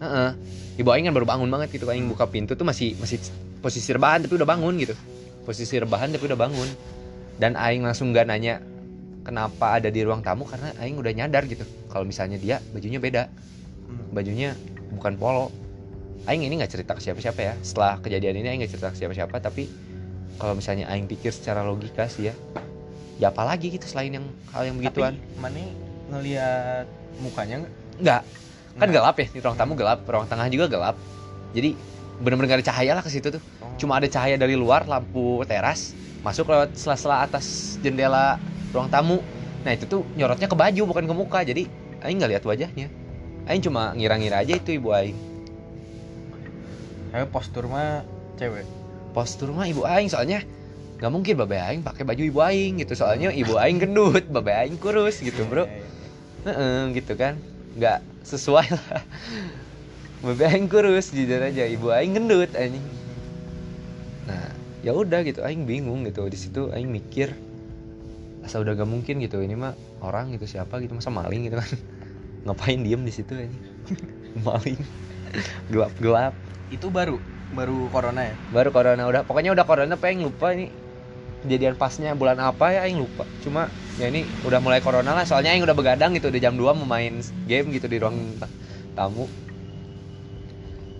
Heeh. 0.00 0.30
Ibu 0.74 0.88
Aing 0.90 1.06
kan 1.06 1.14
baru 1.14 1.26
bangun 1.26 1.48
banget 1.50 1.68
gitu. 1.74 1.86
Aing 1.86 2.06
buka 2.10 2.26
pintu 2.26 2.58
tuh 2.58 2.66
masih 2.66 2.98
masih 2.98 3.22
posisi 3.62 3.90
rebahan 3.94 4.26
tapi 4.26 4.34
udah 4.34 4.48
bangun 4.48 4.74
gitu. 4.78 4.94
Posisi 5.46 5.78
rebahan 5.78 6.10
tapi 6.10 6.24
udah 6.26 6.38
bangun. 6.38 6.68
Dan 7.38 7.54
Aing 7.54 7.82
langsung 7.82 8.10
gak 8.10 8.26
nanya 8.26 8.58
kenapa 9.22 9.78
ada 9.78 9.88
di 9.88 10.00
ruang 10.02 10.20
tamu 10.20 10.44
karena 10.46 10.74
Aing 10.82 10.98
udah 10.98 11.12
nyadar 11.14 11.46
gitu. 11.46 11.62
Kalau 11.90 12.02
misalnya 12.02 12.38
dia 12.38 12.58
bajunya 12.74 12.98
beda, 12.98 13.30
Hmm. 13.84 14.16
bajunya 14.16 14.56
bukan 14.96 15.14
polo. 15.14 15.52
Aing 16.24 16.40
ini 16.40 16.56
nggak 16.56 16.72
cerita 16.72 16.96
ke 16.96 17.04
siapa-siapa 17.04 17.36
ya. 17.36 17.54
Setelah 17.60 18.00
kejadian 18.00 18.40
ini 18.40 18.48
Aing 18.48 18.60
nggak 18.64 18.72
cerita 18.72 18.88
ke 18.88 18.96
siapa-siapa 18.96 19.36
tapi 19.38 19.68
kalau 20.40 20.56
misalnya 20.56 20.88
Aing 20.88 21.04
pikir 21.06 21.30
secara 21.30 21.62
logika 21.62 22.08
sih 22.08 22.32
ya, 22.32 22.34
ya 23.20 23.28
apalagi 23.30 23.70
gitu 23.70 23.86
selain 23.86 24.10
yang 24.10 24.26
hal 24.50 24.66
yang 24.66 24.76
begituan. 24.80 25.14
tapi 25.14 25.38
mana 25.38 25.62
ngelihat 26.10 26.86
mukanya 27.20 27.56
nggak 27.62 27.72
Nggak, 27.94 28.22
kan 28.74 28.88
gelap 28.90 29.14
ya 29.22 29.26
di 29.30 29.38
ruang 29.38 29.56
tamu 29.56 29.72
gelap, 29.78 30.02
ruang 30.06 30.26
tengah 30.26 30.46
juga 30.50 30.66
gelap. 30.66 30.96
Jadi 31.54 31.78
bener-bener 32.18 32.54
gak 32.54 32.58
ada 32.62 32.66
cahaya 32.70 32.92
lah 32.98 33.02
ke 33.02 33.10
situ 33.10 33.28
tuh. 33.30 33.42
Oh. 33.62 33.70
Cuma 33.78 33.98
ada 33.98 34.06
cahaya 34.10 34.34
dari 34.34 34.58
luar 34.58 34.86
lampu 34.86 35.42
teras 35.46 35.94
masuk 36.26 36.50
lewat 36.50 36.74
sela-sela 36.74 37.22
atas 37.22 37.76
jendela 37.84 38.38
ruang 38.74 38.90
tamu. 38.90 39.22
Nah 39.62 39.72
itu 39.72 39.86
tuh 39.86 40.02
nyorotnya 40.18 40.50
ke 40.50 40.56
baju 40.58 40.82
bukan 40.90 41.04
ke 41.06 41.14
muka. 41.14 41.40
Jadi 41.46 41.70
Aing 42.02 42.18
nggak 42.20 42.30
lihat 42.36 42.44
wajahnya. 42.44 42.86
Aing 43.46 43.62
cuma 43.62 43.94
ngira-ngira 43.94 44.42
aja 44.42 44.52
itu 44.58 44.74
ibu 44.74 44.90
Aing. 44.90 45.16
Tapi 47.14 47.30
postur 47.30 47.70
mah 47.70 48.02
cewek 48.34 48.66
Postur 49.14 49.54
mah 49.54 49.70
ibu 49.70 49.86
Aing 49.86 50.10
soalnya 50.10 50.42
nggak 50.98 51.12
mungkin 51.14 51.34
babe 51.38 51.62
Aing 51.62 51.86
pakai 51.86 52.02
baju 52.02 52.22
ibu 52.26 52.40
Aing 52.42 52.82
gitu. 52.82 52.98
Soalnya 52.98 53.30
ibu 53.30 53.54
Aing 53.54 53.78
gendut, 53.78 54.26
babe 54.34 54.50
Aing 54.50 54.74
kurus 54.82 55.22
gitu 55.22 55.46
bro. 55.46 55.62
Iya, 55.62 55.70
iya, 55.70 55.86
iya. 55.86 56.08
Heeh, 56.44 56.80
gitu 56.98 57.14
kan 57.14 57.38
nggak 57.74 57.98
sesuai 58.22 58.66
lah. 58.70 59.02
Babe 60.24 60.44
aing 60.48 60.70
kurus 60.70 61.12
jujur 61.12 61.42
aja. 61.42 61.68
Ibu 61.68 61.92
aing 61.92 62.16
gendut 62.16 62.50
anjing. 62.56 62.80
Nah 64.24 64.48
ya 64.80 64.96
udah 64.96 65.20
gitu. 65.26 65.44
Aing 65.44 65.68
bingung 65.68 66.06
gitu. 66.08 66.24
Di 66.30 66.38
situ 66.38 66.72
aing 66.72 66.88
mikir 66.88 67.34
asa 68.44 68.60
udah 68.60 68.72
gak 68.72 68.88
mungkin 68.88 69.20
gitu. 69.20 69.42
Ini 69.44 69.52
mah 69.58 69.76
orang 70.00 70.32
gitu 70.32 70.48
siapa 70.48 70.80
gitu. 70.80 70.96
Masa 70.96 71.12
maling 71.12 71.50
gitu 71.50 71.60
kan? 71.60 71.70
Ngapain 72.48 72.80
diem 72.80 73.02
di 73.04 73.12
situ 73.12 73.36
anjing? 73.36 73.62
Maling. 74.46 74.80
Gelap 75.68 75.92
gelap 76.00 76.34
itu 76.72 76.88
baru 76.88 77.20
baru 77.52 77.92
corona 77.92 78.24
ya? 78.24 78.34
Baru 78.48 78.72
corona. 78.72 79.02
Udah 79.04 79.22
pokoknya 79.28 79.52
udah 79.52 79.66
corona 79.68 79.94
pengen 80.00 80.30
lupa 80.30 80.56
ini. 80.56 80.72
Kejadian 81.44 81.76
pasnya 81.76 82.16
bulan 82.16 82.40
apa 82.40 82.72
ya 82.72 82.88
aing 82.88 82.96
lupa. 82.96 83.28
Cuma 83.44 83.68
ya 83.94 84.10
ini 84.10 84.26
udah 84.42 84.58
mulai 84.58 84.82
corona 84.82 85.14
lah 85.14 85.22
soalnya 85.22 85.54
aing 85.54 85.62
udah 85.62 85.76
begadang 85.76 86.10
gitu 86.12 86.26
di 86.28 86.42
jam 86.42 86.58
2 86.58 86.74
mau 86.74 86.82
main 86.84 87.22
game 87.46 87.70
gitu 87.70 87.86
di 87.86 87.98
ruang 87.98 88.16
ta- 88.36 88.50
tamu. 88.94 89.26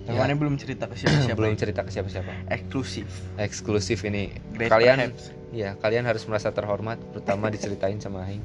Yang 0.05 0.15
Ya. 0.15 0.21
mana 0.21 0.33
belum 0.37 0.55
cerita 0.61 0.85
ke 0.85 0.95
siapa 0.95 1.17
siapa 1.25 1.39
belum 1.41 1.57
cerita 1.57 1.81
ke 1.81 1.91
siapa-siapa. 1.91 2.53
Eksklusif. 2.53 3.09
Eksklusif 3.41 4.05
ini. 4.05 4.37
Great 4.53 4.69
kalian 4.69 5.11
perhaps. 5.11 5.33
ya 5.49 5.81
kalian 5.81 6.05
harus 6.05 6.29
merasa 6.29 6.53
terhormat 6.53 7.01
terutama 7.11 7.49
diceritain 7.49 7.97
sama 7.99 8.29
aing. 8.29 8.45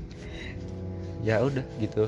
Ya 1.19 1.43
udah 1.43 1.67
gitu. 1.77 2.07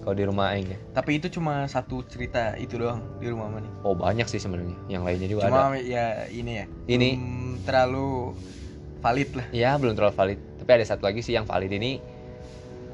Kalau 0.00 0.16
di 0.16 0.24
rumah 0.24 0.52
aing 0.52 0.68
ya. 0.68 0.78
Tapi 0.92 1.16
itu 1.16 1.32
cuma 1.32 1.64
satu 1.64 2.04
cerita 2.04 2.56
itu 2.56 2.76
doang 2.76 3.00
di 3.20 3.28
rumah 3.28 3.48
mana 3.48 3.68
oh 3.82 3.96
banyak 3.96 4.28
sih 4.28 4.36
sebenarnya. 4.36 4.76
Yang 4.86 5.02
lainnya 5.02 5.28
juga 5.32 5.40
ada. 5.42 5.48
cuma 5.48 5.80
ya 5.80 6.06
ini 6.28 6.52
ya. 6.60 6.66
Ini. 6.86 7.10
belum 7.16 7.24
terlalu 7.64 8.08
valid 9.00 9.30
lah. 9.32 9.46
Ya 9.50 9.70
belum 9.80 9.96
terlalu 9.96 10.14
valid. 10.14 10.40
Tapi 10.60 10.70
ada 10.76 10.84
satu 10.84 11.08
lagi 11.08 11.24
sih 11.24 11.32
yang 11.32 11.48
valid 11.48 11.72
ini. 11.72 11.98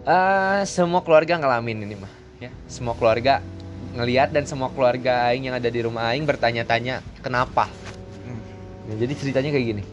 eh 0.06 0.62
semua 0.70 1.02
keluarga 1.02 1.34
ngalamin 1.34 1.82
ini 1.82 1.98
mah. 1.98 2.12
Ya, 2.38 2.54
semua 2.70 2.94
keluarga 2.94 3.42
ngelihat 3.96 4.30
dan 4.30 4.46
semua 4.46 4.68
keluarga 4.70 5.32
aing 5.32 5.50
yang 5.50 5.56
ada 5.56 5.66
di 5.66 5.80
rumah 5.82 6.12
aing 6.12 6.22
bertanya-tanya 6.22 7.02
kenapa. 7.24 7.66
Hmm. 8.22 8.40
Nah, 8.86 8.96
jadi 9.00 9.12
ceritanya 9.18 9.50
kayak 9.50 9.66
gini. 9.66 9.84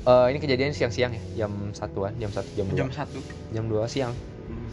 Eh 0.00 0.26
ini 0.32 0.38
kejadian 0.40 0.72
siang-siang 0.72 1.12
ya, 1.12 1.44
jam 1.44 1.52
satuan, 1.76 2.16
jam 2.16 2.32
satu, 2.32 2.50
jam 2.56 2.66
dua, 2.66 2.78
jam 2.82 2.90
satu 2.90 3.20
jam 3.52 3.64
dua 3.68 3.84
siang. 3.86 4.10
Hmm. 4.48 4.70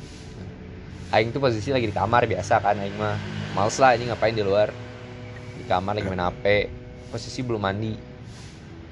Aing 1.13 1.29
tuh 1.29 1.43
posisi 1.43 1.69
lagi 1.69 1.91
di 1.91 1.95
kamar 1.95 2.25
biasa 2.25 2.63
kan, 2.63 2.79
aing 2.79 2.95
mah 2.95 3.19
males 3.53 3.77
lah 3.77 3.93
ini 3.93 4.09
ngapain 4.09 4.33
di 4.33 4.41
luar. 4.41 4.71
Di 5.59 5.63
kamar 5.67 5.99
lagi 5.99 6.07
main 6.07 6.23
HP, 6.25 6.45
posisi 7.11 7.43
belum 7.43 7.59
mandi. 7.59 7.93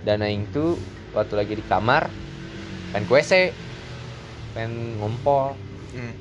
Dan 0.06 0.22
aing 0.22 0.52
tuh 0.52 0.76
waktu 1.16 1.34
lagi 1.40 1.54
di 1.56 1.64
kamar 1.64 2.12
pengen 2.92 3.08
ke 3.08 3.14
WC, 3.16 3.34
pengen 4.52 5.00
ngompol, 5.00 5.56
Hmm. 5.96 6.16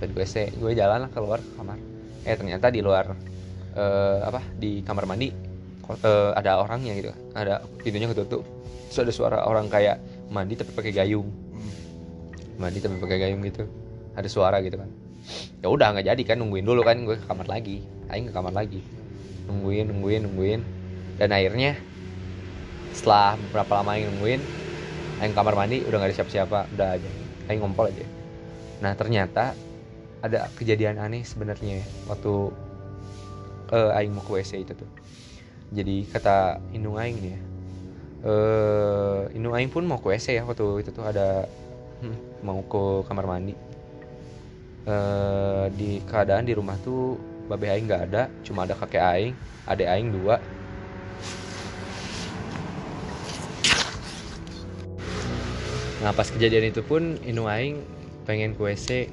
pengen 0.00 0.10
ke 0.16 0.18
WC, 0.24 0.34
gue 0.56 0.72
jalan 0.72 1.04
lah 1.04 1.10
keluar 1.12 1.44
ke 1.44 1.50
kamar. 1.54 1.76
Eh 2.24 2.34
ternyata 2.36 2.72
di 2.72 2.80
luar 2.80 3.12
eh, 3.76 4.18
apa 4.24 4.40
di 4.56 4.80
kamar 4.80 5.04
mandi 5.04 5.28
eh, 6.00 6.30
ada 6.34 6.60
orangnya 6.60 6.96
gitu, 6.96 7.12
ada 7.36 7.60
pintunya 7.80 8.08
ketutup. 8.08 8.42
Terus 8.90 8.98
ada 9.06 9.12
suara 9.14 9.38
orang 9.46 9.70
kayak 9.70 10.02
mandi 10.30 10.54
tapi 10.58 10.70
pakai 10.74 10.90
gayung 10.94 11.26
Hmm. 11.50 11.72
mandi 12.58 12.78
tapi 12.78 12.98
pakai 12.98 13.18
gayung 13.18 13.42
gitu 13.42 13.66
ada 14.14 14.26
suara 14.30 14.62
gitu 14.62 14.78
kan 14.78 14.86
ya 15.58 15.66
udah 15.70 15.94
nggak 15.94 16.06
jadi 16.06 16.22
kan 16.22 16.36
nungguin 16.38 16.62
dulu 16.66 16.86
kan 16.86 17.02
gue 17.02 17.18
ke 17.18 17.26
kamar 17.26 17.46
lagi 17.50 17.82
aing 18.10 18.30
ke 18.30 18.34
kamar 18.34 18.54
lagi 18.54 18.82
nungguin 19.46 19.90
nungguin 19.90 20.20
nungguin 20.26 20.60
dan 21.18 21.34
akhirnya 21.34 21.74
setelah 22.94 23.38
berapa 23.54 23.72
lama 23.80 23.96
aing 23.96 24.06
nungguin 24.10 24.42
aing 25.20 25.34
kamar 25.36 25.54
mandi 25.54 25.84
udah 25.84 25.96
nggak 26.00 26.10
ada 26.10 26.16
siapa-siapa 26.16 26.58
udah 26.74 26.88
aja. 26.96 27.10
Aing 27.52 27.60
ngompol 27.60 27.92
aja. 27.92 28.04
Nah 28.80 28.92
ternyata 28.96 29.52
ada 30.20 30.48
kejadian 30.56 31.00
aneh 31.00 31.24
sebenarnya 31.24 31.80
ya, 31.80 31.86
waktu 32.08 32.52
eh, 33.72 33.98
aing 34.00 34.12
mau 34.16 34.24
ke 34.24 34.32
WC 34.40 34.64
itu 34.64 34.72
tuh. 34.72 34.90
Jadi 35.70 36.08
kata 36.08 36.58
indung 36.74 36.96
aing 36.96 37.18
nih 37.20 37.32
ya 37.36 37.40
eh 38.20 39.32
indung 39.32 39.56
aing 39.56 39.72
pun 39.72 39.80
mau 39.88 39.96
ke 39.96 40.12
WC 40.12 40.36
ya 40.36 40.44
waktu 40.44 40.84
itu 40.84 40.92
tuh 40.92 41.04
ada 41.08 41.48
hmm, 42.04 42.44
mau 42.44 42.60
ke 42.64 43.08
kamar 43.08 43.24
mandi. 43.28 43.54
Eh 44.88 45.66
di 45.76 46.00
keadaan 46.04 46.48
di 46.48 46.56
rumah 46.56 46.76
tuh 46.80 47.16
babe 47.48 47.66
aing 47.68 47.84
nggak 47.90 48.02
ada 48.12 48.22
cuma 48.46 48.64
ada 48.64 48.78
kakek 48.78 49.02
aing 49.02 49.34
adek 49.66 49.88
aing 49.90 50.08
dua 50.14 50.38
nah 56.00 56.16
pas 56.16 56.24
kejadian 56.24 56.72
itu 56.72 56.80
pun 56.80 57.20
indung 57.28 57.44
aing 57.44 57.76
pengen 58.24 58.56
ke 58.56 58.60
WC 58.64 59.12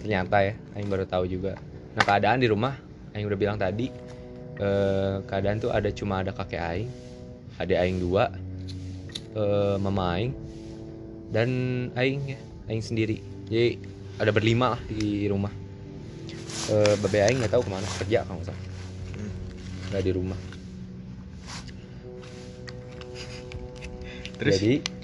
ternyata 0.00 0.52
ya 0.52 0.54
aing 0.76 0.88
baru 0.88 1.04
tahu 1.04 1.28
juga. 1.28 1.60
Nah 1.92 2.02
keadaan 2.04 2.40
di 2.40 2.48
rumah 2.48 2.76
aing 3.12 3.28
udah 3.28 3.38
bilang 3.38 3.58
tadi 3.60 3.92
eh, 4.60 5.14
keadaan 5.28 5.60
tuh 5.60 5.72
ada 5.72 5.92
cuma 5.92 6.24
ada 6.24 6.32
kakek 6.32 6.62
aing 6.62 6.90
adek 7.60 7.78
aing 7.80 7.98
dua 8.00 8.32
eh, 9.36 9.76
mama 9.76 10.16
aing 10.16 10.32
dan 11.32 11.48
aing 11.96 12.22
ya 12.32 12.38
aing 12.72 12.80
sendiri. 12.80 13.20
Jadi 13.52 13.76
ada 14.16 14.32
berlima 14.32 14.76
lah 14.76 14.82
di 14.88 15.28
rumah. 15.28 15.52
Eh 16.72 16.94
babe 16.96 17.18
aing 17.20 17.44
nggak 17.44 17.52
tahu 17.52 17.62
ke 17.66 17.70
mana 17.70 17.88
kerja 18.00 18.24
kalau 18.24 18.40
nggak 18.40 18.48
salah. 18.48 18.64
Nggak 19.92 20.02
di 20.02 20.12
rumah. 20.16 20.40
Terus? 24.36 24.60
jadi 24.60 24.95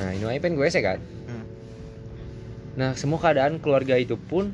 nah 0.00 0.16
ini 0.16 0.24
aing 0.24 0.40
pengen 0.40 0.56
gue 0.56 0.68
sih 0.72 0.80
kan 0.80 0.96
Hmm. 1.28 1.44
nah 2.74 2.90
semua 2.96 3.20
keadaan 3.20 3.60
keluarga 3.60 4.00
itu 4.00 4.16
pun 4.16 4.48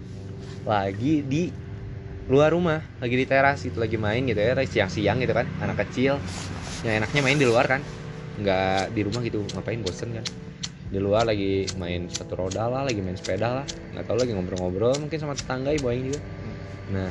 lagi 0.66 1.22
di 1.22 1.54
luar 2.26 2.50
rumah 2.50 2.82
lagi 2.98 3.14
di 3.14 3.26
teras 3.26 3.62
itu 3.62 3.78
lagi 3.78 3.94
main 3.94 4.26
gitu 4.26 4.42
ya 4.42 4.58
siang-siang 4.66 5.22
gitu 5.22 5.30
kan 5.30 5.46
anak 5.62 5.86
kecil. 5.86 6.18
Yang 6.82 7.06
enaknya 7.06 7.20
main 7.22 7.38
di 7.38 7.46
luar 7.46 7.70
kan 7.70 7.80
nggak 8.36 8.92
di 8.92 9.00
rumah 9.06 9.22
gitu 9.22 9.46
ngapain 9.54 9.78
bosen 9.78 10.10
kan. 10.10 10.26
Di 10.90 10.98
luar 10.98 11.22
lagi 11.22 11.70
main 11.78 12.10
satu 12.10 12.34
roda 12.34 12.66
lah 12.66 12.82
lagi 12.82 12.98
main 12.98 13.14
sepeda 13.14 13.62
lah 13.62 13.66
nggak 13.94 14.04
tahu 14.10 14.18
lagi 14.18 14.34
ngobrol-ngobrol 14.34 14.98
mungkin 14.98 15.18
sama 15.22 15.38
tetangga 15.38 15.70
ibu 15.70 15.86
aing 15.86 16.04
juga. 16.10 16.20
Nah 16.90 17.08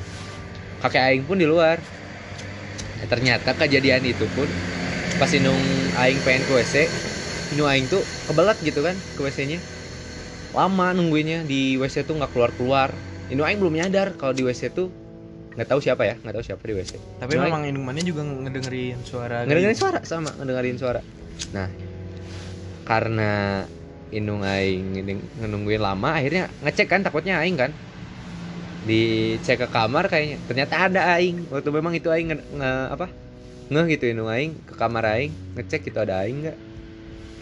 kakek 0.83 1.03
aing 1.07 1.23
pun 1.23 1.39
di 1.39 1.47
luar. 1.47 1.79
Eh, 2.99 3.07
ternyata 3.07 3.55
kejadian 3.55 4.03
itu 4.03 4.27
pun 4.35 4.51
pas 5.15 5.31
inung 5.31 5.59
aing 5.95 6.19
pengen 6.27 6.43
ke 6.43 6.51
WC 6.59 6.75
inung 7.55 7.71
aing 7.71 7.87
tuh 7.87 8.03
kebelet 8.27 8.59
gitu 8.59 8.83
kan 8.83 8.99
ke 9.15 9.19
WC 9.23 9.47
nya 9.47 9.59
lama 10.51 10.91
nungguinnya 10.91 11.47
di 11.47 11.79
WC 11.79 12.03
tuh 12.03 12.19
nggak 12.19 12.35
keluar 12.35 12.51
keluar 12.59 12.89
inung 13.31 13.47
aing 13.47 13.63
belum 13.63 13.79
nyadar 13.79 14.11
kalau 14.19 14.35
di 14.35 14.43
WC 14.43 14.75
tuh 14.75 14.91
nggak 15.55 15.71
tahu 15.71 15.79
siapa 15.79 16.03
ya 16.03 16.19
nggak 16.19 16.35
tahu 16.35 16.43
siapa 16.43 16.63
di 16.67 16.75
WC 16.75 16.99
Tapi 17.23 17.39
memang 17.39 17.63
indumannya 17.63 18.03
juga 18.03 18.27
ngedengerin 18.27 18.99
suara 19.07 19.47
ngedengerin 19.47 19.79
suara 19.79 19.99
sama 20.03 20.35
ngedengerin 20.35 20.75
suara. 20.75 20.99
Nah 21.55 21.71
karena 22.85 23.63
Inung 24.13 24.45
Aing 24.45 24.95
nungguin 25.41 25.81
lama 25.81 26.13
akhirnya 26.15 26.51
ngecek 26.61 26.87
kan 26.91 27.01
takutnya 27.01 27.39
Aing 27.41 27.55
kan. 27.57 27.71
Dicek 28.85 29.65
ke 29.65 29.67
kamar 29.71 30.05
kayaknya 30.11 30.37
ternyata 30.45 30.75
ada 30.91 31.01
Aing. 31.17 31.49
Waktu 31.49 31.69
memang 31.73 31.97
itu 31.97 32.13
Aing 32.13 32.29
nge, 32.29 32.37
nge- 32.53 32.89
apa? 32.93 33.07
Ngeh 33.73 33.85
gitu 33.97 34.13
Inung 34.13 34.29
Aing 34.29 34.53
ke 34.69 34.77
kamar 34.77 35.07
Aing 35.09 35.33
ngecek 35.57 35.89
itu 35.89 35.97
ada 35.97 36.21
Aing 36.21 36.45
nggak 36.45 36.57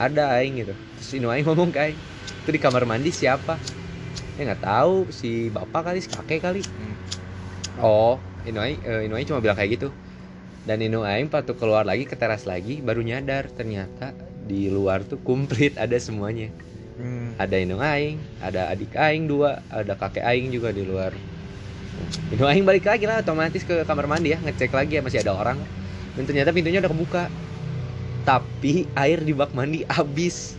ada 0.09 0.35
Aing 0.35 0.63
gitu 0.63 0.73
terus 0.99 1.09
Inung 1.15 1.31
Aing 1.31 1.45
ngomong 1.47 1.71
ke 1.71 1.79
Aing 1.79 1.99
itu 2.43 2.49
di 2.51 2.59
kamar 2.59 2.83
mandi 2.83 3.11
siapa 3.13 3.55
ya 4.35 4.49
nggak 4.49 4.63
tahu 4.65 5.07
si 5.13 5.47
bapak 5.53 5.91
kali 5.91 5.99
si 6.03 6.09
kakek 6.11 6.41
kali 6.43 6.61
Hmm. 6.61 6.95
Oh, 7.81 8.21
Inu 8.45 8.61
Aing, 8.61 8.79
eh, 8.85 9.09
Inu 9.09 9.17
Aing 9.17 9.25
cuma 9.25 9.41
bilang 9.41 9.57
kayak 9.57 9.81
gitu. 9.81 9.89
Dan 10.63 10.77
Inu 10.83 11.01
Aing 11.01 11.27
waktu 11.33 11.57
keluar 11.57 11.83
lagi 11.83 12.05
ke 12.05 12.13
teras 12.13 12.45
lagi 12.45 12.79
baru 12.79 13.01
nyadar 13.01 13.49
ternyata 13.49 14.13
di 14.45 14.69
luar 14.69 15.01
tuh 15.01 15.17
komplit 15.25 15.73
ada 15.79 15.97
semuanya. 15.97 16.53
Hmm. 17.01 17.33
Ada 17.41 17.55
Inu 17.57 17.81
Aing, 17.81 18.21
ada 18.45 18.69
adik 18.69 18.93
Aing 18.93 19.25
dua, 19.25 19.65
ada 19.73 19.97
kakek 19.97 20.21
Aing 20.21 20.53
juga 20.53 20.69
di 20.69 20.85
luar. 20.85 21.17
Inu 22.29 22.45
Aing 22.45 22.61
balik 22.61 22.85
lagi 22.85 23.09
lah 23.09 23.25
otomatis 23.25 23.65
ke 23.65 23.81
kamar 23.89 24.05
mandi 24.05 24.37
ya 24.37 24.39
ngecek 24.39 24.69
lagi 24.69 24.99
ya 24.99 25.01
masih 25.01 25.25
ada 25.25 25.33
orang. 25.33 25.57
Dan 26.13 26.29
ternyata 26.29 26.53
pintunya 26.53 26.77
udah 26.77 26.91
kebuka. 26.93 27.23
Tapi 28.23 28.87
air 28.93 29.19
di 29.19 29.31
bak 29.31 29.51
mandi 29.51 29.83
habis. 29.85 30.55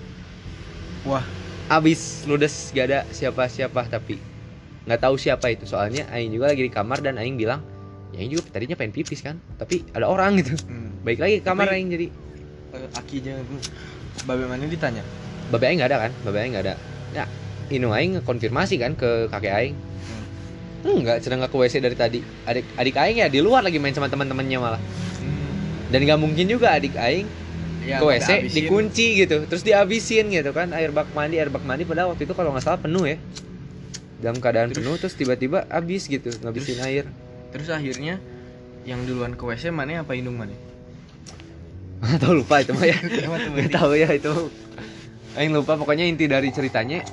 Wah. 1.02 1.24
Habis 1.64 2.24
ludes 2.24 2.52
gak 2.70 2.86
ada 2.86 3.00
siapa-siapa 3.08 3.88
tapi 3.88 4.20
nggak 4.84 5.00
tahu 5.00 5.16
siapa 5.16 5.48
itu 5.48 5.64
soalnya 5.64 6.04
Aing 6.12 6.28
juga 6.28 6.52
lagi 6.52 6.60
di 6.60 6.68
kamar 6.68 7.00
dan 7.00 7.16
Aing 7.16 7.40
bilang 7.40 7.64
ya 8.12 8.20
Aing 8.20 8.28
juga 8.30 8.44
tadinya 8.46 8.76
pengen 8.76 8.92
pipis 8.92 9.24
kan 9.24 9.40
tapi 9.56 9.80
ada 9.90 10.04
orang 10.04 10.36
gitu 10.36 10.60
Hmm. 10.62 10.92
baik 11.00 11.16
lagi 11.16 11.40
ke 11.40 11.42
kamar 11.42 11.64
Tapi- 11.64 11.74
Aing 11.74 11.88
jadi 11.88 12.06
Eh, 12.74 12.88
akinya 12.92 13.34
Babe 14.22 14.44
mana 14.44 14.60
ditanya? 14.62 15.00
babe 15.46 15.64
Aing 15.64 15.80
nggak 15.80 15.88
ada 15.88 15.98
kan 15.98 16.12
babe 16.20 16.36
Aing 16.36 16.52
nggak 16.52 16.64
ada 16.68 16.74
ya 17.10 17.24
Inu 17.70 17.88
Aing 17.90 18.20
konfirmasi 18.20 18.76
kan 18.76 18.92
ke 18.92 19.24
kakek 19.30 19.52
Aing 19.54 19.74
enggak 20.84 21.24
sedang 21.24 21.40
nggak 21.40 21.48
ke 21.48 21.56
WC 21.58 21.74
dari 21.80 21.96
tadi 21.96 22.20
adik 22.44 22.68
adik 22.76 22.94
Aing 22.94 23.16
ya 23.18 23.32
di 23.32 23.40
luar 23.40 23.64
lagi 23.64 23.80
main 23.80 23.96
sama 23.96 24.06
teman-temannya 24.06 24.58
malah 24.58 24.82
Hmm. 25.16 25.88
dan 25.88 26.04
nggak 26.04 26.20
mungkin 26.20 26.44
juga 26.44 26.76
adik 26.76 26.92
Aing 26.94 27.24
Ya, 27.85 28.01
ke 28.01 28.05
WC 28.09 28.49
dikunci 28.49 29.07
gitu 29.20 29.45
terus 29.45 29.61
dihabisin 29.61 30.32
gitu 30.32 30.57
kan 30.57 30.72
air 30.72 30.89
bak 30.89 31.12
mandi 31.12 31.37
air 31.37 31.53
bak 31.53 31.61
mandi 31.68 31.85
padahal 31.85 32.16
waktu 32.16 32.24
itu 32.24 32.32
kalau 32.32 32.57
nggak 32.57 32.64
salah 32.64 32.80
penuh 32.80 33.05
ya 33.05 33.20
dalam 34.24 34.41
keadaan 34.41 34.72
Terus? 34.72 34.80
penuh 34.80 34.95
terus 34.97 35.14
tiba-tiba 35.20 35.68
habis 35.68 36.09
gitu 36.09 36.32
ngabisin 36.41 36.80
Terus? 36.80 36.89
air 36.89 37.05
Terus 37.53 37.68
akhirnya 37.70 38.18
yang 38.89 39.05
duluan 39.05 39.37
ke 39.37 39.45
WC 39.45 39.68
mana 39.68 40.01
apa 40.01 40.16
indung 40.16 40.41
mana? 40.41 40.57
atau 42.05 42.37
lupa 42.37 42.61
itu 42.61 42.72
mah 42.72 42.85
ya 42.89 42.97
nggak 43.53 43.70
tahu 43.72 43.93
ya 43.97 44.09
itu 44.12 44.32
Aing 45.35 45.51
lupa 45.51 45.74
pokoknya 45.74 46.05
inti 46.09 46.24
dari 46.30 46.49
ceritanya 46.55 47.05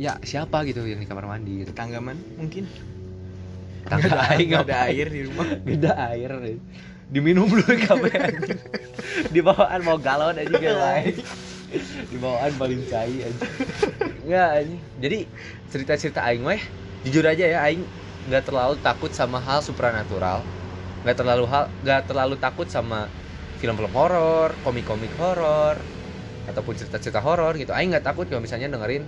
ya 0.00 0.18
siapa 0.24 0.64
gitu 0.66 0.82
yang 0.88 0.98
di 0.98 1.06
kamar 1.06 1.30
mandi 1.30 1.62
gitu 1.62 1.70
Tetangga 1.70 2.00
mana? 2.02 2.18
Mungkin. 2.38 2.64
tangga 3.82 4.14
aing 4.34 4.54
nggak 4.54 4.66
ada 4.70 4.76
air 4.88 5.06
di 5.10 5.20
rumah. 5.26 5.46
beda 5.58 5.92
air 6.14 6.30
diminum 7.12 7.44
dulu 7.44 7.60
kabeh 7.60 8.12
di 9.28 9.40
bawaan 9.46 9.84
mau 9.84 10.00
galon 10.00 10.40
aja 10.40 10.48
gak 10.48 10.76
lain. 10.80 11.14
Di 12.08 12.16
bawaan 12.16 12.52
paling 12.56 12.80
cair 12.88 13.28
aja 13.28 13.44
nggak 14.22 14.48
aja 14.54 14.76
jadi 15.02 15.18
cerita 15.68 15.92
cerita 15.98 16.20
aing 16.24 16.44
mah 16.46 16.60
jujur 17.02 17.24
aja 17.26 17.44
ya 17.44 17.58
aing 17.68 17.82
nggak 18.28 18.48
terlalu 18.48 18.80
takut 18.80 19.12
sama 19.12 19.36
hal 19.40 19.60
supranatural. 19.60 20.40
Nggak 21.04 21.16
terlalu 21.20 21.44
hal 21.48 21.68
nggak 21.84 22.00
terlalu 22.08 22.34
takut 22.40 22.68
sama 22.70 23.08
film-film 23.60 23.92
horor 23.92 24.54
komik-komik 24.62 25.10
horor 25.20 25.76
ataupun 26.48 26.74
cerita-cerita 26.76 27.20
horor 27.20 27.56
gitu. 27.60 27.74
Aing 27.76 27.92
nggak 27.92 28.06
takut 28.08 28.24
kalau 28.30 28.40
misalnya 28.40 28.72
dengerin 28.72 29.04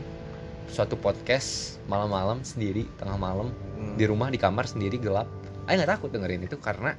suatu 0.68 0.96
podcast 0.98 1.78
malam-malam 1.86 2.40
sendiri 2.44 2.84
tengah 3.00 3.16
malam 3.16 3.48
Hmm. 3.74 3.98
di 3.98 4.06
rumah 4.06 4.30
di 4.30 4.38
kamar 4.38 4.64
sendiri 4.70 4.96
gelap. 4.98 5.26
Aing 5.66 5.82
nggak 5.82 5.98
takut 5.98 6.10
dengerin 6.14 6.46
itu 6.46 6.56
karena 6.58 6.96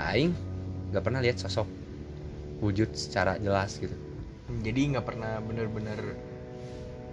Aing 0.00 0.32
nggak 0.88 1.02
pernah 1.02 1.18
lihat 1.18 1.36
sosok 1.36 1.66
wujud 2.58 2.90
secara 2.92 3.36
jelas 3.36 3.76
gitu 3.76 3.92
Jadi 4.48 4.94
nggak 4.94 5.04
pernah 5.04 5.36
bener-bener 5.38 5.98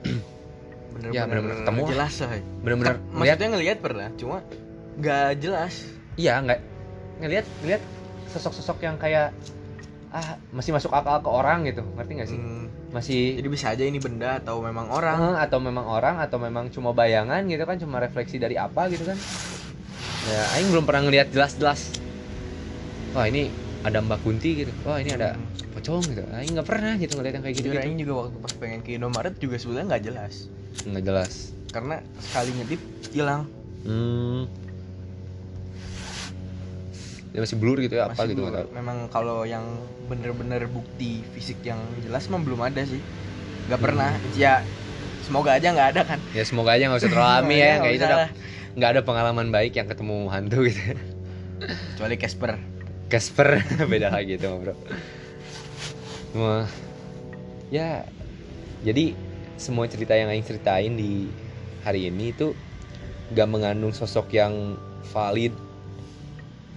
bener-bener 0.93 1.11
Ya, 1.11 1.27
bener-bener 1.27 1.57
ketemu 1.61 1.81
lah. 1.81 1.89
jelas 1.91 2.13
say. 2.15 2.39
bener-bener 2.63 2.95
Maksudnya 3.11 3.47
ngelihat 3.51 3.77
pernah, 3.79 4.07
cuma 4.15 4.37
nggak 4.95 5.29
jelas. 5.37 5.73
iya 6.15 6.39
nggak 6.39 6.59
ngelihat 7.19 7.45
ngelihat 7.59 7.81
sosok-sosok 8.29 8.77
yang 8.81 8.95
kayak 8.95 9.35
ah 10.09 10.39
masih 10.49 10.71
masuk 10.71 10.87
akal 10.89 11.19
ke 11.19 11.27
orang 11.27 11.67
gitu 11.67 11.83
ngerti 11.91 12.11
nggak 12.13 12.29
sih 12.29 12.39
Hmm, 12.39 12.65
masih 12.89 13.35
jadi 13.35 13.47
bisa 13.49 13.65
aja 13.69 13.83
ini 13.83 13.99
benda 13.99 14.39
atau 14.39 14.59
memang 14.59 14.87
orang. 14.87 15.35
Eh, 15.35 15.37
atau 15.41 15.59
memang 15.59 15.83
orang 15.83 16.15
atau 16.17 16.37
memang 16.37 16.67
cuma 16.69 16.91
bayangan 16.91 17.43
gitu 17.43 17.59
kan 17.61 17.75
cuma 17.75 17.99
refleksi 17.99 18.39
dari 18.39 18.55
apa 18.55 18.87
gitu 18.87 19.03
kan 19.03 19.19
ya 20.25 20.39
Aing 20.55 20.71
belum 20.71 20.87
pernah 20.87 21.03
ngelihat 21.03 21.27
jelas-jelas 21.29 21.91
wah 23.15 23.25
ini 23.25 23.47
ada 23.81 24.03
Mbak 24.03 24.19
Kunti 24.21 24.49
gitu 24.61 24.71
wah 24.83 24.99
ini 24.99 25.11
ada 25.11 25.33
Hmm. 25.35 25.47
pocong 25.71 26.03
gitu 26.07 26.23
Aing 26.31 26.51
nggak 26.55 26.67
pernah 26.67 26.93
gitu 26.95 27.11
ngeliat 27.15 27.33
yang 27.35 27.43
kayak 27.43 27.55
gitu 27.59 27.67
gitu 27.71 28.03
juga 28.03 28.13
waktu 28.21 28.37
pas 28.39 28.53
pengen 28.55 28.79
ke 28.79 28.95
Indomaret 28.95 29.35
juga 29.35 29.55
sebetulnya 29.55 29.85
nggak 29.91 30.03
jelas. 30.03 30.33
nggak 30.83 31.03
jelas 31.03 31.33
Karena 31.67 31.95
sekali 32.21 32.49
ngedip 32.53 32.81
hilang. 33.11 33.43
Hmm. 33.83 34.47
Masih 37.35 37.59
blur 37.59 37.83
gitu 37.83 37.99
ya 37.99 38.07
apa 38.07 38.15
Masih 38.15 38.31
gitu 38.31 38.39
belum. 38.39 38.47
nggak 38.47 38.63
tahu. 38.63 38.67
Memang 38.71 38.97
kalau 39.11 39.43
yang 39.43 39.65
bener-bener 40.07 40.63
bukti 40.71 41.19
fisik 41.35 41.59
yang 41.61 41.83
jelas 41.99 42.31
mah 42.31 42.39
belum 42.39 42.63
ada 42.63 42.79
sih. 42.87 43.03
Nggak 43.67 43.81
pernah. 43.83 44.15
Ya 44.39 44.63
semoga 45.27 45.59
aja 45.59 45.67
nggak 45.75 45.89
ada 45.91 46.01
kan. 46.07 46.19
Ya 46.31 46.43
semoga 46.47 46.79
aja 46.79 46.87
nggak 46.87 47.01
usah 47.03 47.11
teralami 47.11 47.55
ya, 47.59 47.71
nggak 47.75 47.83
kayak 47.83 47.91
itu 47.91 47.99
usah 47.99 48.07
udah 48.07 48.19
lah. 48.23 48.29
nggak 48.75 48.89
ada 48.95 49.01
pengalaman 49.03 49.47
baik 49.51 49.75
yang 49.75 49.87
ketemu 49.91 50.31
hantu 50.31 50.57
gitu. 50.63 50.81
Kecuali 51.91 52.15
Casper. 52.15 52.55
Casper 53.05 53.61
beda 53.91 54.09
lagi 54.09 54.37
itu 54.37 54.47
bro. 54.49 54.73
Wah, 56.35 56.67
ya 57.71 58.03
jadi 58.83 59.15
semua 59.55 59.87
cerita 59.87 60.11
yang 60.13 60.27
Aing 60.27 60.43
ceritain 60.43 60.93
di 60.99 61.31
hari 61.87 62.11
ini 62.11 62.35
itu 62.35 62.51
gak 63.31 63.47
mengandung 63.47 63.95
sosok 63.95 64.35
yang 64.35 64.75
valid 65.15 65.55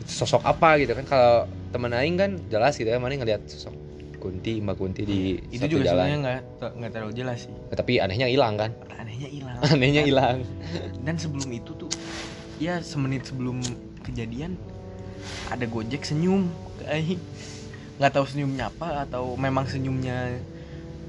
sosok 0.07 0.41
apa 0.47 0.79
gitu 0.81 0.95
kan 0.95 1.05
kalau 1.05 1.35
teman 1.75 1.93
Aing 1.93 2.17
kan 2.17 2.31
jelas 2.49 2.79
gitu 2.79 2.89
ya 2.89 3.03
mana 3.03 3.19
ngelihat 3.19 3.45
sosok 3.51 3.75
Kunti 4.19 4.59
Mbak 4.59 4.77
Kunti 4.79 5.03
di 5.07 5.39
Itu 5.51 5.63
satu 5.63 5.79
juga 5.79 5.95
jalan 5.95 6.05
sebenarnya 6.07 6.19
nggak 6.19 6.71
nggak 6.75 6.91
terlalu 6.91 7.13
jelas 7.15 7.39
sih. 7.47 7.55
Nah, 7.55 7.77
tapi 7.79 7.93
anehnya 8.03 8.27
hilang 8.27 8.59
kan 8.59 8.71
Anehnya 8.99 9.29
hilang. 9.31 9.57
anehnya 9.75 10.03
hilang 10.03 10.39
Dan 11.07 11.15
sebelum 11.15 11.51
itu 11.55 11.71
tuh 11.79 11.91
ya 12.59 12.83
semenit 12.83 13.31
sebelum 13.31 13.63
kejadian 14.03 14.59
ada 15.49 15.65
Gojek 15.65 16.03
senyum 16.05 16.49
ke 16.79 16.85
Aing. 16.89 17.21
Nggak 17.99 18.13
tahu 18.15 18.25
senyumnya 18.31 18.71
apa 18.71 19.05
atau 19.09 19.35
memang 19.35 19.67
senyumnya 19.67 20.39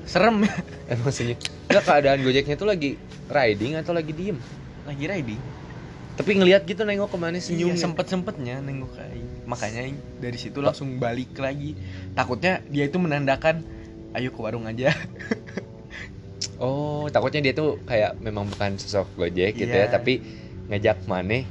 serem. 0.09 0.45
Emang 0.91 1.13
senyum. 1.13 1.37
Nggak 1.69 1.83
keadaan 1.85 2.19
gojeknya 2.25 2.55
tuh 2.57 2.65
lagi 2.65 2.97
riding 3.29 3.77
atau 3.77 3.93
lagi 3.93 4.09
diem? 4.09 4.37
Lagi 4.89 5.05
riding. 5.05 5.41
Tapi 6.17 6.31
ngelihat 6.35 6.65
gitu 6.65 6.81
nengok 6.83 7.13
ke 7.13 7.17
mana 7.21 7.37
senyum 7.37 7.71
senyum 7.71 7.77
sempet 7.77 8.09
sempetnya 8.09 8.57
nengok 8.59 8.91
ke 8.97 9.01
Aing 9.05 9.29
makanya 9.49 9.81
dari 10.21 10.37
situ 10.37 10.61
langsung 10.61 10.97
balik 11.01 11.33
lagi. 11.37 11.73
Takutnya 12.13 12.61
dia 12.69 12.85
itu 12.85 12.97
menandakan 13.01 13.65
ayo 14.17 14.29
ke 14.33 14.39
warung 14.41 14.65
aja. 14.69 14.93
Oh 16.59 17.07
takutnya 17.07 17.39
dia 17.39 17.53
tuh 17.55 17.79
kayak 17.87 18.19
memang 18.19 18.43
bukan 18.51 18.75
sosok 18.75 19.07
gojek 19.15 19.55
gitu 19.55 19.71
Iya. 19.71 19.87
ya 19.87 19.95
tapi 19.95 20.19
ngajak 20.67 21.07
maneh 21.07 21.47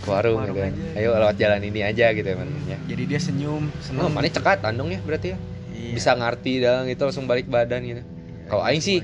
ke 0.00 0.08
warung, 0.08 0.38
Warung 0.40 0.56
gitu 0.56 0.60
kan. 0.62 0.72
aja. 0.72 0.98
ayo 0.98 1.08
lewat 1.12 1.36
jalan 1.36 1.60
ini 1.60 1.80
aja 1.82 2.06
gitu 2.14 2.24
ya 2.24 2.36
manehnya 2.38 2.76
jadi 2.86 3.02
dia 3.04 3.20
senyum 3.20 3.62
seneng. 3.82 4.02
Oh 4.06 4.10
maneh 4.10 4.30
cekat 4.30 4.62
dong 4.64 4.88
ya 4.88 5.00
berarti 5.02 5.34
ya? 5.34 5.38
Iya. 5.70 5.92
bisa 5.96 6.10
ngerti 6.14 6.52
dalam 6.60 6.84
itu 6.86 7.02
langsung 7.02 7.24
balik 7.26 7.46
badan 7.46 7.80
gitu. 7.82 8.02
Kalau 8.46 8.62
aing 8.66 8.82
sih 8.82 8.98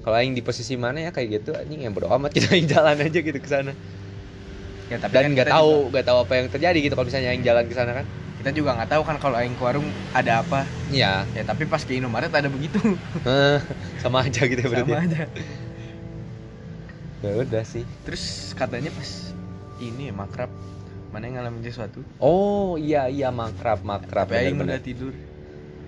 kalau 0.00 0.16
aing 0.16 0.32
di 0.32 0.42
posisi 0.44 0.76
mana 0.76 1.00
ya 1.00 1.10
kayak 1.10 1.40
gitu 1.40 1.50
anjing 1.56 1.80
yang 1.82 1.92
bodo 1.92 2.06
amat 2.12 2.30
kita 2.36 2.52
aing 2.52 2.68
jalan 2.68 2.96
aja 2.96 3.18
gitu 3.20 3.38
ke 3.38 3.48
sana. 3.48 3.72
Ya, 4.86 5.02
tapi 5.02 5.18
dan 5.18 5.22
kan 5.26 5.30
nggak 5.34 5.48
kita 5.50 5.56
tahu 5.58 5.72
nggak 5.90 6.06
tahu 6.06 6.18
apa 6.22 6.32
yang 6.38 6.46
terjadi 6.46 6.78
gitu 6.78 6.94
kalau 6.94 7.06
misalnya 7.10 7.30
aing 7.34 7.42
jalan 7.42 7.64
ke 7.66 7.74
sana 7.74 7.92
kan. 7.96 8.06
Kita 8.38 8.50
juga 8.54 8.70
nggak 8.78 8.90
tahu 8.92 9.02
kan 9.02 9.16
kalau 9.18 9.36
aing 9.40 9.54
ke 9.54 9.62
warung 9.66 9.86
ada 10.14 10.42
apa. 10.42 10.62
Iya. 10.90 11.26
Ya 11.34 11.42
tapi 11.42 11.66
pas 11.66 11.82
ke 11.82 11.98
Indomaret 11.98 12.30
ada 12.30 12.46
begitu. 12.46 12.78
Eh, 13.26 13.58
sama 13.98 14.22
aja 14.22 14.42
gitu 14.42 14.60
ya 14.60 14.68
berarti 14.70 14.92
sama 14.94 15.02
aja. 15.02 15.22
Ya 17.24 17.30
udah 17.34 17.64
sih. 17.66 17.82
Terus 18.06 18.54
katanya 18.54 18.94
pas 18.94 19.34
ini 19.80 20.10
ya, 20.10 20.14
makrab. 20.14 20.50
Mana 21.14 21.30
yang 21.30 21.40
ngalamin 21.40 21.62
sesuatu? 21.64 22.02
Oh 22.20 22.76
iya 22.76 23.08
iya 23.08 23.32
makrab 23.32 23.80
makrab 23.86 24.28
tapi 24.28 24.52
aing 24.52 24.58
udah 24.60 24.82
tidur. 24.82 25.14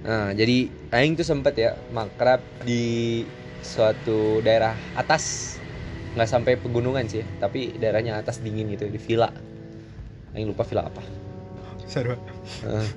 Nah, 0.07 0.33
jadi 0.33 0.71
aing 0.95 1.19
tuh 1.19 1.27
sempet 1.27 1.59
ya 1.59 1.77
makrab 1.93 2.41
di 2.65 3.27
suatu 3.61 4.41
daerah 4.41 4.73
atas. 4.97 5.57
Nggak 6.17 6.29
sampai 6.33 6.53
pegunungan 6.57 7.05
sih 7.11 7.27
tapi 7.43 7.77
daerahnya 7.77 8.17
atas 8.17 8.41
dingin 8.41 8.73
gitu 8.73 8.89
di 8.89 8.97
villa. 8.97 9.29
Aing 10.33 10.49
lupa 10.49 10.65
villa 10.65 10.89
apa. 10.89 11.03
seru. 11.89 12.17
Eh, 12.69 12.89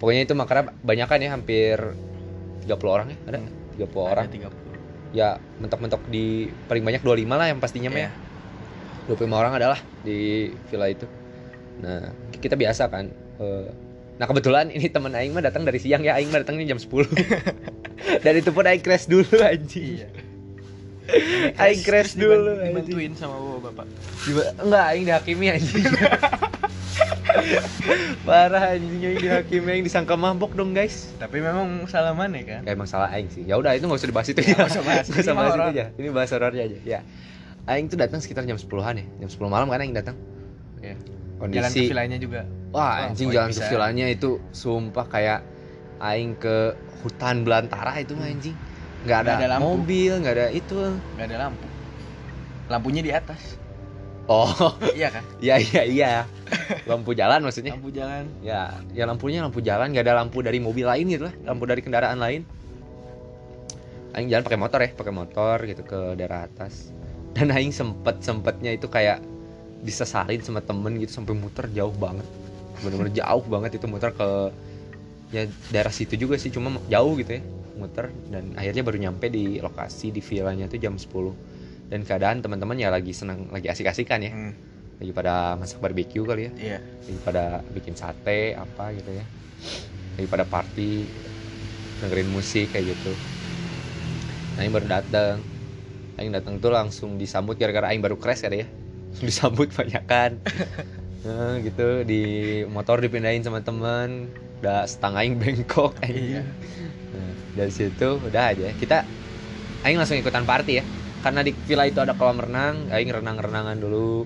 pokoknya 0.00 0.28
itu 0.28 0.36
makrab 0.36 0.72
banyak 0.84 1.08
kan 1.08 1.20
ya 1.20 1.32
hampir 1.32 1.80
30 2.64 2.92
orang 2.92 3.08
ya 3.12 3.18
ada? 3.28 3.40
30 3.76 4.04
orang. 4.04 4.26
Tiga 4.28 4.48
ya 5.14 5.38
mentok-mentok 5.62 6.02
di 6.10 6.50
paling 6.66 6.82
banyak 6.82 7.00
25 7.06 7.38
lah 7.38 7.46
yang 7.46 7.62
pastinya 7.62 7.88
mah 7.94 8.02
ya 8.02 8.10
25 9.06 9.16
orang 9.30 9.52
adalah 9.52 9.76
di 10.00 10.48
villa 10.66 10.86
itu. 10.86 11.04
Nah 11.76 12.08
kita 12.34 12.54
biasa 12.54 12.86
kan 12.86 13.08
eh, 13.36 13.66
nah 14.14 14.24
kebetulan 14.24 14.68
ini 14.68 14.86
teman 14.86 15.10
Aing 15.10 15.30
mah 15.30 15.42
datang 15.42 15.62
dari 15.62 15.76
siang 15.76 16.00
ya 16.00 16.14
Aing 16.14 16.28
mah 16.28 16.40
datangnya 16.40 16.70
jam 16.70 16.78
10 16.78 16.88
dan 18.24 18.32
itu 18.32 18.50
pun 18.50 18.62
Aing 18.62 18.80
crash 18.80 19.04
dulu 19.04 19.26
anjing. 19.36 20.00
Iya. 20.00 20.08
Aing 21.60 21.82
crash 21.82 22.14
Terus 22.14 22.22
dulu 22.22 22.50
anjing. 22.54 22.72
dibantuin 22.72 23.12
sama 23.12 23.36
bapak 23.36 23.60
bapak. 23.66 23.86
Diba- 24.22 24.52
enggak 24.56 24.84
Aing 24.88 25.04
dihakimi 25.04 25.46
anjing. 25.50 25.84
Parah 28.24 28.72
anjing 28.72 29.02
Aing 29.02 29.20
dihakimi 29.20 29.68
Aing 29.70 29.84
disangka 29.84 30.14
mabok 30.14 30.54
dong 30.54 30.72
guys. 30.72 31.10
Tapi 31.16 31.38
memang 31.38 31.84
salah 31.84 32.14
mana 32.14 32.38
kan? 32.40 32.62
Gak 32.62 32.72
emang 32.72 32.86
salah 32.86 33.10
Aing 33.10 33.28
sih. 33.28 33.44
Ya 33.44 33.58
udah 33.58 33.74
itu 33.74 33.84
nggak 33.84 33.98
usah 33.98 34.08
dibahas 34.08 34.28
itu 34.30 34.40
Ya, 34.40 34.46
ya. 34.46 34.54
nggak 34.56 34.70
usah 34.70 34.82
bahas. 34.82 35.06
Nggak 35.06 35.20
usah 35.20 35.34
bahas 35.34 35.52
itu 35.52 35.64
aja 35.66 35.84
ini 35.94 36.08
bahas 36.08 36.30
horornya 36.30 36.62
aja 36.64 36.78
ya 36.86 37.00
Aing 37.64 37.88
tuh 37.88 37.96
datang 37.96 38.20
sekitar 38.20 38.44
jam 38.44 38.54
10-an 38.54 38.94
ya 38.94 39.06
jam 39.18 39.28
10 39.30 39.48
malam 39.48 39.66
kan 39.66 39.80
Aing 39.80 39.92
datang 39.92 40.16
ya. 40.78 40.92
jalan 40.92 41.00
ke 41.40 41.40
kondisi 41.40 41.80
villanya 41.86 42.16
juga 42.16 42.40
Wah 42.70 42.74
Wah, 42.74 42.94
anjing 43.08 43.28
jalan 43.30 43.48
ke 43.48 43.56
bisa. 43.56 43.68
villanya 43.68 44.06
itu 44.06 44.36
sumpah 44.50 45.06
kayak 45.06 45.40
aing 45.98 46.34
ke 46.34 46.74
hutan 47.00 47.40
belantara 47.42 47.96
itu 47.98 48.12
mah 48.12 48.26
anjing. 48.26 48.56
Nggak 49.04 49.18
ada, 49.20 49.30
Nggak 49.30 49.38
ada 49.38 49.48
lampu. 49.54 49.64
mobil, 49.70 50.12
nggak 50.18 50.34
ada 50.34 50.46
itu. 50.50 50.76
nggak 51.14 51.26
ada 51.26 51.36
lampu 51.38 51.66
lampunya 52.64 53.00
di 53.00 53.12
atas 53.12 53.60
Oh, 54.24 54.48
iya 54.96 55.12
kan 55.12 55.20
iya 55.44 55.60
iya 55.60 55.82
iya. 55.84 56.10
Lampu 56.88 57.12
jalan 57.12 57.44
maksudnya. 57.44 57.76
lampu 57.76 57.92
jalan 57.92 58.24
Ya, 58.40 58.72
ya 58.90 59.04
lampunya 59.04 59.44
lampu 59.44 59.60
jalan, 59.60 59.92
nggak 59.92 60.00
ada 60.02 60.16
lampu 60.16 60.40
dari 60.40 60.56
mobil 60.58 60.88
lain 60.88 61.04
gitu 61.06 61.28
lah, 61.28 61.34
lampu 61.44 61.68
dari 61.68 61.84
kendaraan 61.84 62.16
lain. 62.16 62.40
Aing 64.16 64.32
jalan 64.32 64.40
pakai 64.42 64.56
motor 64.56 64.80
ya, 64.80 64.90
pakai 64.90 65.12
motor 65.12 65.56
gitu 65.62 65.82
ke 65.82 66.16
daerah 66.16 66.48
atas. 66.48 66.88
Dan 67.34 67.50
aing 67.50 67.74
sempet 67.74 68.22
sempetnya 68.22 68.70
itu 68.70 68.86
kayak 68.86 69.18
disesarin 69.84 70.40
sama 70.40 70.62
temen 70.64 70.96
gitu 71.02 71.20
sampai 71.20 71.34
muter 71.34 71.66
jauh 71.74 71.92
banget. 71.98 72.24
Bener-bener 72.80 73.12
jauh 73.12 73.44
banget 73.50 73.76
itu 73.76 73.86
muter 73.90 74.14
ke 74.14 74.28
ya 75.34 75.50
daerah 75.74 75.90
situ 75.90 76.14
juga 76.14 76.38
sih, 76.38 76.54
cuma 76.54 76.78
jauh 76.86 77.18
gitu 77.18 77.36
ya 77.38 77.42
muter. 77.74 78.08
Dan 78.30 78.54
akhirnya 78.54 78.86
baru 78.86 78.98
nyampe 79.02 79.26
di 79.28 79.58
lokasi 79.58 80.14
di 80.14 80.22
villanya 80.22 80.70
tuh 80.70 80.78
jam 80.78 80.94
10 80.94 81.34
dan 81.90 82.00
keadaan 82.00 82.40
teman-teman 82.40 82.80
ya 82.80 82.88
lagi 82.88 83.12
senang 83.12 83.50
lagi 83.50 83.68
asik-asikan 83.68 84.24
ya. 84.24 84.32
Hmm, 84.32 84.54
lagi 85.02 85.12
pada 85.12 85.58
masak 85.58 85.82
barbeque 85.82 86.22
kali 86.22 86.48
ya. 86.48 86.52
Iya. 86.56 86.78
Lagi 86.80 87.18
pada 87.26 87.44
bikin 87.74 87.94
sate 87.98 88.54
apa 88.56 88.94
gitu 88.94 89.10
ya. 89.10 89.24
Lagi 90.16 90.28
pada 90.30 90.44
party 90.46 90.90
dengerin 92.00 92.30
musik 92.30 92.72
kayak 92.72 92.94
gitu. 92.94 93.12
Aing 94.54 94.70
baru 94.70 94.86
datang 94.86 95.42
Aing 96.14 96.30
datang 96.30 96.62
tuh 96.62 96.70
langsung 96.70 97.18
disambut 97.18 97.58
gara-gara 97.58 97.90
Aing 97.90 98.02
baru 98.02 98.14
crash 98.14 98.46
kada 98.46 98.62
ya 98.62 98.68
langsung 99.10 99.26
disambut 99.26 99.68
banyakan 99.70 100.38
nah, 101.22 101.58
gitu 101.66 102.02
di 102.02 102.22
motor 102.66 102.98
dipindahin 102.98 103.42
sama 103.42 103.62
teman 103.62 104.30
udah 104.62 104.86
setengah 104.86 105.20
Aing 105.26 105.36
bengkok 105.38 105.98
Iya. 106.02 106.06
anjing. 106.06 106.46
nah, 107.14 107.32
dari 107.58 107.72
situ 107.74 108.08
udah 108.22 108.54
aja 108.54 108.70
kita 108.78 109.02
Aing 109.82 109.98
langsung 109.98 110.16
ikutan 110.16 110.46
party 110.46 110.80
ya 110.80 110.84
karena 111.22 111.40
di 111.40 111.56
villa 111.66 111.88
itu 111.88 111.98
ada 111.98 112.14
kolam 112.14 112.38
renang 112.38 112.88
Aing 112.92 113.10
renang-renangan 113.10 113.76
dulu 113.80 114.24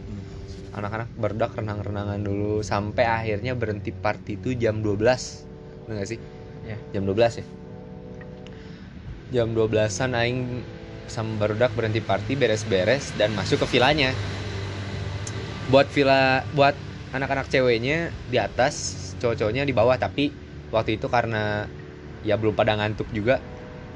anak-anak 0.77 1.09
berdak 1.17 1.57
renang-renangan 1.59 2.21
dulu 2.23 2.61
sampai 2.63 3.03
akhirnya 3.09 3.57
berhenti 3.57 3.91
party 3.91 4.39
itu 4.39 4.55
jam 4.55 4.85
12 4.85 5.49
Bener 5.89 6.05
gak 6.05 6.11
sih? 6.13 6.21
Iya. 6.69 6.77
Jam 6.93 7.09
12 7.09 7.41
ya? 7.41 7.47
Jam 9.29 9.53
12an 9.53 10.13
aing 10.17 10.39
sama 11.09 11.37
barudak 11.41 11.73
berhenti 11.75 12.05
party 12.05 12.37
beres-beres 12.39 13.13
dan 13.17 13.33
masuk 13.35 13.65
ke 13.65 13.77
villanya 13.77 14.13
Buat 15.69 15.89
villa, 15.93 16.45
buat 16.57 16.73
anak-anak 17.13 17.49
ceweknya 17.53 18.13
di 18.29 18.39
atas 18.41 18.97
Cowok-cowoknya 19.19 19.67
di 19.67 19.75
bawah 19.75 19.97
Tapi 19.99 20.31
waktu 20.73 21.01
itu 21.01 21.09
karena 21.09 21.69
ya 22.23 22.35
belum 22.37 22.55
pada 22.55 22.75
ngantuk 22.79 23.09
juga. 23.15 23.41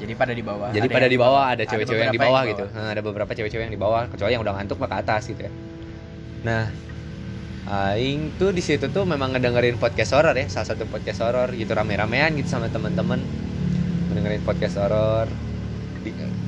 Jadi 0.00 0.12
pada 0.18 0.32
di 0.34 0.42
bawah. 0.42 0.72
Jadi 0.72 0.88
Ada 0.88 0.96
pada 0.98 1.06
di 1.06 1.18
bawah 1.18 1.44
ada 1.46 1.62
cewek-cewek 1.62 2.02
yang 2.10 2.16
di 2.16 2.22
bawah 2.22 2.42
gitu. 2.48 2.64
Nah, 2.74 2.90
ada 2.90 3.00
beberapa 3.04 3.30
cewek-cewek 3.30 3.64
yang 3.70 3.74
di 3.74 3.80
bawah 3.80 4.08
kecuali 4.10 4.32
yang 4.34 4.42
udah 4.42 4.54
ngantuk 4.58 4.80
mah 4.82 4.88
ke 4.90 4.96
atas 4.98 5.22
gitu 5.30 5.40
ya. 5.46 5.52
Nah 6.42 6.64
aing 7.62 8.34
tuh 8.42 8.50
di 8.50 8.58
situ 8.58 8.90
tuh 8.90 9.06
memang 9.06 9.38
ngedengerin 9.38 9.78
podcast 9.78 10.18
horor 10.18 10.34
ya. 10.34 10.50
Salah 10.50 10.74
satu 10.74 10.90
podcast 10.90 11.22
horor 11.22 11.54
gitu 11.54 11.70
rame-ramean 11.70 12.34
gitu 12.34 12.50
sama 12.50 12.66
teman-teman 12.66 13.22
ngedengerin 14.10 14.42
podcast 14.42 14.82
horor 14.82 15.30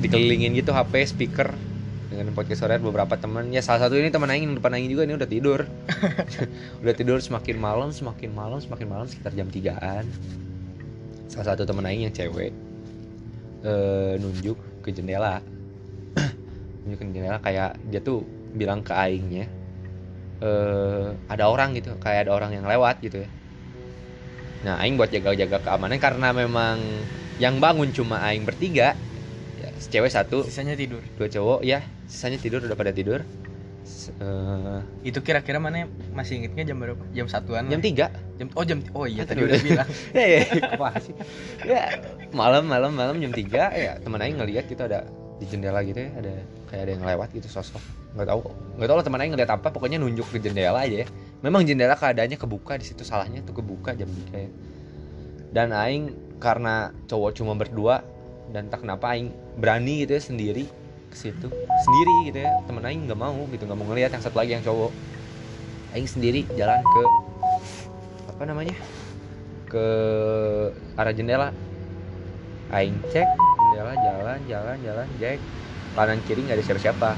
dikelilingin 0.05 0.53
gitu 0.53 0.69
HP 0.69 1.09
speaker 1.09 1.49
dengan 2.15 2.31
podcast 2.31 2.63
horor 2.63 2.79
beberapa 2.79 3.17
teman 3.17 3.49
ya 3.49 3.59
salah 3.59 3.85
satu 3.85 3.97
ini 3.97 4.13
teman 4.13 4.29
aing 4.29 4.47
yang 4.47 4.55
depan 4.55 4.77
aing 4.77 4.87
juga 4.87 5.03
ini 5.03 5.17
udah 5.17 5.29
tidur. 5.29 5.67
Udah 6.85 6.93
tidur 6.93 7.17
semakin 7.19 7.57
malam 7.57 7.89
semakin 7.89 8.29
malam 8.31 8.61
semakin 8.61 8.87
malam 8.87 9.05
sekitar 9.09 9.33
jam 9.33 9.49
3an 9.49 10.05
salah 11.27 11.45
satu 11.51 11.65
teman 11.67 11.83
aing 11.89 12.07
yang 12.07 12.15
cewek. 12.15 12.53
Eh, 13.65 14.13
nunjuk 14.21 14.55
ke 14.85 14.93
jendela. 14.93 15.41
Nunjuk 16.85 16.97
ke 17.01 17.05
jendela 17.09 17.41
kayak 17.41 17.81
dia 17.89 17.99
tuh 17.99 18.21
bilang 18.55 18.85
ke 18.85 18.93
aingnya 18.95 19.49
eh 20.35 21.15
ada 21.31 21.47
orang 21.47 21.71
gitu 21.75 21.95
kayak 21.99 22.27
ada 22.27 22.31
orang 22.35 22.55
yang 22.55 22.63
lewat 22.67 23.01
gitu 23.01 23.25
ya. 23.25 23.29
Nah 24.63 24.79
aing 24.79 24.95
buat 24.95 25.09
jaga-jaga 25.09 25.59
keamanan 25.59 25.99
karena 25.99 26.31
memang 26.31 26.79
yang 27.41 27.59
bangun 27.59 27.91
cuma 27.91 28.23
aing 28.23 28.47
bertiga 28.47 28.95
cewek 29.89 30.11
satu. 30.11 30.45
Sisanya 30.45 30.77
tidur. 30.77 31.01
Dua 31.17 31.27
cowok 31.29 31.59
ya 31.65 31.81
sisanya 32.05 32.37
tidur 32.37 32.61
udah 32.61 32.77
pada 32.77 32.91
tidur. 32.93 33.21
Eh, 33.85 34.79
itu 35.05 35.19
kira-kira 35.21 35.61
mana 35.61 35.85
masih 36.13 36.41
ingetnya 36.41 36.73
jam 36.73 36.77
berapa? 36.81 37.01
Jam 37.13 37.29
satuan 37.29 37.69
jam 37.69 37.81
tiga. 37.81 38.09
Jam 38.37 38.49
oh 38.53 38.65
jam 38.65 38.81
oh 38.97 39.05
iya 39.05 39.25
Ah, 39.25 39.27
tadi 39.29 39.41
udah 39.45 39.61
bilang. 39.61 39.87
Ya 40.17 40.25
ya 40.25 40.41
apa 40.73 40.89
sih? 41.01 41.13
Ya 41.65 42.01
malam 42.33 42.65
malam 42.65 42.93
malam 42.93 43.17
jam 43.21 43.29
3 43.33 43.45
ya 43.77 43.91
teman 44.01 44.21
aing 44.21 44.37
ngelihat 44.41 44.65
gitu 44.69 44.81
ada 44.85 45.05
di 45.35 45.45
jendela 45.49 45.83
gitu 45.83 45.99
ya 45.99 46.09
ada 46.17 46.33
kayak 46.71 46.81
ada 46.85 46.91
yang 46.97 47.03
lewat 47.05 47.29
gitu 47.33 47.47
sosok. 47.49 47.81
Nggak 48.17 48.27
tahu 48.29 48.39
nggak 48.77 48.87
tahu 48.89 48.97
lah 48.97 49.05
teman 49.05 49.19
aing 49.21 49.33
ngeliat 49.37 49.51
apa 49.53 49.67
pokoknya 49.69 49.97
nunjuk 50.01 50.27
ke 50.33 50.37
jendela 50.41 50.81
aja 50.81 51.05
ya. 51.05 51.07
Memang 51.45 51.61
jendela 51.65 51.93
keadaannya 51.93 52.37
kebuka 52.41 52.81
di 52.81 52.85
situ 52.89 53.05
salahnya 53.05 53.45
tuh 53.45 53.57
kebuka 53.57 53.93
jam 53.93 54.09
3 54.09 54.33
ya. 54.33 54.49
Dan 55.53 55.73
aing 55.73 56.03
karena 56.41 56.89
cowok 57.05 57.37
cuma 57.37 57.53
berdua 57.53 58.01
dan 58.49 58.69
tak 58.69 58.81
kenapa 58.85 59.13
aing 59.13 59.44
berani 59.55 60.03
gitu 60.03 60.19
ya 60.19 60.21
sendiri 60.21 60.65
ke 61.11 61.15
situ. 61.15 61.47
Sendiri 61.83 62.15
gitu 62.31 62.39
ya 62.43 62.51
teman 62.67 62.83
aing 62.83 63.07
nggak 63.07 63.19
mau 63.19 63.47
gitu 63.51 63.63
nggak 63.63 63.79
mau 63.79 63.87
ngelihat 63.91 64.11
yang 64.15 64.23
satu 64.23 64.37
lagi 64.39 64.51
yang 64.55 64.63
cowok. 64.63 64.91
Aing 65.95 66.07
sendiri 66.11 66.43
jalan 66.59 66.83
ke 66.83 67.01
apa 68.35 68.43
namanya 68.43 68.75
ke 69.71 69.85
arah 70.99 71.13
jendela. 71.15 71.49
Aing 72.75 72.99
cek 73.11 73.27
jendela 73.31 73.93
jalan 73.95 74.39
jalan 74.51 74.77
jalan 74.83 75.07
cek. 75.19 75.39
Kanan 75.95 76.19
kiri 76.27 76.43
nggak 76.43 76.59
ada 76.59 76.63
siapa-siapa. 76.67 77.09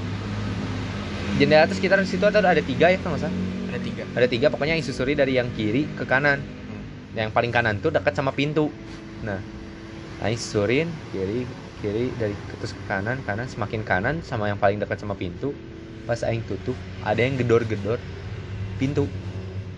Jendela 1.41 1.65
itu 1.65 1.75
sekitar 1.81 1.97
di 1.97 2.09
situ 2.09 2.21
ada 2.29 2.45
ada 2.45 2.61
tiga 2.61 2.93
ya 2.93 3.01
nggak 3.01 3.17
salah? 3.17 3.33
Ada 3.73 3.79
tiga. 3.81 4.03
Ada 4.13 4.27
tiga 4.29 4.47
pokoknya 4.53 4.77
yang 4.77 4.85
susuri 4.85 5.17
dari 5.17 5.41
yang 5.41 5.49
kiri 5.57 5.89
ke 5.97 6.05
kanan. 6.05 6.38
Yang 7.17 7.33
paling 7.33 7.49
kanan 7.49 7.81
tuh 7.81 7.89
dekat 7.89 8.13
sama 8.13 8.29
pintu. 8.29 8.69
Nah 9.25 9.41
aing 10.21 10.38
susurin 10.38 10.85
kiri 11.09 11.49
kiri 11.78 12.09
dari 12.11 12.34
terus 12.51 12.71
ke 12.71 12.82
kanan 12.84 13.21
kanan 13.21 13.45
semakin 13.45 13.82
kanan 13.82 14.15
sama 14.21 14.47
yang 14.47 14.57
paling 14.57 14.78
dekat 14.78 14.97
sama 14.97 15.13
pintu 15.13 15.53
pas 16.03 16.21
aing 16.21 16.41
tutup 16.41 16.73
ada 17.01 17.19
yang 17.19 17.36
gedor-gedor 17.36 17.99
pintu 18.75 19.05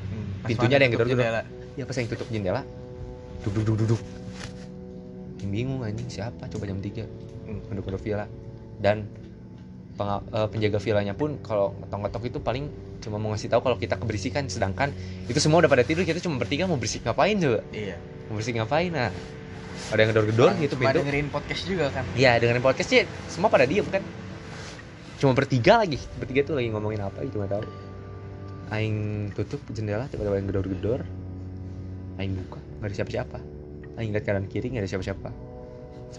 Hmm, 0.09 0.25
Pintunya 0.43 0.75
ada 0.75 0.83
yang 0.83 0.93
gedor-gedor. 0.93 1.21
jendela. 1.21 1.41
ya 1.75 1.83
pas 1.83 1.95
aing 1.95 2.07
tutup 2.07 2.27
jendela 2.27 2.61
duk 3.39 3.51
duk 3.53 3.63
duk 3.63 3.75
duk, 3.77 3.87
duk. 3.89 4.01
Aing 5.39 5.49
bingung 5.49 5.79
anjing 5.81 6.07
siapa 6.07 6.47
coba 6.47 6.63
jam 6.65 6.77
3 6.77 7.03
Hmm. 7.45 7.59
penduduk 7.65 7.97
villa 7.97 8.25
dan 8.77 9.09
penga- 9.95 10.23
eh, 10.23 10.47
penjaga 10.47 10.77
villanya 10.77 11.13
pun 11.13 11.35
kalau 11.39 11.75
ngetok-ngetok 11.77 12.23
itu 12.25 12.39
paling 12.39 12.65
cuma 12.99 13.15
mau 13.15 13.31
ngasih 13.31 13.47
tahu 13.47 13.61
kalau 13.61 13.75
kita 13.75 13.95
keberisikan 13.95 14.45
sedangkan 14.45 14.91
itu 15.25 15.37
semua 15.37 15.59
udah 15.59 15.67
pada 15.67 15.81
tidur 15.81 16.03
kita 16.03 16.19
cuma 16.19 16.35
bertiga 16.35 16.63
mau 16.63 16.75
berisik 16.75 17.01
ngapain 17.01 17.35
coba 17.35 17.63
Iya. 17.69 17.95
mau 18.27 18.35
berisik 18.35 18.55
ngapain 18.55 18.89
nah 18.89 19.09
ada 19.89 19.99
yang 20.05 20.09
gedor-gedor 20.13 20.49
gitu 20.61 20.73
Cuma 20.77 20.91
pintu 20.93 20.97
dengerin 21.01 21.27
podcast 21.33 21.63
juga 21.65 21.85
kan. 21.89 22.05
Iya 22.13 22.37
dengerin 22.37 22.63
podcast 22.63 22.89
sih 22.93 23.01
semua 23.31 23.49
pada 23.49 23.65
diem 23.65 23.85
kan? 23.89 24.03
Cuma 25.19 25.35
bertiga 25.35 25.81
lagi 25.81 25.99
Bertiga 26.21 26.47
tuh 26.47 26.55
lagi 26.61 26.69
ngomongin 26.71 27.01
apa 27.03 27.25
gitu 27.25 27.41
gak 27.41 27.51
tahu. 27.57 27.63
Aing 28.69 29.29
tutup 29.33 29.61
jendela 29.73 30.05
tiba-tiba 30.05 30.37
yang 30.37 30.47
gedor-gedor. 30.53 31.01
Aing 32.21 32.37
buka 32.37 32.61
nggak 32.79 32.87
ada 32.93 32.95
siapa-siapa. 32.95 33.37
Aing 33.97 34.13
lihat 34.13 34.25
kanan 34.29 34.45
kiri 34.45 34.69
nggak 34.69 34.85
ada 34.85 34.91
siapa-siapa. 34.93 35.29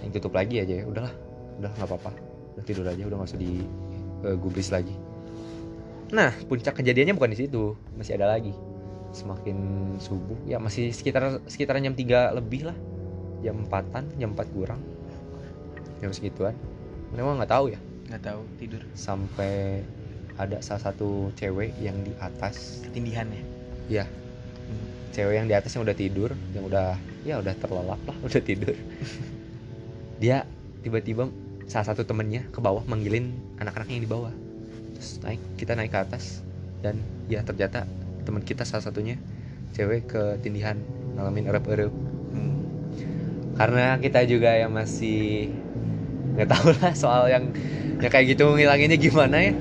Aing 0.03 0.13
tutup 0.13 0.35
lagi 0.35 0.59
aja 0.59 0.83
ya 0.83 0.85
udahlah 0.85 1.15
udah 1.63 1.71
nggak 1.79 1.89
apa-apa. 1.89 2.11
Udah 2.59 2.65
tidur 2.67 2.85
aja 2.91 3.03
udah 3.07 3.17
nggak 3.23 3.31
usah 3.31 3.39
di 3.39 3.63
eh, 4.27 4.37
gubris 4.37 4.75
lagi. 4.75 4.99
Nah 6.11 6.35
puncak 6.51 6.83
kejadiannya 6.83 7.15
bukan 7.15 7.31
di 7.31 7.39
situ 7.39 7.79
masih 7.95 8.19
ada 8.19 8.35
lagi. 8.35 8.51
Semakin 9.15 9.59
subuh 10.03 10.39
ya 10.51 10.59
masih 10.59 10.91
sekitar 10.91 11.39
sekitar 11.47 11.79
jam 11.79 11.95
3 11.95 12.35
lebih 12.35 12.67
lah 12.67 12.77
jam 13.45 13.57
4an 13.67 14.05
jam 14.17 14.31
4 14.37 14.57
kurang. 14.57 14.81
Jam 16.01 16.11
segituan. 16.13 16.57
Memang 17.13 17.41
nggak 17.41 17.53
tahu 17.53 17.73
ya. 17.75 17.81
Nggak 18.11 18.23
tahu 18.27 18.41
tidur. 18.59 18.83
sampai 18.97 19.85
ada 20.41 20.57
salah 20.65 20.93
satu 20.93 21.31
cewek 21.37 21.77
yang 21.83 21.97
di 22.01 22.13
atas. 22.19 22.85
Ketindihan 22.87 23.29
ya. 23.31 23.43
ya 24.01 24.05
cewek 25.11 25.43
yang 25.43 25.47
di 25.51 25.55
atas 25.59 25.75
yang 25.75 25.83
udah 25.83 25.97
tidur 25.97 26.31
yang 26.55 26.65
udah 26.71 26.95
ya 27.27 27.43
udah 27.43 27.55
terlelap 27.59 28.01
lah 28.07 28.17
udah 28.27 28.43
tidur. 28.43 28.75
Dia 30.23 30.47
tiba-tiba 30.81 31.29
salah 31.67 31.87
satu 31.93 32.03
temennya 32.03 32.47
ke 32.51 32.59
bawah 32.59 32.83
manggilin 32.87 33.35
anak-anaknya 33.59 33.95
yang 34.01 34.05
di 34.07 34.11
bawah. 34.11 34.33
Terus 34.97 35.11
naik 35.25 35.41
kita 35.59 35.73
naik 35.77 35.93
ke 35.93 36.01
atas. 36.01 36.41
Dan 36.81 36.97
ya 37.29 37.45
ternyata 37.45 37.85
teman 38.25 38.41
kita 38.41 38.65
salah 38.65 38.85
satunya 38.85 39.21
cewek 39.77 40.09
ketindihan 40.09 40.81
ngalamin 41.19 41.51
erep-erep. 41.51 41.93
Hmm. 41.93 42.10
Karena 43.61 44.01
kita 44.01 44.25
juga 44.25 44.57
yang 44.57 44.73
masih 44.73 45.53
nggak 46.33 46.49
tahu 46.49 46.73
lah 46.81 46.97
soal 46.97 47.29
yang 47.29 47.53
ya 48.01 48.09
kayak 48.09 48.33
gitu 48.33 48.57
ngilanginnya 48.57 48.97
gimana 48.97 49.37
ya. 49.37 49.53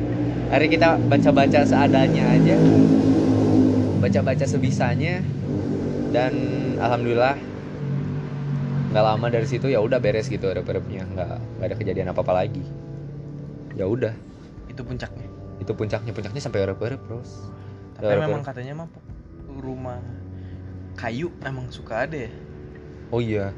Hari 0.55 0.71
kita 0.71 0.95
baca-baca 1.11 1.67
seadanya 1.67 2.31
aja. 2.31 2.55
Baca-baca 3.99 4.47
sebisanya. 4.47 5.19
Dan 6.15 6.31
alhamdulillah 6.79 7.35
nggak 8.95 9.03
lama 9.03 9.27
dari 9.27 9.45
situ 9.45 9.67
ya 9.67 9.83
udah 9.83 9.99
beres 9.99 10.31
gitu 10.31 10.47
ada 10.49 10.63
perepnya 10.63 11.05
nggak 11.05 11.59
nggak 11.59 11.67
ada 11.67 11.75
kejadian 11.75 12.07
apa 12.15 12.23
apa 12.23 12.33
lagi. 12.39 12.63
Ya 13.75 13.83
udah. 13.83 14.15
Itu 14.71 14.87
puncaknya. 14.87 15.27
itu 15.59 15.75
puncaknya. 15.75 16.15
Puncaknya 16.15 16.39
sampai 16.39 16.63
erep-erep 16.63 17.03
terus 17.03 17.51
Tapi 17.99 18.15
memang 18.15 18.47
katanya 18.47 18.79
mah 18.79 18.87
rumah 19.59 19.99
kayu 20.95 21.35
emang 21.43 21.67
suka 21.67 22.07
ada 22.07 22.15
ya. 22.15 22.31
oh 23.11 23.19
iya 23.19 23.51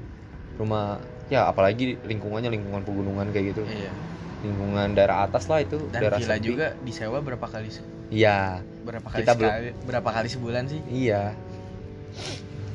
rumah 0.61 1.01
ya 1.27 1.49
apalagi 1.49 1.97
lingkungannya 2.03 2.53
lingkungan 2.53 2.85
pegunungan 2.85 3.33
kayak 3.33 3.55
gitu 3.55 3.63
Iya. 3.65 3.91
lingkungan 4.41 4.93
daerah 4.93 5.25
atas 5.25 5.45
lah 5.47 5.61
itu 5.61 5.77
Dan 5.89 6.01
daerah 6.01 6.17
villa 6.17 6.37
sepi. 6.37 6.45
juga 6.45 6.67
disewa 6.81 7.17
berapa 7.21 7.45
kali 7.45 7.69
iya 8.11 8.61
berapa 8.81 9.07
kali 9.07 9.21
Kita 9.21 9.33
belum- 9.37 9.51
sekali, 9.53 9.69
berapa 9.85 10.09
kali 10.11 10.27
sebulan 10.27 10.63
sih? 10.67 10.81
Iya. 10.89 11.23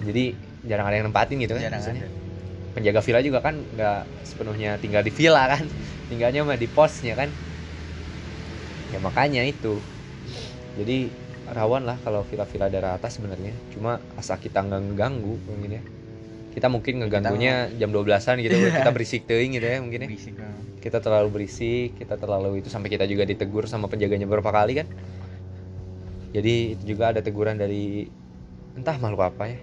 Jadi 0.06 0.24
jarang 0.64 0.86
ada 0.86 0.96
yang 0.96 1.06
nempatin 1.10 1.36
gitu 1.38 1.58
kan. 1.58 1.62
Jarang 1.62 1.82
maksudnya. 1.82 2.06
ada. 2.06 2.14
Penjaga 2.72 3.00
villa 3.02 3.20
juga 3.20 3.38
kan 3.40 3.54
nggak 3.58 4.00
sepenuhnya 4.22 4.70
tinggal 4.78 5.02
di 5.02 5.12
villa 5.12 5.44
kan. 5.48 5.64
Tinggalnya 6.06 6.46
mah 6.46 6.54
di 6.54 6.68
posnya 6.70 7.18
kan. 7.18 7.28
Ya 8.94 8.98
makanya 9.02 9.42
itu. 9.42 9.82
Jadi 10.78 11.10
rawan 11.46 11.82
lah 11.82 11.98
kalau 12.02 12.22
villa-villa 12.22 12.70
daerah 12.70 12.94
atas 12.94 13.18
sebenarnya. 13.18 13.50
Cuma 13.74 13.98
asal 14.14 14.38
kita 14.38 14.62
nggak 14.62 14.80
ngeganggu 14.86 15.34
mungkin 15.44 15.80
ya. 15.80 15.82
Kita 16.56 16.72
mungkin 16.72 17.04
ngeganggunya 17.04 17.68
jam 17.76 17.92
12-an 17.92 18.40
gitu. 18.40 18.56
Kita 18.56 18.90
berisik 18.96 19.28
teuing 19.28 19.60
gitu 19.60 19.66
ya 19.68 19.76
mungkin 19.84 20.00
ya. 20.00 20.08
Berisik. 20.08 20.34
Kita 20.80 21.04
terlalu 21.04 21.28
berisik, 21.28 22.00
kita 22.00 22.16
terlalu 22.16 22.64
itu 22.64 22.72
sampai 22.72 22.88
kita 22.88 23.04
juga 23.04 23.28
ditegur 23.28 23.68
sama 23.68 23.86
penjaganya 23.86 24.24
beberapa 24.24 24.48
kali 24.48 24.80
kan. 24.80 24.88
Jadi 26.32 26.72
itu 26.72 26.96
juga 26.96 27.12
ada 27.12 27.20
teguran 27.20 27.56
dari 27.56 28.08
entah 28.72 28.96
makhluk 28.96 29.28
apa 29.28 29.52
ya. 29.52 29.58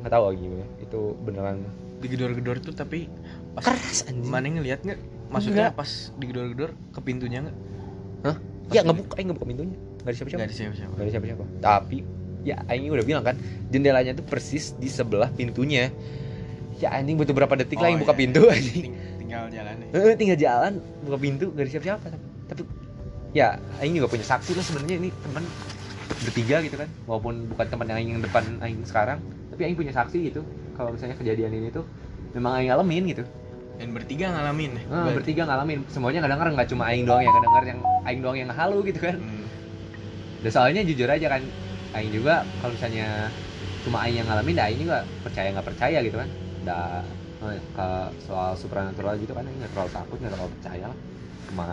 Nggak 0.00 0.12
tahu 0.14 0.22
lagi 0.30 0.38
gimana. 0.40 0.66
Itu 0.78 1.00
beneran 1.18 1.56
Digedor-gedor 2.00 2.56
tuh 2.62 2.72
tapi 2.72 3.10
pas 3.52 3.66
keras 3.66 4.06
anjing. 4.06 4.30
mana 4.30 4.46
ngeliat 4.48 4.80
nggak? 4.80 5.00
Maksudnya 5.30 5.74
pas 5.74 6.14
digedor-gedor 6.16 6.72
ke 6.94 7.00
pintunya 7.02 7.42
nggak? 7.44 7.56
Hah? 8.24 8.36
Pas 8.38 8.72
Ya 8.72 8.80
ngeliat. 8.80 8.86
ngebuka, 8.86 9.14
eh 9.18 9.24
ngebuka 9.26 9.46
pintunya. 9.46 9.76
Nggak 9.76 10.06
ada 10.06 10.16
siapa-siapa. 10.16 10.38
Nggak 10.40 10.48
ada 10.48 10.56
siapa-siapa. 10.56 10.92
Nggak 10.94 11.04
ada 11.04 11.12
siapa-siapa. 11.12 11.44
Tapi 11.60 11.98
ya 12.42 12.56
Aing 12.66 12.88
udah 12.88 13.02
bilang 13.02 13.22
kan 13.22 13.36
jendelanya 13.68 14.12
tuh 14.12 14.22
persis 14.22 14.72
di 14.74 14.86
sebelah 14.86 15.28
pintunya. 15.30 15.92
Ya 16.76 16.90
anjing 16.90 17.14
butuh 17.14 17.32
berapa 17.32 17.52
detik 17.54 17.76
lah 17.76 17.86
Oh, 17.86 17.90
yang 17.90 18.00
buka 18.00 18.12
iya. 18.12 18.20
pintu 18.20 18.40
anjing. 18.46 18.84
Ting- 18.88 18.96
tinggal 19.20 19.44
jalan 19.48 19.74
ya. 19.76 19.86
Eh, 19.92 20.14
tinggal 20.16 20.38
jalan 20.38 20.72
buka 21.02 21.16
pintu 21.16 21.46
gak 21.50 21.60
ada 21.60 21.70
siapa-siapa 21.70 22.06
tapi, 22.08 22.24
tapi 22.46 22.62
ya 23.30 23.48
Aing 23.78 23.94
juga 23.94 24.08
punya 24.08 24.24
saksi 24.24 24.52
lah 24.52 24.64
sebenarnya 24.64 24.96
ini 24.98 25.08
teman 25.14 25.44
bertiga 26.18 26.56
gitu 26.60 26.74
kan 26.74 26.88
walaupun 27.04 27.46
bukan 27.46 27.66
teman 27.66 27.86
yang 27.86 27.96
Aing 27.96 28.10
yang 28.10 28.20
depan 28.20 28.42
Aing 28.58 28.82
sekarang 28.82 29.22
tapi 29.48 29.60
Aing 29.62 29.76
punya 29.76 29.92
saksi 29.92 30.18
gitu 30.24 30.40
kalau 30.74 30.90
misalnya 30.90 31.14
kejadian 31.14 31.52
ini 31.52 31.70
tuh 31.70 31.86
memang 32.32 32.56
Aing 32.56 32.68
ngalamin 32.68 33.04
gitu 33.08 33.24
Dan 33.76 33.94
bertiga 33.94 34.28
ngalamin 34.28 34.70
ya. 34.72 34.82
Ah, 34.82 34.92
Berarti. 35.04 35.14
bertiga 35.16 35.42
ngalamin 35.46 35.78
semuanya 35.86 36.18
nggak 36.20 36.32
denger 36.34 36.48
nggak 36.52 36.68
cuma 36.68 36.82
Aing 36.84 37.04
doang 37.04 37.22
yang 37.22 37.32
ngedenger 37.32 37.64
yang 37.66 37.80
Aing 38.02 38.20
doang 38.20 38.36
yang 38.36 38.50
halu 38.50 38.78
gitu 38.82 39.00
kan 39.00 39.14
Hmm. 39.14 39.44
dan 40.42 40.50
soalnya 40.50 40.80
jujur 40.82 41.06
aja 41.06 41.26
kan 41.30 41.42
Aing 41.90 42.12
juga 42.12 42.34
kalau 42.58 42.72
misalnya 42.72 43.28
cuma 43.82 44.04
Aing 44.04 44.16
yang 44.16 44.28
ngalamin 44.28 44.54
dah 44.54 44.66
Aing 44.66 44.80
juga 44.80 44.98
percaya 45.20 45.48
nggak 45.50 45.66
percaya 45.66 45.98
gitu 46.00 46.16
kan 46.16 46.28
dah 46.62 47.02
eh, 47.40 47.56
ke 47.72 47.88
soal 48.20 48.52
supranatural 48.54 49.16
gitu 49.16 49.32
kan 49.32 49.42
nggak 49.42 49.70
terlalu 49.72 49.90
takut 49.90 50.16
nggak 50.16 50.32
terlalu 50.32 50.50
percaya 50.60 50.84
lah 50.86 50.98
cuma 51.48 51.66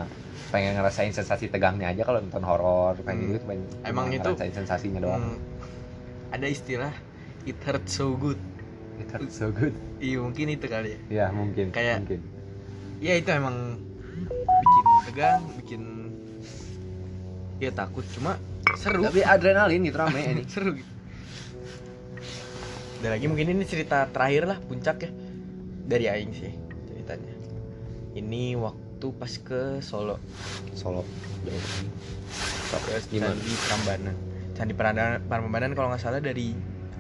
pengen 0.48 0.74
ngerasain 0.74 1.12
sensasi 1.12 1.46
tegangnya 1.48 1.92
aja 1.92 2.02
kalau 2.02 2.18
nonton 2.18 2.42
horor 2.42 2.96
kayak 2.98 3.14
Hmm. 3.14 3.30
gitu 3.30 3.46
pengen 3.46 3.66
Emang 3.84 4.06
itu- 4.10 4.24
ngerasain 4.24 4.54
sensasinya 4.56 5.00
doang 5.00 5.24
Hmm. 5.24 5.40
Ada 6.28 6.48
istilah 6.48 6.94
it 7.44 7.56
hurts 7.62 7.94
so 7.94 8.12
good. 8.14 8.36
it 8.98 9.08
hurts 9.08 9.38
so 9.38 9.48
good 9.50 9.72
Iya 10.00 10.18
mungkin 10.20 10.50
itu 10.50 10.66
kali 10.66 10.90
ya. 10.90 11.00
ya 11.08 11.26
mungkin 11.30 11.70
Kayak- 11.70 12.02
mungkin 12.02 12.22
Ya 12.98 13.14
itu 13.14 13.30
emang 13.30 13.78
bikin 14.58 14.86
tegang, 15.06 15.42
bikin 15.56 15.82
ya 17.58 17.70
takut 17.72 18.02
cuma 18.10 18.42
seru. 18.76 19.02
tapi 19.06 19.24
adrenalin 19.24 19.82
gitu 19.82 19.98
rame 19.98 20.20
ini 20.20 20.44
seru 20.54 20.76
gitu. 20.76 20.92
Ada 22.98 23.14
lagi 23.14 23.26
mungkin 23.30 23.54
ini 23.54 23.64
cerita 23.64 24.10
terakhir 24.10 24.50
lah 24.50 24.58
puncak 24.60 25.06
ya 25.06 25.12
dari 25.86 26.10
Aing 26.10 26.34
sih 26.34 26.52
ceritanya. 26.90 27.34
Ini 28.18 28.58
waktu 28.58 29.08
pas 29.14 29.30
ke 29.38 29.78
Solo, 29.80 30.18
Solo 30.74 31.06
ke 31.46 31.54
Gimana? 33.08 33.32
Candi 33.32 33.54
Prambanan. 33.56 34.16
Candi 34.58 34.74
Prambanan, 34.74 35.22
Prambanan 35.24 35.72
kalau 35.72 35.88
nggak 35.94 36.02
salah 36.02 36.18
dari 36.18 36.52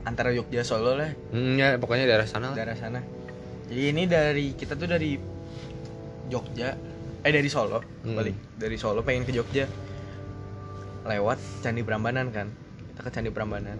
antara 0.05 0.29
Jogja 0.31 0.61
Solo 0.61 0.95
lah 0.95 1.09
Hmm, 1.33 1.57
ya 1.57 1.75
pokoknya 1.75 2.05
daerah 2.05 2.29
sana 2.29 2.53
lah 2.53 2.55
daerah 2.55 2.77
sana. 2.77 3.01
Jadi 3.67 3.81
ini 3.91 4.05
dari 4.05 4.53
kita 4.53 4.77
tuh 4.77 4.87
dari 4.87 5.17
Jogja, 6.29 6.77
eh 7.25 7.31
dari 7.33 7.49
Solo, 7.49 7.81
Hmm. 8.05 8.15
balik 8.15 8.37
dari 8.55 8.77
Solo 8.77 9.01
pengen 9.01 9.25
ke 9.25 9.33
Jogja, 9.33 9.65
lewat 11.07 11.39
Candi 11.63 11.81
Prambanan 11.81 12.29
kan, 12.29 12.51
kita 12.91 12.99
ke 13.01 13.09
Candi 13.09 13.31
Prambanan. 13.31 13.79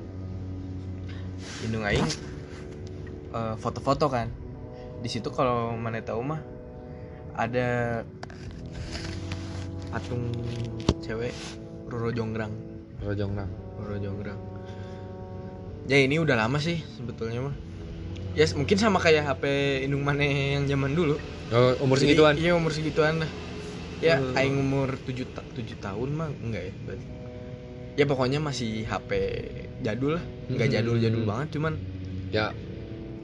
Indung 1.62 1.84
Aing 1.84 2.08
eh, 3.32 3.56
foto-foto 3.60 4.08
kan, 4.08 4.32
di 5.00 5.10
situ 5.10 5.28
kalau 5.30 5.76
mana 5.76 6.02
tahu 6.02 6.24
mah 6.24 6.42
ada 7.38 8.02
patung 9.88 10.34
cewek 11.00 11.32
Roro 11.88 12.12
Jonggrang, 12.12 12.52
Rojongrang 13.00 13.48
Roro 13.78 13.98
Jonggrang. 13.98 14.40
Ya 15.88 16.04
ini 16.04 16.20
udah 16.20 16.36
lama 16.36 16.60
sih 16.60 16.84
sebetulnya 16.98 17.40
mah. 17.40 17.56
Ya 18.36 18.44
mungkin 18.54 18.78
sama 18.78 19.00
kayak 19.00 19.24
HP 19.26 19.44
Indung 19.88 20.04
Mane 20.04 20.60
yang 20.60 20.68
zaman 20.68 20.94
dulu. 20.94 21.16
oh, 21.48 21.72
umur 21.80 21.96
segituan 21.98 22.36
Iya 22.36 22.54
umur 22.54 22.76
segituan 22.76 23.24
lah. 23.24 23.32
Ya 23.98 24.20
Hmm. 24.22 24.36
aing 24.38 24.58
umur 24.60 24.94
7 24.94 25.26
ta 25.34 25.42
7 25.56 25.74
tahun 25.80 26.10
mah 26.14 26.30
enggak 26.44 26.70
ya 26.70 26.74
berarti. 26.86 27.06
Ya 27.98 28.06
pokoknya 28.06 28.38
masih 28.38 28.86
HP 28.86 29.10
jadul 29.80 30.16
lah. 30.16 30.24
Enggak 30.48 30.70
Hmm. 30.70 30.76
jadul-jadul 30.78 31.24
banget 31.24 31.48
cuman 31.52 31.74
ya 32.30 32.54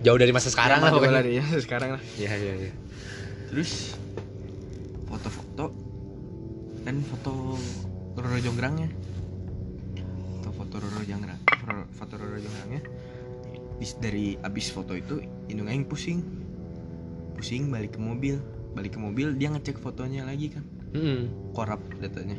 jauh 0.01 0.17
dari 0.17 0.31
masa 0.31 0.49
sekarang 0.49 0.79
ya, 0.79 0.83
lah 0.83 0.91
pokoknya. 0.91 1.15
dari- 1.15 1.37
ya, 1.37 1.45
sekarang 1.57 1.89
lah. 1.95 2.01
iya 2.15 2.31
iya 2.33 2.53
iya. 2.59 2.71
Terus 3.47 3.93
foto-foto. 5.05 5.65
Dan 6.83 6.99
foto 7.01 7.55
Roro 8.13 8.37
Jonggrangnya 8.37 8.91
foto-foto 10.35 10.75
Roro 10.79 11.01
Jonggrang 11.01 11.39
foto- 11.47 11.87
foto 11.93 12.13
Roro 12.17 12.35
Jonggrangnya 12.35 12.81
Bis- 13.73 13.95
dari 13.95 14.35
abis 14.37 14.67
foto 14.69 14.91
itu 14.91 15.17
Indung 15.47 15.67
Aing 15.67 15.85
pusing. 15.85 16.19
Pusing 17.33 17.69
balik 17.69 17.95
ke 17.95 17.99
mobil. 17.99 18.35
Balik 18.73 18.93
ke 18.93 18.99
mobil 18.99 19.31
dia 19.33 19.47
ngecek 19.47 19.77
fotonya 19.77 20.25
lagi 20.25 20.49
kan. 20.49 20.65
Hmm. 20.91 21.25
korup 21.53 21.81
datanya 21.97 22.37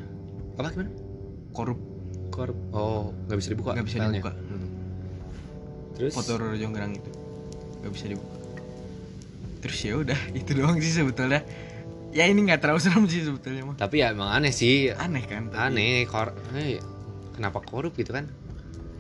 apa 0.55 0.71
gimana? 0.71 0.91
Korup 1.51 1.81
korup 2.35 2.59
oh 2.71 3.15
nggak 3.25 3.39
bisa 3.39 3.49
dibuka 3.49 3.71
nggak 3.73 3.87
bisa 3.87 3.97
filenya? 3.97 4.13
dibuka. 4.19 4.33
Hmm. 4.35 4.69
terus? 5.95 6.13
Foto 6.13 6.33
Roro 6.35 6.55
Jonggrang 6.55 6.93
itu. 6.93 7.11
Nggak 7.79 7.93
bisa 7.93 8.05
dibuka. 8.09 8.35
Terus 9.61 9.79
ya 9.81 9.95
udah 9.97 10.21
itu 10.39 10.51
doang 10.53 10.77
sih 10.79 10.93
sebetulnya. 10.93 11.41
Ya 12.11 12.27
ini 12.27 12.43
nggak 12.43 12.61
terlalu 12.61 12.81
serem 12.81 13.05
sih 13.05 13.23
sebetulnya 13.23 13.63
mah. 13.65 13.77
Tapi 13.77 13.99
ya 13.99 14.11
emang 14.11 14.29
aneh 14.29 14.51
sih. 14.51 14.91
Aneh 14.91 15.23
kan 15.23 15.49
tapi- 15.49 15.63
aneh 15.73 16.05
kor 16.05 16.31
eh, 16.53 16.79
kenapa 17.33 17.59
korup 17.61 17.95
gitu 17.95 18.11
kan? 18.11 18.27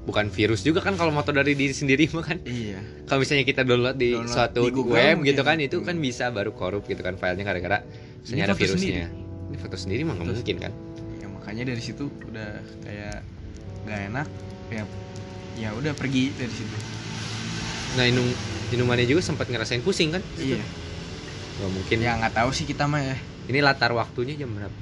Bukan 0.05 0.28
virus 0.28 0.61
juga 0.61 0.78
kan 0.78 0.95
kalau 0.95 1.09
moto 1.09 1.30
dari 1.30 1.53
diri 1.53 1.72
sendiri 1.72 2.07
mah 2.11 2.22
kan? 2.22 2.37
Iya. 2.43 2.76
Kalau 3.05 3.18
misalnya 3.18 3.43
kita 3.43 3.62
download 3.62 3.97
di 3.97 4.12
Download 4.12 4.28
suatu 4.28 4.62
di 4.62 4.70
Google 4.70 4.95
web 4.95 5.16
gitu 5.22 5.41
kan 5.41 5.57
itu 5.59 5.76
kan 5.80 5.95
Hmm. 5.95 6.05
bisa 6.05 6.28
baru 6.28 6.53
korup 6.53 6.85
gitu 6.85 7.01
kan 7.01 7.14
filenya 7.14 7.41
gara-gara 7.43 7.78
misalnya 8.20 8.37
Ini 8.37 8.45
ada 8.45 8.55
virusnya. 8.55 9.07
ini 9.45 9.57
foto 9.57 9.76
sendiri 9.76 10.03
mah 10.03 10.14
nggak 10.14 10.28
mungkin 10.30 10.57
kan 10.59 10.72
makanya 11.45 11.76
dari 11.76 11.82
situ 11.84 12.09
udah 12.09 12.57
kayak 12.88 13.20
nggak 13.84 14.01
enak 14.09 14.28
ya 14.72 14.84
ya 15.61 15.68
udah 15.76 15.92
pergi 15.92 16.32
dari 16.32 16.49
situ. 16.49 16.72
Nah 18.01 18.09
inung 18.09 18.32
inumannya 18.72 19.05
juga 19.05 19.20
sempat 19.20 19.53
ngerasain 19.53 19.84
pusing 19.84 20.16
kan? 20.16 20.24
Iya. 20.40 20.64
Nggak 21.61 21.70
mungkin. 21.76 21.97
Ya 22.01 22.16
nggak 22.16 22.32
tahu 22.32 22.49
sih 22.49 22.64
kita 22.64 22.88
mah 22.88 23.05
ya. 23.05 23.16
Ini 23.45 23.61
latar 23.61 23.92
waktunya 23.92 24.40
jam 24.40 24.57
berapa 24.57 24.72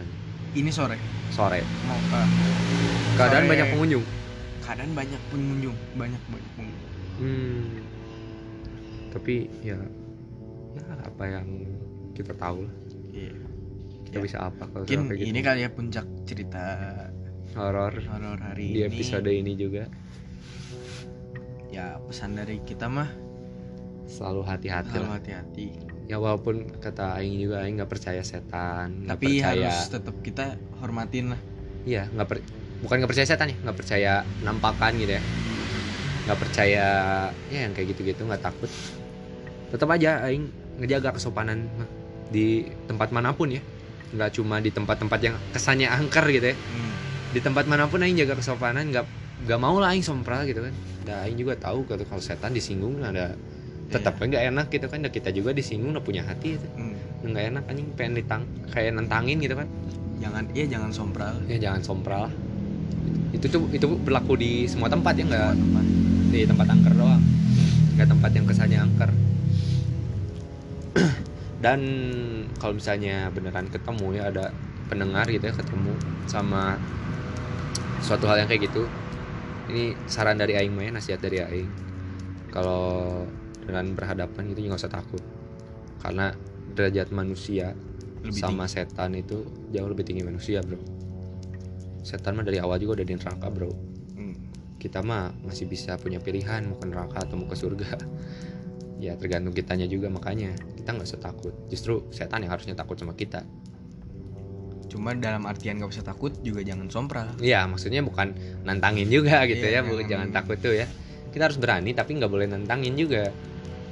ini 0.55 0.71
sore. 0.71 1.03
Sore. 1.35 1.67
Mau 1.91 1.99
ke 1.99 2.21
keadaan 3.19 3.43
Sore. 3.43 3.51
banyak 3.51 3.67
pengunjung? 3.75 4.05
Keadaan 4.63 4.93
banyak 4.95 5.23
pengunjung. 5.35 5.77
Banyak 5.99 6.23
banyak 6.31 6.53
pengunjung. 6.55 6.91
Hmm. 7.19 7.85
tapi 9.13 9.45
ya 9.61 9.77
ya 10.73 10.85
apa 11.05 11.25
yang 11.29 11.47
kita 12.17 12.33
tahu 12.39 12.65
lah. 12.65 12.75
Iya 13.13 13.52
kita 14.13 14.21
Ya. 14.21 14.25
bisa 14.29 14.39
apa 14.45 14.69
kalau 14.69 14.85
mungkin 14.85 14.99
sampai 15.03 15.17
gitu? 15.17 15.29
ini 15.33 15.41
kali 15.41 15.61
ya 15.65 15.71
puncak 15.73 16.05
cerita 16.29 16.63
horor. 17.53 17.97
horor 17.97 18.39
hari 18.39 18.67
di 18.69 18.79
ini. 18.79 18.89
episode 18.93 19.25
ini 19.27 19.53
juga. 19.57 19.89
Ya 21.73 21.97
pesan 21.99 22.37
dari 22.37 22.61
kita 22.61 22.85
mah 22.87 23.09
selalu 24.05 24.45
hati-hati 24.45 24.93
selalu 24.93 25.13
hati-hati. 25.17 25.67
Ya 26.05 26.21
walaupun 26.21 26.69
kata 26.77 27.17
Aing 27.17 27.41
juga 27.41 27.65
Aing 27.65 27.81
nggak 27.81 27.89
percaya 27.89 28.21
setan 28.21 29.09
tapi 29.09 29.41
percaya 29.41 29.73
harus 29.73 29.89
tetap 29.89 30.17
kita 30.21 30.45
hormatin 30.77 31.33
lah. 31.33 31.41
Iya 31.83 32.13
nggak 32.13 32.29
per- 32.29 32.45
bukan 32.85 32.95
nggak 33.01 33.11
percaya 33.11 33.27
setan 33.27 33.49
ya 33.49 33.57
nggak 33.65 33.79
percaya 33.81 34.13
nampakan 34.45 34.93
gitu 35.01 35.17
ya. 35.17 35.23
Nggak 36.23 36.39
percaya 36.39 36.87
ya 37.49 37.59
yang 37.65 37.73
kayak 37.73 37.97
gitu-gitu 37.97 38.21
nggak 38.23 38.45
takut. 38.45 38.69
Tetap 39.73 39.89
aja 39.89 40.21
Aing 40.21 40.53
ngejaga 40.77 41.17
kesopanan 41.17 41.65
di 42.29 42.69
tempat 42.85 43.09
mana 43.09 43.33
pun 43.33 43.49
ya 43.49 43.65
nggak 44.13 44.31
cuma 44.37 44.61
di 44.61 44.69
tempat-tempat 44.69 45.19
yang 45.25 45.35
kesannya 45.53 45.89
angker 45.89 46.25
gitu 46.29 46.53
ya. 46.53 46.57
Hmm. 46.57 46.93
di 47.33 47.41
tempat 47.41 47.65
mana 47.65 47.89
pun 47.89 48.05
Aing 48.05 48.21
jaga 48.21 48.37
kesopanan 48.37 48.93
nggak 48.93 49.09
nggak 49.49 49.57
mau 49.57 49.81
lah 49.81 49.97
Aing 49.97 50.05
sompral 50.05 50.45
gitu 50.45 50.61
kan. 50.61 50.75
Nah 51.09 51.25
Aing 51.25 51.41
juga 51.41 51.57
tahu 51.57 51.89
kalau 51.89 52.05
kalau 52.05 52.21
setan 52.21 52.53
disinggung 52.53 53.01
ada 53.01 53.33
tetap 53.89 54.21
Iya. 54.21 54.29
nggak 54.29 54.43
enak 54.53 54.67
gitu 54.69 54.87
kan. 54.89 54.99
Nah, 55.01 55.11
kita 55.13 55.29
juga 55.33 55.57
disinggung 55.57 55.97
udah 55.97 56.05
punya 56.05 56.23
hati 56.25 56.61
gitu. 56.61 56.67
Hmm. 56.77 56.93
nggak 57.23 57.45
enak 57.57 57.63
anjing 57.71 57.89
pengen 57.97 58.13
ditang 58.21 58.43
kayak 58.69 58.93
nantangin 58.93 59.41
gitu 59.41 59.57
kan. 59.57 59.65
Jangan 60.21 60.45
iya 60.53 60.65
jangan 60.69 60.91
sompral. 60.93 61.35
Ya 61.49 61.57
jangan 61.57 61.81
sompral. 61.81 62.29
Itu 63.33 63.49
tuh 63.49 63.65
itu 63.73 63.87
berlaku 63.97 64.37
di 64.37 64.69
semua 64.69 64.93
tempat 64.93 65.17
ya 65.17 65.25
nggak? 65.25 65.53
Di 66.29 66.45
tempat 66.45 66.67
angker 66.69 66.93
doang. 66.93 67.23
Nggak 67.97 68.09
tempat 68.13 68.31
yang 68.37 68.45
kesannya 68.45 68.79
angker 68.81 69.11
dan 71.63 71.81
kalau 72.59 72.75
misalnya 72.75 73.31
beneran 73.31 73.71
ketemu 73.71 74.19
ya 74.19 74.23
ada 74.35 74.51
pendengar 74.91 75.25
gitu 75.31 75.47
ya 75.47 75.55
ketemu 75.55 75.95
sama 76.27 76.77
suatu 78.03 78.27
hal 78.27 78.43
yang 78.43 78.51
kayak 78.51 78.67
gitu 78.67 78.85
ini 79.71 79.95
saran 80.11 80.37
dari 80.37 80.59
Aing 80.59 80.75
mah 80.75 80.85
ya 80.85 80.91
nasihat 80.93 81.21
dari 81.23 81.39
Aing. 81.39 81.71
Kalau 82.51 83.25
dengan 83.63 83.95
berhadapan 83.95 84.51
gitu 84.51 84.67
nggak 84.67 84.83
usah 84.83 84.93
takut. 84.93 85.23
Karena 86.03 86.35
derajat 86.75 87.15
manusia 87.15 87.77
Lebih 88.23 88.35
sama 88.35 88.67
setan 88.67 89.15
itu 89.15 89.47
jauh 89.71 89.87
lebih 89.87 90.03
tinggi 90.07 90.27
manusia 90.27 90.63
bro. 90.63 90.79
Setan 92.03 92.39
mah 92.39 92.47
dari 92.47 92.59
awal 92.59 92.83
juga 92.83 93.03
udah 93.03 93.07
di 93.07 93.15
neraka 93.15 93.49
bro. 93.51 93.71
Hmm. 94.19 94.37
kita 94.83 94.99
mah 94.99 95.31
masih 95.47 95.71
bisa 95.71 95.95
punya 95.95 96.19
pilihan 96.19 96.67
mau 96.67 96.75
ke 96.75 96.91
neraka 96.91 97.23
atau 97.23 97.39
mau 97.39 97.47
ke 97.47 97.55
surga 97.55 98.03
ya 99.03 99.19
tergantung 99.19 99.51
kitanya 99.51 99.91
juga 99.91 100.07
makanya 100.07 100.55
kita 100.79 100.95
nggak 100.95 101.09
usah 101.11 101.19
takut. 101.19 101.51
Justru 101.67 102.07
setan 102.15 102.47
yang 102.47 102.55
harusnya 102.55 102.79
takut 102.79 102.95
sama 102.95 103.19
kita. 103.19 103.43
Cuma 104.87 105.17
dalam 105.17 105.49
artian 105.49 105.81
gak 105.81 105.89
usah 105.89 106.05
takut 106.05 106.37
juga 106.45 106.61
jangan 106.61 106.85
sompral. 106.93 107.33
Iya 107.41 107.65
maksudnya 107.65 108.05
bukan 108.05 108.37
nantangin 108.63 109.09
juga 109.09 109.49
gitu 109.49 109.65
Iya, 109.65 109.81
ya 109.81 109.89
bu 109.89 109.97
jangan- 109.99 110.09
jangan 110.13 110.29
takut 110.37 110.57
tuh 110.61 110.77
ya. 110.77 110.87
Kita 111.33 111.49
harus 111.49 111.57
berani 111.57 111.97
tapi 111.97 112.13
nggak 112.21 112.29
boleh 112.29 112.45
nantangin 112.45 112.93
juga. 112.95 113.33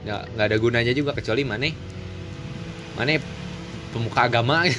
Nggak 0.04 0.22
nggak 0.36 0.46
ada 0.46 0.56
gunanya 0.60 0.92
juga 0.92 1.16
kecuali 1.16 1.42
mana 1.42 1.72
mana 2.94 3.16
pemuka 3.90 4.28
agama. 4.28 4.62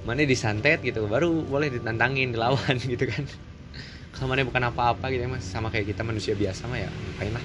Mana 0.00 0.24
disantet 0.24 0.80
gitu 0.80 1.04
baru 1.08 1.28
boleh 1.44 1.68
ditantangin 1.68 2.32
dilawan 2.32 2.76
gitu 2.92 3.04
kan. 3.04 3.24
Kalau 4.16 4.32
mana 4.32 4.44
bukan 4.48 4.64
apa-apa 4.68 5.12
gitu 5.12 5.24
ya 5.24 5.30
mas. 5.32 5.44
Sama 5.44 5.68
kayak 5.68 5.92
kita 5.92 6.04
manusia 6.04 6.32
biasa 6.36 6.68
mah 6.68 6.80
ya 6.80 6.88
ngapain 6.88 7.32
lah 7.36 7.44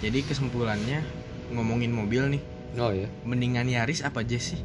jadi 0.00 0.18
kesimpulannya 0.24 1.04
ngomongin 1.52 1.92
mobil 1.92 2.22
nih 2.32 2.42
oh 2.76 2.90
ya 2.90 3.08
mendingan 3.22 3.66
Yaris 3.66 4.00
apa 4.00 4.24
Jazz 4.24 4.54
sih 4.54 4.60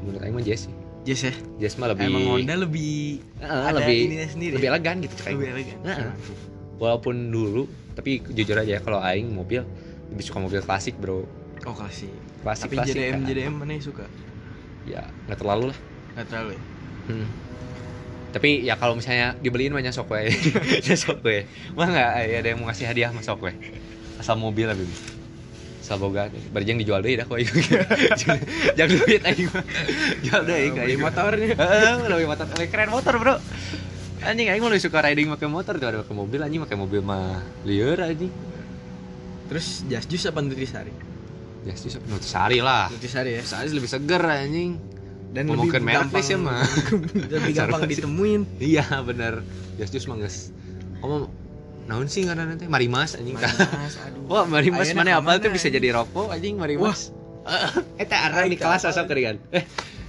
menurut 0.00 0.20
Aing 0.20 0.34
mah 0.36 0.44
Jess 0.44 0.68
sih 0.68 0.74
Jazz 1.02 1.20
ya 1.26 1.34
Jess 1.58 1.74
mah 1.76 1.88
lebih 1.88 2.08
emang 2.08 2.24
Honda 2.28 2.54
lebih 2.56 3.24
Heeh, 3.40 3.62
ada 3.64 3.78
lebih 3.80 3.98
sendiri 4.28 4.52
lebih 4.56 4.68
ya? 4.68 4.72
elegan 4.76 4.96
gitu 5.00 5.14
Aing. 5.24 5.36
lebih 5.36 5.48
elegan 5.50 5.78
Heeh. 5.82 6.12
walaupun 6.76 7.14
dulu 7.30 7.64
tapi 7.96 8.20
jujur 8.22 8.56
aja 8.56 8.76
ya 8.76 8.80
kalau 8.80 9.00
Aing 9.00 9.32
mobil 9.32 9.64
lebih 10.10 10.24
suka 10.24 10.38
mobil 10.38 10.60
klasik 10.60 10.96
bro 10.96 11.24
oh 11.66 11.74
klasik 11.76 12.10
klasik 12.42 12.68
tapi 12.68 12.74
klasik 12.76 12.94
JDM 12.96 13.12
kan. 13.14 13.20
JDM 13.26 13.54
mana 13.54 13.72
yang 13.72 13.84
suka 13.84 14.04
ya 14.84 15.04
nggak 15.28 15.38
terlalu 15.38 15.64
lah 15.72 15.78
nggak 16.16 16.26
terlalu 16.28 16.52
ya 16.56 16.62
Hmm. 17.00 17.26
Tapi 18.30 18.62
ya 18.62 18.78
kalau 18.78 18.94
misalnya 18.94 19.34
dibeliin 19.34 19.74
mah 19.74 19.82
nyasok 19.82 20.06
we. 20.06 20.30
nyasok 20.86 21.18
we. 21.26 21.42
Mah 21.74 21.90
enggak 21.90 22.10
ada 22.38 22.46
yang 22.46 22.58
mau 22.62 22.70
ngasih 22.70 22.86
hadiah 22.86 23.10
mah 23.10 23.24
sok. 23.24 23.50
Asal 24.20 24.36
mobil 24.36 24.68
lah 24.68 24.76
bibi. 24.76 24.92
Asal 25.80 25.96
boga 25.96 26.28
barjeng 26.52 26.76
dijual 26.76 27.00
deui 27.00 27.16
dah 27.16 27.24
kok 27.24 27.40
ieu. 27.40 27.50
Jangan 28.76 28.88
duit 28.94 29.22
aing 29.24 29.48
mah. 29.48 29.64
Jual 30.20 30.42
ka 30.44 30.52
beli 30.76 30.92
ieu. 30.92 31.00
motornya 31.00 31.48
lebih 32.12 32.28
motor, 32.28 32.44
lebih 32.46 32.68
keren 32.68 32.90
motor, 32.90 33.14
Bro. 33.16 33.34
Anjing 34.20 34.46
aing 34.46 34.60
mah 34.60 34.68
lebih 34.68 34.84
suka 34.84 35.00
riding 35.00 35.26
pakai 35.30 35.48
motor 35.48 35.74
daripada 35.74 36.04
pakai 36.04 36.12
mobil 36.14 36.38
anjing 36.38 36.60
pakai 36.60 36.76
mobil 36.76 37.00
mah 37.00 37.40
lieur 37.64 37.96
anjing. 37.98 38.28
terus 39.48 39.82
Jazz 39.88 40.06
Juice 40.06 40.28
apa 40.28 40.38
Nutrisari 40.38 40.92
Ya 41.60 41.74
sih 41.74 41.90
Nutrisari 42.06 42.60
lah. 42.60 42.86
Nutrisari 42.86 43.34
ya 43.34 43.42
Nutrisari 43.42 43.68
lebih 43.72 43.90
seger 43.90 44.22
anjing. 44.22 44.78
dan 45.32 45.42
Ngomongin 45.48 45.72
lebih 45.80 45.96
gampang 45.96 46.22
sih 46.22 46.36
mah. 46.36 46.62
lebih 47.26 47.52
gampang 47.52 47.82
ditemuin 47.82 48.40
Iya 48.60 48.84
bener 49.02 49.42
Just 49.74 49.90
Just 49.90 50.06
mangges 50.06 50.54
Kamu 51.00 51.26
Naon 51.90 52.06
sih 52.06 52.22
karena 52.22 52.46
nanti 52.46 52.64
Marimas 52.64 53.12
anjing. 53.12 53.34
Mas, 53.34 53.58
aduh. 53.98 54.22
Wah 54.24 54.46
Marimas 54.46 54.86
mana 54.92 55.18
apa 55.18 55.36
tuh 55.36 55.50
bisa 55.50 55.66
jadi 55.66 55.90
rokok 55.92 56.30
anjing 56.30 56.54
Marimas. 56.54 57.10
Eta 57.96 58.16
arah 58.22 58.46
di 58.46 58.54
kelas 58.54 58.84
asal 58.84 59.04
keringan 59.04 59.40
Eh 59.50 59.64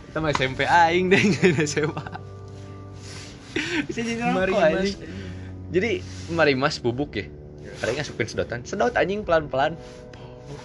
Kita 0.06 0.20
mah 0.20 0.30
SMP 0.30 0.62
aing 0.62 1.08
deh 1.08 1.18
nggak 1.32 1.64
SMA 1.64 2.06
Bisa 3.84 4.00
jadi 4.00 4.22
rokok 4.22 4.36
Marimas. 4.38 4.64
anjing. 4.78 4.96
Jadi 5.72 5.92
Marimas 6.30 6.76
bubuk 6.78 7.12
ya? 7.14 7.26
Paling 7.80 7.98
ngasupin 7.98 8.28
sedotan. 8.28 8.60
Sedot 8.62 8.94
anjing 8.94 9.24
pelan-pelan. 9.24 9.74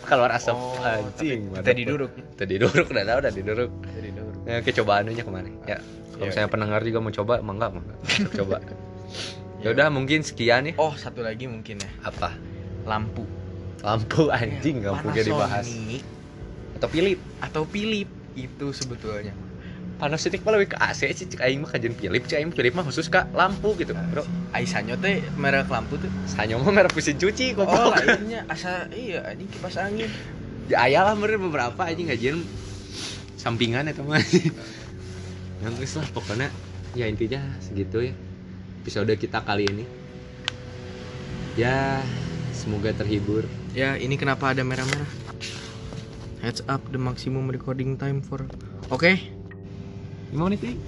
Keluar 0.02 0.30
asap. 0.30 0.52
Oh, 0.52 0.76
anjing 0.82 1.48
tadi 1.56 1.82
duduk 1.82 2.10
Tadi 2.34 2.58
duduk 2.58 2.86
udah 2.86 3.04
tahu 3.06 3.18
udah 3.20 3.32
duduk 3.32 3.70
Tadi 3.80 4.08
duduk 4.10 4.34
Ya, 4.44 4.58
kecobaan 4.60 5.08
aja 5.08 5.22
kemarin. 5.22 5.54
Ya, 5.64 5.82
kalau 6.12 6.22
Iya. 6.22 6.30
misalnya 6.30 6.50
pendengar 6.50 6.80
juga 6.80 6.98
mau 7.00 7.10
coba, 7.10 7.40
emang 7.40 7.58
enggak, 7.58 7.70
emang 7.72 7.84
enggak. 7.84 7.98
coba. 8.36 8.56
Ya 9.66 9.74
udah 9.74 9.90
mungkin 9.90 10.22
sekian 10.22 10.70
ya. 10.70 10.72
oh 10.78 10.94
satu 10.94 11.26
lagi 11.26 11.50
mungkin 11.50 11.82
ya 11.82 11.90
Apa? 12.06 12.38
lampu 12.86 13.26
Lampu 13.82 14.30
anjing, 14.30 14.78
lampu 14.86 15.10
gak 15.10 15.26
dibahas. 15.26 15.66
Atau 16.78 16.86
Philip. 16.86 17.18
atau 17.42 17.62
Philip 17.66 18.06
itu 18.38 18.66
sebetulnya 18.70 19.34
Panasonic 19.98 20.44
mah 20.46 20.54
lebih 20.54 20.76
ke 20.76 20.78
AC 20.78 21.08
sih, 21.08 21.26
cik 21.26 21.40
aing 21.42 21.64
mah 21.64 21.72
kajian 21.72 21.96
Philip, 21.98 22.22
cik 22.30 22.36
aing 22.36 22.52
Philip 22.54 22.78
mah 22.78 22.84
khusus 22.86 23.08
ke 23.10 23.16
lampu 23.32 23.72
gitu, 23.80 23.96
bro. 24.12 24.22
Aisanyo 24.52 24.94
teh 25.00 25.24
merek 25.40 25.66
lampu 25.72 25.96
tuh 25.98 26.12
Sanyo 26.30 26.60
mah 26.62 26.68
merah 26.70 26.92
mesin 26.92 27.16
cuci, 27.18 27.56
oh 27.56 27.64
goblok. 27.64 27.96
lainnya 28.04 28.44
asa 28.46 28.86
iya 28.92 29.24
anjing 29.24 29.48
kipas 29.50 29.80
angin 29.80 30.12
ya 30.68 30.84
ayah 30.84 31.10
lah 31.10 31.14
meren 31.18 31.40
beberapa 31.42 31.80
aja 31.80 31.96
ngajian 31.96 32.44
sampingan 33.40 33.88
itu 33.88 34.04
mah 34.04 34.20
yang 35.64 35.72
geus 35.80 35.96
lah 35.96 36.06
pokoknya 36.12 36.52
ya 36.92 37.08
intinya 37.08 37.40
segitu 37.64 38.12
ya 38.12 38.14
episode 38.86 39.10
kita 39.18 39.42
kali 39.42 39.66
ini 39.66 39.82
ya 41.58 41.98
semoga 42.54 42.94
terhibur 42.94 43.42
Ya, 43.74 43.98
ini 43.98 44.14
kenapa 44.14 44.54
ada 44.54 44.62
merah-merah? 44.62 45.10
Heads 46.38 46.62
up 46.64 46.80
the 46.88 46.96
maximum 46.96 47.50
recording 47.50 47.98
time 47.98 48.22
for 48.22 48.46
Oke. 48.88 49.18
gimana 50.30 50.54
nih 50.54 50.78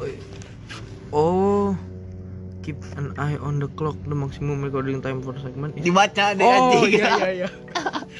Oh. 1.11 1.74
Keep 2.62 2.78
an 2.94 3.18
eye 3.18 3.34
on 3.36 3.59
the 3.59 3.66
clock 3.74 3.99
the 4.07 4.14
maximum 4.14 4.62
recording 4.62 5.03
time 5.03 5.18
for 5.18 5.34
segment. 5.42 5.74
dibaca 5.74 6.38
deh 6.38 6.46
Oh 6.46 6.86
iya 6.86 7.18
iya 7.18 7.28
iya. 7.34 7.49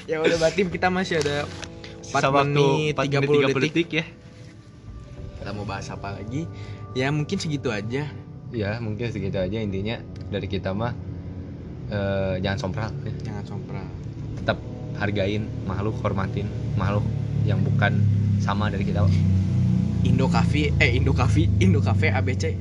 ya 0.05 0.17
udah 0.19 0.43
berarti 0.43 0.67
kita 0.67 0.91
masih 0.91 1.23
ada 1.23 1.47
4 2.03 2.19
menit 2.51 2.99
30, 2.99 3.63
detik. 3.63 3.89
ya 3.95 4.05
Kita 5.39 5.55
mau 5.55 5.63
bahas 5.63 5.87
apa 5.87 6.19
lagi? 6.19 6.51
Ya 6.93 7.15
mungkin 7.15 7.39
segitu 7.39 7.71
aja. 7.71 8.11
Ya 8.51 8.79
mungkin 8.79 9.09
segitu 9.11 9.37
aja 9.37 9.59
intinya. 9.59 10.01
Dari 10.29 10.47
kita 10.47 10.73
mah 10.73 10.93
eh, 11.89 12.35
jangan 12.41 12.59
sompral. 12.59 12.91
Ya. 13.05 13.13
Jangan 13.33 13.45
sompral. 13.47 13.87
tetap 14.39 14.59
hargain 14.97 15.45
makhluk 15.67 15.99
hormatin 16.01 16.47
makhluk 16.75 17.03
yang 17.43 17.61
bukan 17.61 18.01
sama 18.39 18.71
dari 18.71 18.87
kita 18.87 19.03
Indo 20.07 20.31
Cafe 20.31 20.71
eh 20.79 20.91
Indo 20.95 21.11
Cafe 21.11 21.51
Indo 21.59 21.83
Cafe 21.83 22.09
ABC 22.09 22.55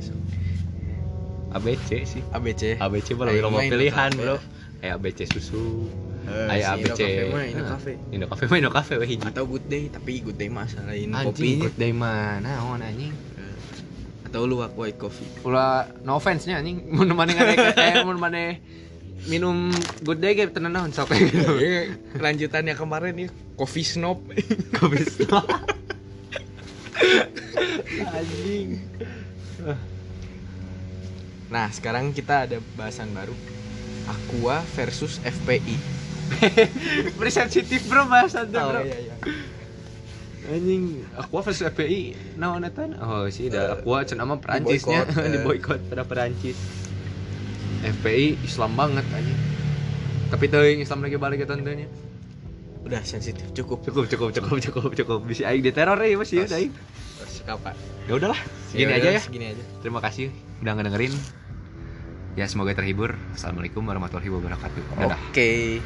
ABC 1.54 1.90
sih. 2.04 2.22
ABC 2.34 2.76
ABC 2.78 3.14
bro 3.16 3.30
mau 3.48 3.62
main 3.62 3.72
pilihan 3.72 4.10
Indo 4.14 4.22
bro. 4.22 4.36
Kayak 4.78 4.94
ABC 5.02 5.20
susu. 5.32 5.88
Eh, 6.28 6.54
Ayo 6.54 6.60
si 6.60 6.68
Indo 6.84 6.92
ABC 6.92 7.00
Cafe 7.00 7.24
mah 7.32 7.44
Indo 7.46 7.64
Nah, 7.64 7.70
Cafe. 7.72 7.92
Indo 8.12 8.26
Cafe 8.28 8.44
mah 8.46 8.58
Indo 8.60 8.72
Cafe 8.74 8.94
weh 9.00 9.10
atau 9.16 9.44
Good 9.48 9.66
Day 9.70 9.84
tapi 9.88 10.12
Good 10.20 10.38
Day 10.38 10.50
mah 10.52 10.66
salahin 10.68 11.14
kopinya 11.14 11.66
good 11.70 11.78
day 11.80 11.94
mana 11.96 12.44
naon 12.44 12.84
anjing 12.84 13.14
atau 14.28 14.44
luwak 14.44 14.76
white 14.76 15.00
coffee 15.00 15.28
ulah 15.48 15.88
no 16.04 16.20
offense 16.20 16.44
nya 16.46 16.60
anjing 16.60 16.84
mun 16.92 17.08
mana 17.16 17.32
ngadek 17.32 17.58
eh 17.80 18.04
mun 18.04 18.20
mana 18.20 18.60
minum 19.28 19.72
good 20.06 20.24
day 20.24 20.38
kayak 20.38 20.56
tenan 20.56 20.72
naon 20.72 20.96
sok. 20.96 21.12
Gitu 21.12 21.42
Iya, 21.60 22.00
kelanjutannya 22.20 22.74
kemarin 22.80 23.14
nih 23.18 23.28
coffee 23.60 23.84
snob. 23.84 24.24
Kopi 24.78 25.04
anjing. 28.18 28.70
Nah 31.52 31.68
sekarang 31.76 32.16
kita 32.16 32.48
ada 32.48 32.58
bahasan 32.80 33.12
baru. 33.12 33.36
Aqua 34.08 34.64
versus 34.80 35.20
FPI 35.20 35.76
Beri 37.20 37.28
sensitif 37.28 37.84
bro 37.92 38.08
bahasan 38.08 38.48
tuh 38.48 38.64
bro. 38.64 38.80
iya 38.88 38.98
iya 39.04 39.16
anjing 40.48 41.04
Aqua 41.20 41.44
versus 41.44 41.68
FPI 41.68 42.16
naon 42.40 42.64
eta 42.64 42.88
oh 43.04 43.28
sih 43.28 43.52
da 43.52 43.78
Aqua 43.78 44.08
cenah 44.08 44.24
mah 44.24 44.40
Perancisnya. 44.40 45.04
eh. 45.24 45.32
di 45.32 45.40
boykot 45.44 45.80
pada 45.92 46.08
Perancis. 46.08 46.58
FPI 47.84 48.42
Islam 48.42 48.74
banget 48.74 49.06
anjing. 49.12 49.40
Tapi 50.28 50.46
teuing 50.52 50.80
Islam 50.84 51.04
lagi 51.04 51.16
balik 51.20 51.44
ke 51.44 51.48
tantenya. 51.48 51.88
Udah 52.84 53.04
sensitif 53.04 53.44
cukup. 53.52 53.84
Cukup 53.84 54.08
cukup 54.08 54.30
cukup 54.32 54.58
cukup 54.64 54.92
cukup. 54.96 55.20
Bisa 55.28 55.52
aing 55.52 55.64
diteror 55.64 56.00
ya 56.00 56.16
masih 56.16 56.48
ya 56.48 56.58
aing. 56.58 56.74
kapan 57.48 57.72
ya 58.12 58.20
udahlah 58.20 58.36
segini 58.68 58.92
Yaudah, 58.92 59.08
aja 59.08 59.10
ya. 59.16 59.22
segini 59.24 59.46
aja. 59.56 59.64
Terima 59.80 60.04
kasih 60.04 60.36
udah 60.60 60.74
ngedengerin. 60.76 61.16
Ya 62.36 62.46
semoga 62.46 62.76
terhibur. 62.76 63.16
Assalamualaikum 63.32 63.88
warahmatullahi 63.88 64.28
wabarakatuh. 64.28 64.84
Oke 65.32 65.80